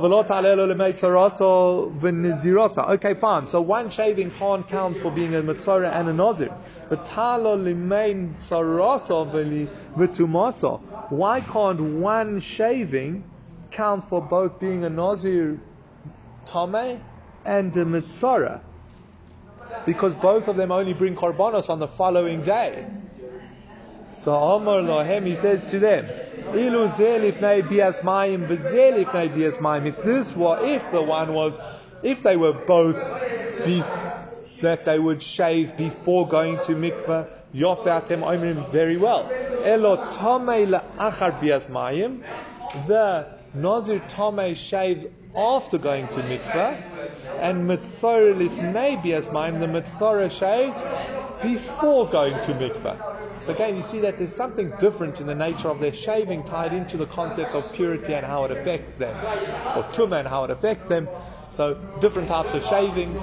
Okay, 2.89 3.13
fine. 3.15 3.47
So 3.47 3.61
one 3.61 3.89
shaving 3.89 4.31
can't 4.31 4.67
count 4.67 5.01
for 5.01 5.11
being 5.11 5.35
a 5.35 5.41
mitzora 5.41 5.91
and 5.93 6.07
a 6.07 6.13
nazir. 6.13 6.53
But 6.87 7.05
talo 7.05 7.57
limein 7.57 8.35
tzarasa 8.35 9.69
v'tumasa. 9.95 10.79
Why 11.09 11.41
can't 11.41 11.81
one 11.99 12.39
shaving 12.39 13.23
count 13.71 14.05
for 14.05 14.21
both 14.21 14.57
being 14.59 14.85
a 14.85 14.89
nazir 14.89 15.59
tame 16.45 17.01
and 17.43 17.75
a 17.75 17.85
mitzora? 17.85 18.61
Because 19.85 20.15
both 20.15 20.47
of 20.47 20.55
them 20.55 20.71
only 20.71 20.93
bring 20.93 21.15
korbanos 21.15 21.69
on 21.69 21.79
the 21.79 21.87
following 21.87 22.41
day. 22.41 22.85
So 24.17 24.33
Omar 24.33 24.81
Lohem, 24.81 25.25
he 25.25 25.35
says 25.35 25.63
to 25.65 25.79
them, 25.79 26.05
Ilu 26.53 26.85
If 29.85 30.03
this 30.03 30.35
were, 30.35 30.57
if 30.61 30.91
the 30.91 31.01
one 31.01 31.33
was 31.33 31.59
If 32.03 32.23
they 32.23 32.37
were 32.37 32.53
both 32.53 32.95
that 34.61 34.85
they 34.85 34.99
would 34.99 35.21
shave 35.21 35.75
before 35.77 36.27
going 36.27 36.57
to 36.57 36.73
mikveh, 36.73 37.27
yofatem 37.53 38.21
omrim 38.23 38.69
very 38.71 38.97
well. 38.97 39.29
Elo 39.63 39.97
tomei 40.11 40.65
le'achar 40.67 41.39
bias 41.41 41.67
mayim, 41.67 42.21
the 42.87 43.25
Nazir 43.53 43.99
tomei 43.99 44.55
shaves 44.55 45.05
after 45.35 45.77
going 45.77 46.07
to 46.09 46.21
mikveh, 46.21 46.81
and 47.39 47.69
mitzora 47.69 48.33
lifnei 48.33 49.01
bias 49.01 49.29
mayim, 49.29 49.59
the 49.59 49.67
mitzora 49.67 50.29
shaves 50.29 50.77
before 51.41 52.07
going 52.07 52.33
to 52.43 52.53
mikveh. 52.53 53.41
So 53.41 53.53
again, 53.53 53.75
you 53.75 53.81
see 53.81 53.99
that 53.99 54.17
there's 54.17 54.33
something 54.33 54.71
different 54.79 55.19
in 55.19 55.27
the 55.27 55.35
nature 55.35 55.67
of 55.67 55.79
their 55.79 55.93
shaving 55.93 56.43
tied 56.43 56.73
into 56.73 56.97
the 56.97 57.05
concept 57.05 57.53
of 57.53 57.73
purity 57.73 58.13
and 58.13 58.25
how 58.25 58.45
it 58.45 58.51
affects 58.51 58.97
them, 58.97 59.15
or 59.77 59.83
tumah 59.91 60.19
and 60.19 60.27
how 60.27 60.45
it 60.45 60.51
affects 60.51 60.87
them. 60.87 61.09
So 61.49 61.75
different 61.99 62.27
types 62.27 62.53
of 62.53 62.65
shavings, 62.65 63.21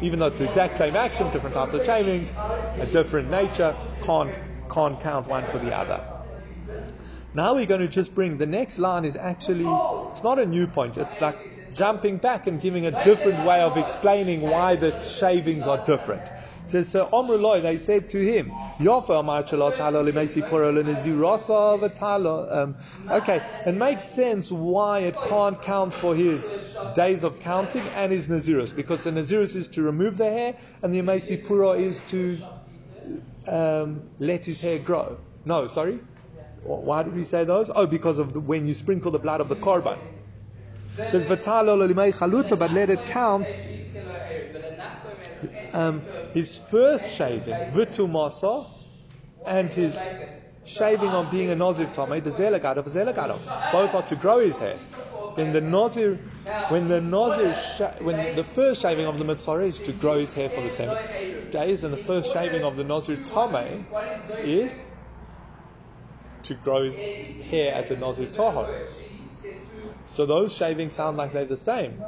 even 0.00 0.20
though 0.20 0.28
it's 0.28 0.38
the 0.38 0.48
exact 0.48 0.74
same 0.76 0.96
action, 0.96 1.30
different 1.30 1.54
types 1.54 1.74
of 1.74 1.84
shavings, 1.84 2.32
a 2.78 2.86
different 2.86 3.30
nature, 3.30 3.76
can't 4.02 4.38
can't 4.70 5.00
count 5.00 5.26
one 5.26 5.44
for 5.44 5.58
the 5.58 5.76
other. 5.76 6.04
Now 7.34 7.54
we're 7.54 7.66
going 7.66 7.80
to 7.80 7.88
just 7.88 8.14
bring 8.14 8.38
the 8.38 8.46
next 8.46 8.78
line 8.78 9.04
is 9.04 9.16
actually 9.16 9.64
it's 10.12 10.22
not 10.22 10.38
a 10.38 10.46
new 10.46 10.66
point. 10.66 10.96
It's 10.96 11.20
like 11.20 11.36
jumping 11.74 12.18
back 12.18 12.46
and 12.46 12.60
giving 12.60 12.86
a 12.86 12.90
different 12.90 13.44
way 13.44 13.60
of 13.60 13.76
explaining 13.76 14.40
why 14.42 14.76
the 14.76 15.00
shavings 15.02 15.66
are 15.66 15.78
different. 15.78 16.22
It 16.24 16.70
says 16.70 16.88
so 16.88 17.06
Omruloi, 17.06 17.62
they 17.62 17.78
said 17.78 18.08
to 18.10 18.20
him, 18.20 18.52
um, 22.50 22.76
Okay, 23.10 23.42
it 23.66 23.74
makes 23.74 24.04
sense 24.04 24.50
why 24.50 25.00
it 25.00 25.20
can't 25.20 25.62
count 25.62 25.94
for 25.94 26.14
his 26.14 26.52
days 26.94 27.24
of 27.24 27.40
counting 27.40 27.88
and 27.94 28.12
his 28.12 28.28
Nazirus, 28.28 28.74
because 28.74 29.02
the 29.04 29.10
Nazirus 29.10 29.54
is 29.56 29.68
to 29.68 29.82
remove 29.82 30.16
the 30.16 30.30
hair 30.30 30.54
and 30.82 30.92
the 30.92 31.00
Amesi 31.00 31.42
Pura 31.44 31.70
is 31.70 32.00
to 32.02 32.38
um, 33.46 34.02
let 34.18 34.44
his 34.44 34.60
hair 34.60 34.78
grow. 34.78 35.18
No, 35.44 35.66
sorry. 35.66 36.00
Why 36.62 37.02
did 37.02 37.14
we 37.14 37.24
say 37.24 37.44
those? 37.44 37.70
Oh, 37.74 37.86
because 37.86 38.18
of 38.18 38.32
the, 38.32 38.40
when 38.40 38.66
you 38.66 38.74
sprinkle 38.74 39.10
the 39.10 39.18
blood 39.18 39.40
of 39.40 39.48
the 39.48 39.56
korban. 39.56 39.98
Says 40.96 41.26
chaluta, 41.26 42.58
but 42.58 42.72
let 42.72 42.90
it 42.90 43.00
count. 43.06 43.46
Um, 45.72 46.02
his 46.34 46.58
first 46.58 47.14
shaving, 47.14 47.54
vitu 47.72 48.08
masa, 48.10 48.66
and 49.46 49.72
his 49.72 49.96
shaving 50.64 51.10
on 51.10 51.30
being 51.30 51.50
a 51.50 51.56
Nazir 51.56 51.86
Tomei, 51.86 52.22
the 52.22 52.30
Zelagado, 52.30 52.82
Zelagado. 52.84 53.38
Both 53.72 53.94
are 53.94 54.02
to 54.02 54.16
grow 54.16 54.40
his 54.40 54.58
hair. 54.58 54.78
Then 55.36 55.52
the 55.52 55.60
Nazir, 55.60 56.18
when 56.68 56.88
the 56.88 57.00
Nazir, 57.00 57.54
when 58.02 58.34
the 58.34 58.42
first 58.42 58.82
shaving 58.82 59.06
of 59.06 59.18
the 59.18 59.24
Mitzora 59.24 59.68
is 59.68 59.78
to 59.80 59.92
grow 59.92 60.18
his 60.18 60.34
hair 60.34 60.48
for 60.48 60.62
the 60.62 60.70
seven 60.70 61.50
days, 61.50 61.84
and 61.84 61.92
the 61.92 61.98
first 61.98 62.32
shaving 62.32 62.64
of 62.64 62.76
the 62.76 62.84
Nazir 62.84 63.16
Tomei 63.18 63.84
is 64.44 64.82
to 66.48 66.54
grow 66.54 66.84
his 66.84 66.96
hair 67.50 67.74
as 67.74 67.90
a 67.90 67.96
Nazir 67.96 68.26
Tahor. 68.26 68.68
So 70.06 70.26
those 70.26 70.54
shavings 70.54 70.94
sound 70.94 71.16
like 71.16 71.32
they're 71.32 71.44
the 71.44 71.56
same. 71.56 72.02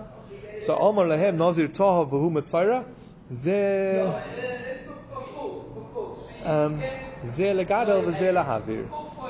So 0.59 0.76
Omar 0.76 1.07
Lahem 1.07 1.36
Nazir 1.36 1.68
Tahor 1.68 2.11
V'hu 2.11 2.32
Mitzvah, 2.32 2.86
um, 6.45 6.82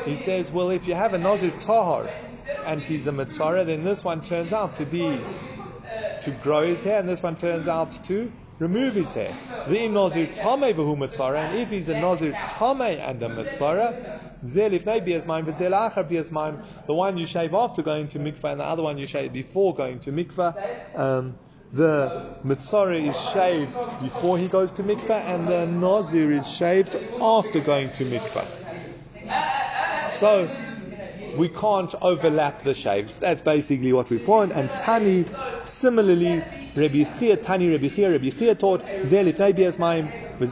he 0.06 0.16
says, 0.16 0.50
well, 0.52 0.70
if 0.70 0.86
you 0.86 0.94
have 0.94 1.12
a 1.12 1.18
Nazir 1.18 1.50
Tahar 1.50 2.08
and 2.64 2.84
he's 2.84 3.06
a 3.06 3.12
Mitzora, 3.12 3.66
then 3.66 3.84
this 3.84 4.04
one 4.04 4.22
turns 4.22 4.52
out 4.52 4.76
to 4.76 4.86
be 4.86 5.20
to 6.20 6.30
grow 6.30 6.64
his 6.66 6.84
hair, 6.84 7.00
and 7.00 7.08
this 7.08 7.22
one 7.22 7.36
turns 7.36 7.66
out 7.66 7.90
to 8.04 8.30
remove 8.58 8.94
his 8.94 9.12
hair. 9.12 9.34
And 9.66 11.56
if 11.56 11.70
he's 11.70 11.88
a 11.88 11.94
Nazir 11.94 12.32
Tame 12.58 12.80
and 12.80 13.22
a 13.22 13.28
Mitzora, 13.28 13.94
Zel 14.46 14.72
if 14.72 14.84
be 15.04 15.14
as 15.14 15.26
mine, 15.26 15.50
Zel 15.52 15.72
Achar 15.72 16.08
be 16.08 16.16
as 16.16 16.30
mine, 16.30 16.58
the 16.86 16.94
one 16.94 17.18
you 17.18 17.26
shave 17.26 17.54
after 17.54 17.82
going 17.82 18.08
to 18.08 18.18
mikveh, 18.18 18.52
and 18.52 18.60
the 18.60 18.64
other 18.64 18.82
one 18.82 18.98
you 18.98 19.06
shave 19.06 19.32
before 19.32 19.74
going 19.74 20.00
to 20.00 20.12
mikveh. 20.12 20.98
Um, 20.98 21.36
the 21.72 22.36
Mitzora 22.44 23.06
is 23.06 23.20
shaved 23.32 23.76
before 24.02 24.38
he 24.38 24.48
goes 24.48 24.72
to 24.72 24.82
mikveh, 24.82 25.10
and 25.10 25.48
the 25.48 25.66
Nazir 25.66 26.32
is 26.32 26.50
shaved 26.50 26.96
after 27.20 27.60
going 27.60 27.90
to 27.90 28.04
mikveh. 28.04 28.46
So 30.10 30.48
we 31.36 31.48
can't 31.48 31.94
overlap 32.02 32.62
the 32.62 32.74
shaves. 32.74 33.18
That's 33.18 33.42
basically 33.42 33.92
what 33.92 34.10
we 34.10 34.18
point. 34.18 34.52
And 34.52 34.68
Tani, 34.76 35.24
similarly, 35.64 36.42
Rabbi 36.74 37.04
Chia, 37.04 37.36
Tani, 37.36 37.70
Rabbi 37.70 37.88
Chia, 37.88 38.10
Rabbi 38.10 38.30
Chia 38.30 38.54
taught, 38.54 38.82
Zel 39.04 39.26
ifnei 39.26 39.54
bias 39.54 39.78
You 40.40 40.46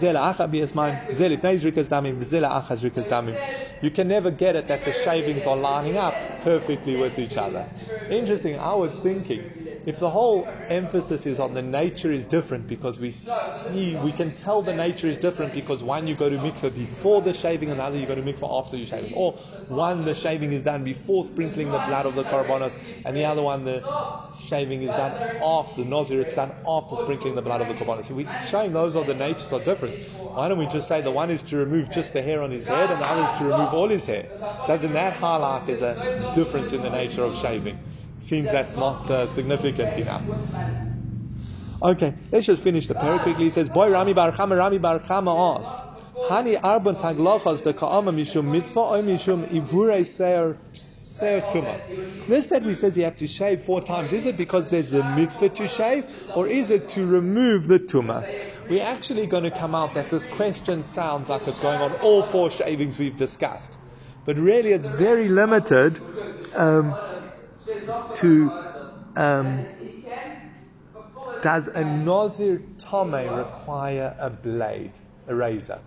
can 3.90 4.08
never 4.08 4.30
get 4.30 4.54
it 4.54 4.68
that 4.68 4.84
the 4.84 4.92
shavings 4.92 5.46
are 5.46 5.56
lining 5.56 5.96
up 5.96 6.14
perfectly 6.42 6.94
with 6.96 7.18
each 7.18 7.38
other. 7.38 7.66
Interesting, 8.10 8.58
I 8.58 8.74
was 8.74 8.94
thinking, 8.98 9.50
if 9.86 9.98
the 9.98 10.10
whole 10.10 10.46
emphasis 10.68 11.24
is 11.24 11.40
on 11.40 11.54
the 11.54 11.62
nature 11.62 12.12
is 12.12 12.26
different 12.26 12.68
because 12.68 13.00
we 13.00 13.10
see, 13.10 13.96
we 13.96 14.12
can 14.12 14.32
tell 14.32 14.60
the 14.60 14.74
nature 14.74 15.06
is 15.06 15.16
different 15.16 15.54
because 15.54 15.82
one 15.82 16.06
you 16.06 16.14
go 16.14 16.28
to 16.28 16.36
mikveh 16.36 16.74
before 16.74 17.22
the 17.22 17.32
shaving 17.32 17.70
and 17.70 17.80
the 17.80 17.98
you 17.98 18.06
go 18.06 18.14
to 18.14 18.20
mikveh 18.20 18.62
after 18.62 18.76
you 18.76 18.84
shaving. 18.84 19.14
Or 19.14 19.32
one 19.68 20.04
the 20.04 20.14
shaving 20.14 20.52
is 20.52 20.62
done 20.62 20.84
before 20.84 21.24
sprinkling 21.24 21.70
the 21.70 21.78
blood 21.78 22.04
of 22.04 22.14
the 22.14 22.24
korbanos 22.24 22.76
and 23.06 23.16
the 23.16 23.24
other 23.24 23.42
one 23.42 23.64
the 23.64 23.82
shaving 24.44 24.82
is 24.82 24.90
done 24.90 25.12
after, 25.42 25.82
the 25.82 25.88
nazir 25.88 26.20
it's 26.20 26.34
done 26.34 26.52
after 26.66 26.96
sprinkling 26.96 27.34
the 27.34 27.42
blood 27.42 27.62
of 27.62 27.68
the 27.68 27.74
korbanos. 27.74 28.10
We're 28.10 28.26
showing 28.50 28.74
those 28.74 28.96
are 28.96 29.04
the 29.04 29.14
natures 29.14 29.52
are 29.52 29.60
different. 29.60 29.77
Why 29.80 30.48
don't 30.48 30.58
we 30.58 30.66
just 30.66 30.88
say 30.88 31.02
the 31.02 31.10
one 31.10 31.30
is 31.30 31.42
to 31.44 31.56
remove 31.56 31.90
just 31.90 32.12
the 32.12 32.22
hair 32.22 32.42
on 32.42 32.50
his 32.50 32.66
head 32.66 32.90
and 32.90 33.00
the 33.00 33.06
other 33.06 33.22
is 33.32 33.38
to 33.38 33.44
remove 33.44 33.74
all 33.74 33.88
his 33.88 34.04
hair? 34.06 34.26
Doesn't 34.66 34.92
that 34.92 35.14
highlight 35.14 35.66
there's 35.66 35.82
a 35.82 36.32
difference 36.34 36.72
in 36.72 36.82
the 36.82 36.90
nature 36.90 37.22
of 37.24 37.36
shaving? 37.36 37.78
Seems 38.20 38.50
that's 38.50 38.74
not 38.74 39.10
uh, 39.10 39.26
significant 39.26 39.96
enough. 39.96 40.22
Okay, 41.80 42.14
let's 42.32 42.46
just 42.46 42.62
finish 42.62 42.88
the 42.88 42.94
parak 42.94 43.22
quickly. 43.22 43.44
He 43.44 43.50
says, 43.50 43.68
Boy 43.68 43.90
Rami 43.90 44.12
Bar 44.12 44.32
Chama, 44.32 44.58
Rami 44.58 44.78
Bar 44.78 44.98
Chama 44.98 45.60
asked, 45.60 45.76
Hani 46.28 46.60
arbon 46.60 47.00
taglachas 47.00 47.62
the 47.62 47.72
ka'ama 47.72 48.12
mishum 48.12 48.46
mitzvah 48.46 48.80
or 48.80 48.98
mishum 48.98 49.46
ivurei 49.48 50.04
seir 50.04 50.58
seir 50.72 51.40
truma. 51.42 52.26
This 52.26 52.46
that 52.46 52.64
we 52.64 52.74
says 52.74 52.96
you 52.96 53.04
have 53.04 53.16
to 53.16 53.28
shave 53.28 53.62
four 53.62 53.80
times, 53.80 54.12
is 54.12 54.26
it 54.26 54.36
because 54.36 54.68
there's 54.68 54.90
the 54.90 55.04
mitzvah 55.04 55.50
to 55.50 55.68
shave 55.68 56.06
or 56.34 56.48
is 56.48 56.70
it 56.70 56.88
to 56.90 57.06
remove 57.06 57.68
the 57.68 57.78
tuma? 57.78 58.26
We're 58.68 58.82
actually 58.82 59.26
going 59.26 59.44
to 59.44 59.50
come 59.50 59.74
out 59.74 59.94
that 59.94 60.10
this 60.10 60.26
question 60.26 60.82
sounds 60.82 61.28
like 61.28 61.46
it's 61.48 61.58
going 61.58 61.80
on 61.80 61.92
all 62.00 62.22
four 62.22 62.50
shavings 62.50 62.98
we've 62.98 63.16
discussed. 63.16 63.76
But 64.26 64.36
really 64.36 64.72
it's 64.72 64.86
very 64.86 65.28
limited 65.28 65.98
um, 66.54 66.94
to 68.16 68.52
um, 69.16 69.66
does 71.40 71.68
a 71.68 71.84
Nazir 71.84 72.62
Tome 72.78 73.14
require 73.14 74.14
a 74.18 74.28
blade, 74.28 74.92
a 75.26 75.34
razor? 75.34 75.80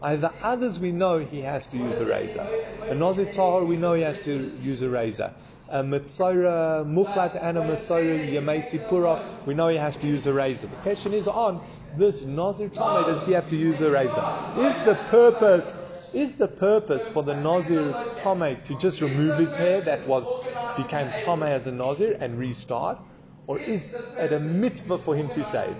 Either 0.00 0.32
others 0.42 0.80
we 0.80 0.90
know 0.90 1.18
he 1.18 1.42
has 1.42 1.66
to 1.68 1.76
use 1.76 1.98
a 1.98 2.06
razor. 2.06 2.48
A 2.88 2.94
Nazir 2.94 3.26
Tahor 3.26 3.66
we 3.66 3.76
know 3.76 3.92
he 3.92 4.02
has 4.02 4.18
to 4.20 4.58
use 4.62 4.80
a 4.82 4.88
razor. 4.88 5.34
A 5.68 5.82
Mitzora 5.82 6.84
Muchlat 6.84 7.38
and 7.40 7.58
a 7.58 7.62
Mitzora 7.62 8.88
Pura 8.88 9.24
we 9.44 9.54
know 9.54 9.68
he 9.68 9.76
has 9.76 9.96
to 9.98 10.06
use 10.06 10.26
a 10.26 10.32
razor. 10.32 10.66
The 10.66 10.76
question 10.76 11.12
is 11.12 11.28
on 11.28 11.62
this 11.98 12.22
Nazir 12.22 12.68
Tome 12.68 13.04
does 13.04 13.24
he 13.26 13.32
have 13.32 13.48
to 13.48 13.56
use 13.56 13.80
a 13.80 13.90
razor? 13.90 14.62
Is 14.68 14.84
the 14.84 14.94
purpose 15.10 15.74
is 16.12 16.34
the 16.34 16.48
purpose 16.48 17.06
for 17.08 17.22
the 17.22 17.34
Nazir 17.34 17.94
Tome 18.16 18.56
to 18.64 18.78
just 18.78 19.00
remove 19.00 19.38
his 19.38 19.56
hair 19.56 19.80
that 19.80 20.06
was 20.06 20.32
became 20.76 21.10
Tome 21.18 21.42
as 21.42 21.66
a 21.66 21.72
Nazir 21.72 22.16
and 22.20 22.38
restart? 22.38 22.98
Or 23.46 23.58
is 23.58 23.94
it 24.18 24.32
a 24.32 24.38
mitzvah 24.38 24.98
for 24.98 25.16
him 25.16 25.28
to 25.30 25.42
shave? 25.42 25.76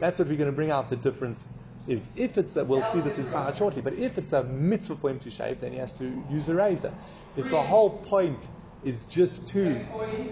That's 0.00 0.18
what 0.18 0.28
we're 0.28 0.36
going 0.36 0.50
to 0.50 0.56
bring 0.56 0.70
out 0.70 0.90
the 0.90 0.96
difference 0.96 1.46
is 1.86 2.08
if 2.14 2.38
it's 2.38 2.56
a, 2.56 2.64
we'll 2.64 2.82
see 2.82 3.00
this 3.00 3.18
in 3.18 3.26
shortly, 3.56 3.82
but 3.82 3.94
if 3.94 4.18
it's 4.18 4.32
a 4.32 4.44
mitzvah 4.44 4.96
for 4.96 5.10
him 5.10 5.18
to 5.20 5.30
shave, 5.30 5.60
then 5.60 5.72
he 5.72 5.78
has 5.78 5.92
to 5.94 6.04
use 6.30 6.48
a 6.48 6.54
razor. 6.54 6.92
If 7.36 7.50
the 7.50 7.62
whole 7.62 7.90
point 8.04 8.48
is 8.84 9.04
just 9.04 9.48
to 9.48 9.80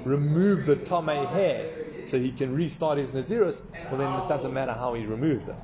remove 0.05 0.65
the 0.67 0.77
tome 0.77 1.09
hair 1.09 2.07
so 2.07 2.19
he 2.19 2.33
can 2.33 2.55
restart 2.55 2.99
his 2.99 3.13
Nazirus, 3.13 3.63
well 3.91 3.99
then 3.99 4.13
it 4.13 4.29
doesn't 4.29 4.53
matter 4.53 4.73
how 4.73 4.95
he 4.95 5.05
removes 5.05 5.49
it. 5.49 5.57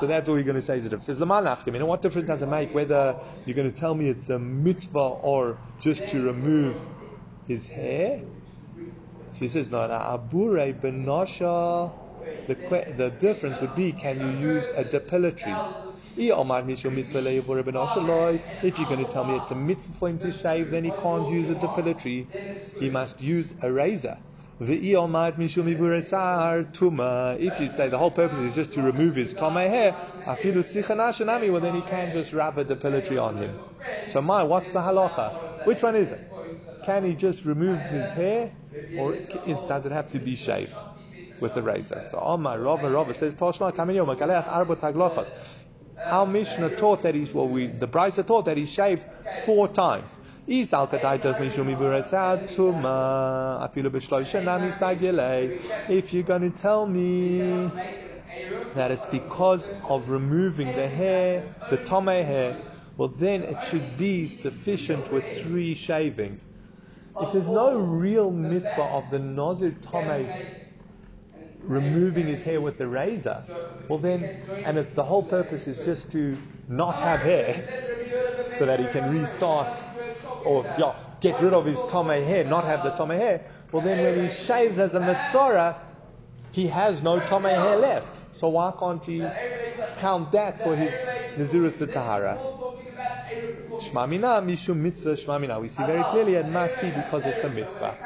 So 0.00 0.06
that's 0.06 0.28
all 0.28 0.34
we're 0.34 0.42
going 0.42 0.56
to 0.56 0.62
say 0.62 0.78
is 0.78 0.86
it 0.86 1.02
says 1.02 1.18
Lamalafkim. 1.18 1.74
You 1.74 1.80
know 1.80 1.86
what 1.86 2.00
difference 2.00 2.26
does 2.26 2.42
it 2.42 2.46
make 2.46 2.72
whether 2.74 3.16
you're 3.44 3.56
going 3.56 3.72
to 3.72 3.78
tell 3.78 3.94
me 3.94 4.08
it's 4.08 4.30
a 4.30 4.38
mitzvah 4.38 4.98
or 4.98 5.58
just 5.80 6.08
to 6.08 6.22
remove 6.22 6.78
his 7.46 7.66
hair? 7.66 8.22
She 9.34 9.48
says, 9.48 9.70
no, 9.70 9.86
no, 9.86 9.94
abure 9.94 10.72
benasha. 10.72 11.92
The, 12.48 12.54
the 12.96 13.10
difference 13.10 13.60
would 13.60 13.76
be, 13.76 13.92
can 13.92 14.20
you 14.20 14.48
use 14.48 14.68
a 14.70 14.84
depilatory? 14.84 15.91
If 16.14 16.28
you're 16.28 16.44
going 18.86 19.04
to 19.04 19.10
tell 19.10 19.24
me 19.24 19.36
it's 19.36 19.50
a 19.50 19.54
mitzvah 19.54 19.92
for 19.94 20.08
him 20.08 20.18
to 20.18 20.30
shave, 20.30 20.70
then 20.70 20.84
he 20.84 20.90
can't 20.90 21.28
use 21.28 21.48
a 21.48 21.54
depilatory. 21.54 22.26
He 22.78 22.90
must 22.90 23.22
use 23.22 23.54
a 23.62 23.72
razor. 23.72 24.18
The. 24.60 24.74
If 27.40 27.60
you 27.60 27.68
say 27.72 27.88
the 27.88 27.98
whole 27.98 28.10
purpose 28.10 28.38
is 28.38 28.54
just 28.54 28.74
to 28.74 28.82
remove 28.82 29.16
his 29.16 29.34
Tomei 29.34 29.68
hair, 29.68 29.96
well 31.50 31.60
then 31.60 31.74
he 31.74 31.80
can 31.82 32.12
just 32.12 32.32
wrap 32.32 32.58
a 32.58 32.64
depilatory 32.64 33.20
on 33.20 33.36
him. 33.38 33.58
So 34.08 34.20
my, 34.20 34.42
what's 34.42 34.72
the 34.72 34.80
halacha? 34.80 35.66
Which 35.66 35.82
one 35.82 35.96
is 35.96 36.12
it? 36.12 36.20
Can 36.84 37.04
he 37.04 37.14
just 37.14 37.44
remove 37.44 37.80
his 37.80 38.12
hair, 38.12 38.52
or 38.98 39.14
is, 39.14 39.62
does 39.62 39.86
it 39.86 39.92
have 39.92 40.08
to 40.08 40.18
be 40.18 40.34
shaved 40.36 40.74
with 41.40 41.56
a 41.56 41.62
razor? 41.62 42.02
So 42.10 42.18
Omar 42.18 42.58
Rava 42.60 42.90
Rava 42.90 43.14
says 43.14 43.34
Toshma 43.34 43.72
Kamiyom 43.72 44.14
Magalech 44.14 44.46
Arba 44.48 44.76
Taglochas. 44.76 45.32
Our 46.10 46.26
Mishnah 46.26 46.70
taught 46.70 47.02
that 47.02 47.14
he's 47.14 47.32
well, 47.34 47.48
we 47.48 47.68
the 47.68 47.88
Brisa 47.88 48.26
taught 48.26 48.44
that 48.46 48.56
he 48.56 48.66
shaves 48.66 49.06
four 49.34 49.68
times. 49.68 50.10
If 50.46 50.72
you're 50.72 50.86
going 56.24 56.42
to 56.42 56.50
tell 56.50 56.86
me 56.86 57.72
that 58.74 58.90
it's 58.90 59.06
because 59.06 59.70
of 59.88 60.08
removing 60.08 60.74
the 60.74 60.88
hair, 60.88 61.44
the 61.68 61.78
tome 61.78 62.06
hair, 62.08 62.56
well 62.96 63.08
then 63.08 63.42
it 63.44 63.62
should 63.62 63.96
be 63.96 64.28
sufficient 64.28 65.10
with 65.10 65.32
three 65.32 65.74
shavings. 65.74 66.44
If 67.18 67.32
there's 67.32 67.48
no 67.50 67.78
real 67.78 68.30
mitzvah 68.30 68.82
of 68.82 69.10
the 69.10 69.18
Nazir 69.18 69.72
tome 69.80 70.28
removing 71.66 72.26
his 72.26 72.42
hair 72.42 72.60
with 72.60 72.78
the 72.78 72.86
razor, 72.86 73.44
well 73.88 73.98
then, 73.98 74.42
and 74.64 74.78
if 74.78 74.94
the 74.94 75.02
whole 75.02 75.22
purpose 75.22 75.66
is 75.66 75.84
just 75.84 76.10
to 76.12 76.36
not 76.68 76.94
have 76.96 77.20
hair, 77.20 77.56
so 78.54 78.66
that 78.66 78.80
he 78.80 78.86
can 78.86 79.10
restart 79.10 79.78
or 80.44 80.74
yeah, 80.78 80.94
get 81.20 81.40
rid 81.40 81.52
of 81.54 81.64
his 81.64 81.82
tome 81.84 82.08
hair, 82.08 82.44
not 82.44 82.64
have 82.64 82.82
the 82.82 82.90
tome 82.90 83.10
hair, 83.10 83.46
well 83.70 83.82
then 83.82 83.98
when 84.00 84.16
he 84.16 84.28
shaves 84.28 84.78
as 84.78 84.94
a 84.94 85.00
mitzvah, 85.00 85.76
he 86.52 86.66
has 86.66 87.02
no 87.02 87.20
tome 87.20 87.44
hair 87.44 87.76
left. 87.76 88.36
So 88.36 88.48
why 88.50 88.72
can't 88.78 89.04
he 89.04 89.22
count 89.98 90.32
that 90.32 90.62
for 90.62 90.76
his 90.76 91.12
Nazirus 91.36 91.78
to 91.78 91.86
Tahara? 91.86 92.38
Shmamina, 93.78 94.44
Mishum 94.44 94.76
Mitzvah 94.76 95.14
Shmamina. 95.14 95.60
We 95.60 95.68
see 95.68 95.82
very 95.82 96.04
clearly 96.04 96.34
it 96.34 96.46
must 96.46 96.80
be 96.80 96.90
because 96.90 97.26
it's 97.26 97.42
a 97.42 97.48
mitzvah. 97.48 97.96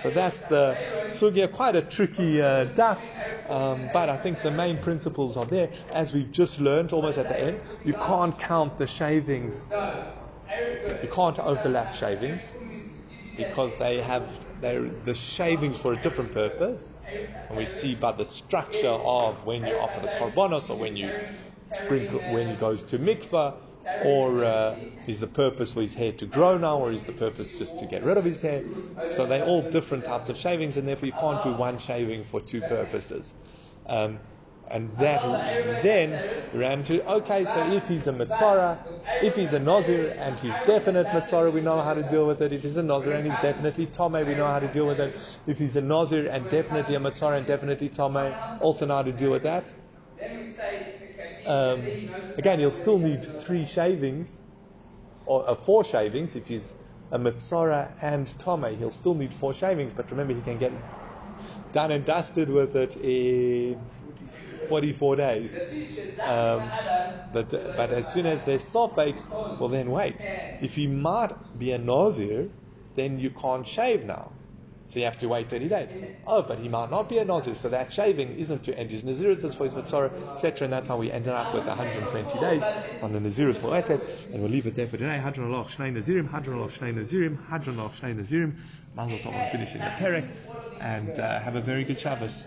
So 0.00 0.10
that's 0.10 0.44
the 0.46 0.78
sugya, 1.10 1.52
quite 1.52 1.76
a 1.76 1.82
tricky 1.82 2.40
uh, 2.40 2.66
daf, 2.66 3.00
um, 3.48 3.88
but 3.92 4.08
I 4.08 4.16
think 4.16 4.42
the 4.42 4.50
main 4.50 4.78
principles 4.78 5.36
are 5.36 5.46
there. 5.46 5.70
As 5.92 6.12
we've 6.14 6.30
just 6.30 6.58
learned 6.58 6.92
almost 6.92 7.18
at 7.18 7.28
the 7.28 7.38
end, 7.38 7.60
you 7.84 7.94
can't 7.94 8.38
count 8.38 8.78
the 8.78 8.86
shavings 8.86 9.56
you 11.02 11.08
can't 11.08 11.38
overlap 11.38 11.92
shavings 11.94 12.52
because 13.36 13.76
they 13.78 14.00
have 14.02 14.28
the 14.60 15.14
shavings 15.14 15.78
for 15.78 15.92
a 15.92 15.96
different 15.96 16.32
purpose. 16.32 16.92
And 17.48 17.58
we 17.58 17.66
see 17.66 17.94
by 17.94 18.12
the 18.12 18.24
structure 18.24 18.88
of 18.88 19.44
when 19.46 19.66
you 19.66 19.74
offer 19.78 20.00
the 20.00 20.08
korbanos 20.08 20.70
or 20.70 20.76
when 20.76 20.96
you 20.96 21.12
sprinkle, 21.70 22.20
when 22.20 22.48
he 22.48 22.56
goes 22.56 22.82
to 22.84 22.98
mikveh, 22.98 23.54
or 24.04 24.44
uh, 24.44 24.76
is 25.06 25.20
the 25.20 25.26
purpose 25.26 25.72
for 25.72 25.80
his 25.80 25.94
hair 25.94 26.12
to 26.12 26.26
grow 26.26 26.58
now, 26.58 26.78
or 26.78 26.92
is 26.92 27.04
the 27.04 27.12
purpose 27.12 27.58
just 27.58 27.78
to 27.78 27.86
get 27.86 28.04
rid 28.04 28.16
of 28.16 28.24
his 28.24 28.40
hair? 28.42 28.62
So 29.10 29.26
they're 29.26 29.44
all 29.44 29.62
different 29.62 30.04
types 30.04 30.28
of 30.28 30.36
shavings, 30.36 30.76
and 30.76 30.86
therefore 30.86 31.06
you 31.06 31.12
can't 31.12 31.42
do 31.42 31.52
one 31.52 31.78
shaving 31.78 32.24
for 32.24 32.40
two 32.40 32.60
purposes. 32.60 33.34
Um, 33.86 34.20
and 34.70 34.96
that 34.98 35.22
then 35.82 36.44
ran 36.54 36.84
to, 36.84 37.04
okay, 37.14 37.44
so 37.44 37.72
if 37.72 37.88
he's 37.88 38.06
a 38.06 38.12
Mitzora, 38.12 38.78
if 39.20 39.34
he's 39.34 39.52
a 39.52 39.58
Nazir 39.58 40.14
and 40.16 40.38
he's 40.38 40.58
definite 40.60 41.08
Mitzora, 41.08 41.52
we 41.52 41.60
know 41.60 41.80
how 41.80 41.92
to 41.92 42.04
deal 42.04 42.26
with 42.26 42.40
it. 42.40 42.52
If 42.52 42.62
he's 42.62 42.76
a 42.76 42.82
Nazir 42.82 43.12
and 43.12 43.26
he's 43.26 43.40
definitely 43.40 43.86
Tome, 43.86 44.12
we 44.12 44.34
know 44.36 44.46
how 44.46 44.60
to 44.60 44.68
deal 44.68 44.86
with 44.86 45.00
it. 45.00 45.16
If 45.48 45.58
he's 45.58 45.74
a 45.74 45.80
Nazir 45.80 46.28
and 46.28 46.48
definitely 46.48 46.94
a 46.94 47.00
Mitzora 47.00 47.38
and 47.38 47.46
definitely 47.46 47.88
Tome, 47.88 48.32
also 48.60 48.86
know 48.86 48.94
how 48.94 49.02
to 49.02 49.12
deal 49.12 49.32
with 49.32 49.42
that. 49.42 49.64
Um, 51.46 52.10
again, 52.36 52.58
he'll 52.58 52.70
still 52.70 52.98
need 52.98 53.24
three 53.24 53.64
shavings, 53.64 54.40
or 55.26 55.48
uh, 55.48 55.54
four 55.54 55.84
shavings 55.84 56.36
if 56.36 56.48
he's 56.48 56.74
a 57.10 57.18
Mitzora 57.18 57.90
and 58.00 58.26
Tome. 58.38 58.76
He'll 58.76 58.90
still 58.90 59.14
need 59.14 59.32
four 59.34 59.52
shavings, 59.52 59.94
but 59.94 60.10
remember 60.10 60.34
he 60.34 60.40
can 60.40 60.58
get 60.58 60.72
done 61.72 61.90
and 61.90 62.04
dusted 62.04 62.48
with 62.48 62.76
it 62.76 62.96
in 62.96 63.80
44 64.68 65.16
days. 65.16 65.58
Um, 66.20 66.70
but, 67.32 67.50
but 67.76 67.90
as 67.90 68.12
soon 68.12 68.26
as 68.26 68.42
there's 68.42 68.64
suffix, 68.64 69.26
well 69.30 69.68
then 69.68 69.90
wait. 69.90 70.26
If 70.60 70.74
he 70.74 70.86
might 70.86 71.32
be 71.58 71.72
a 71.72 71.78
Nazir, 71.78 72.48
then 72.96 73.18
you 73.18 73.30
can't 73.30 73.66
shave 73.66 74.04
now. 74.04 74.32
So 74.90 74.98
you 74.98 75.04
have 75.04 75.18
to 75.20 75.28
wait 75.28 75.48
30 75.48 75.68
days. 75.68 75.90
Oh, 76.26 76.42
but 76.42 76.58
he 76.58 76.68
might 76.68 76.90
not 76.90 77.08
be 77.08 77.18
a 77.18 77.24
Nazir, 77.24 77.54
so 77.54 77.68
that 77.68 77.92
shaving 77.92 78.36
isn't 78.36 78.64
to 78.64 78.76
end 78.76 78.90
his 78.90 79.04
Nazirus, 79.04 79.44
it's 79.44 79.54
for 79.54 79.64
his 79.64 79.74
Mitzvah, 79.74 80.10
etc. 80.34 80.64
And 80.64 80.72
that's 80.72 80.88
how 80.88 80.96
we 80.96 81.12
ended 81.12 81.32
up 81.32 81.54
with 81.54 81.64
120 81.64 82.40
days 82.40 82.64
on 83.00 83.12
the 83.12 83.20
Nazirus 83.20 83.58
Moetes. 83.60 84.02
And 84.32 84.42
we'll 84.42 84.50
leave 84.50 84.66
it 84.66 84.74
there 84.74 84.88
for 84.88 84.96
today. 84.96 85.20
Hadran 85.22 85.46
Alach, 85.46 85.68
Shnei 85.68 85.96
Nazirim, 85.96 86.28
Hadran 86.28 86.56
Alach, 86.56 86.76
Shnei 86.76 86.92
Nazirim, 86.92 87.38
Hadran 87.48 87.76
Alach, 87.76 87.92
Shnei 88.00 88.14
Nazirim. 88.20 88.56
Mazel 88.96 89.18
Tov 89.18 89.32
on 89.32 89.50
finishing 89.50 89.78
the 89.78 89.86
Perek. 89.86 90.28
And 90.80 91.18
uh, 91.18 91.38
have 91.38 91.54
a 91.54 91.60
very 91.60 91.84
good 91.84 92.00
Shabbos. 92.00 92.44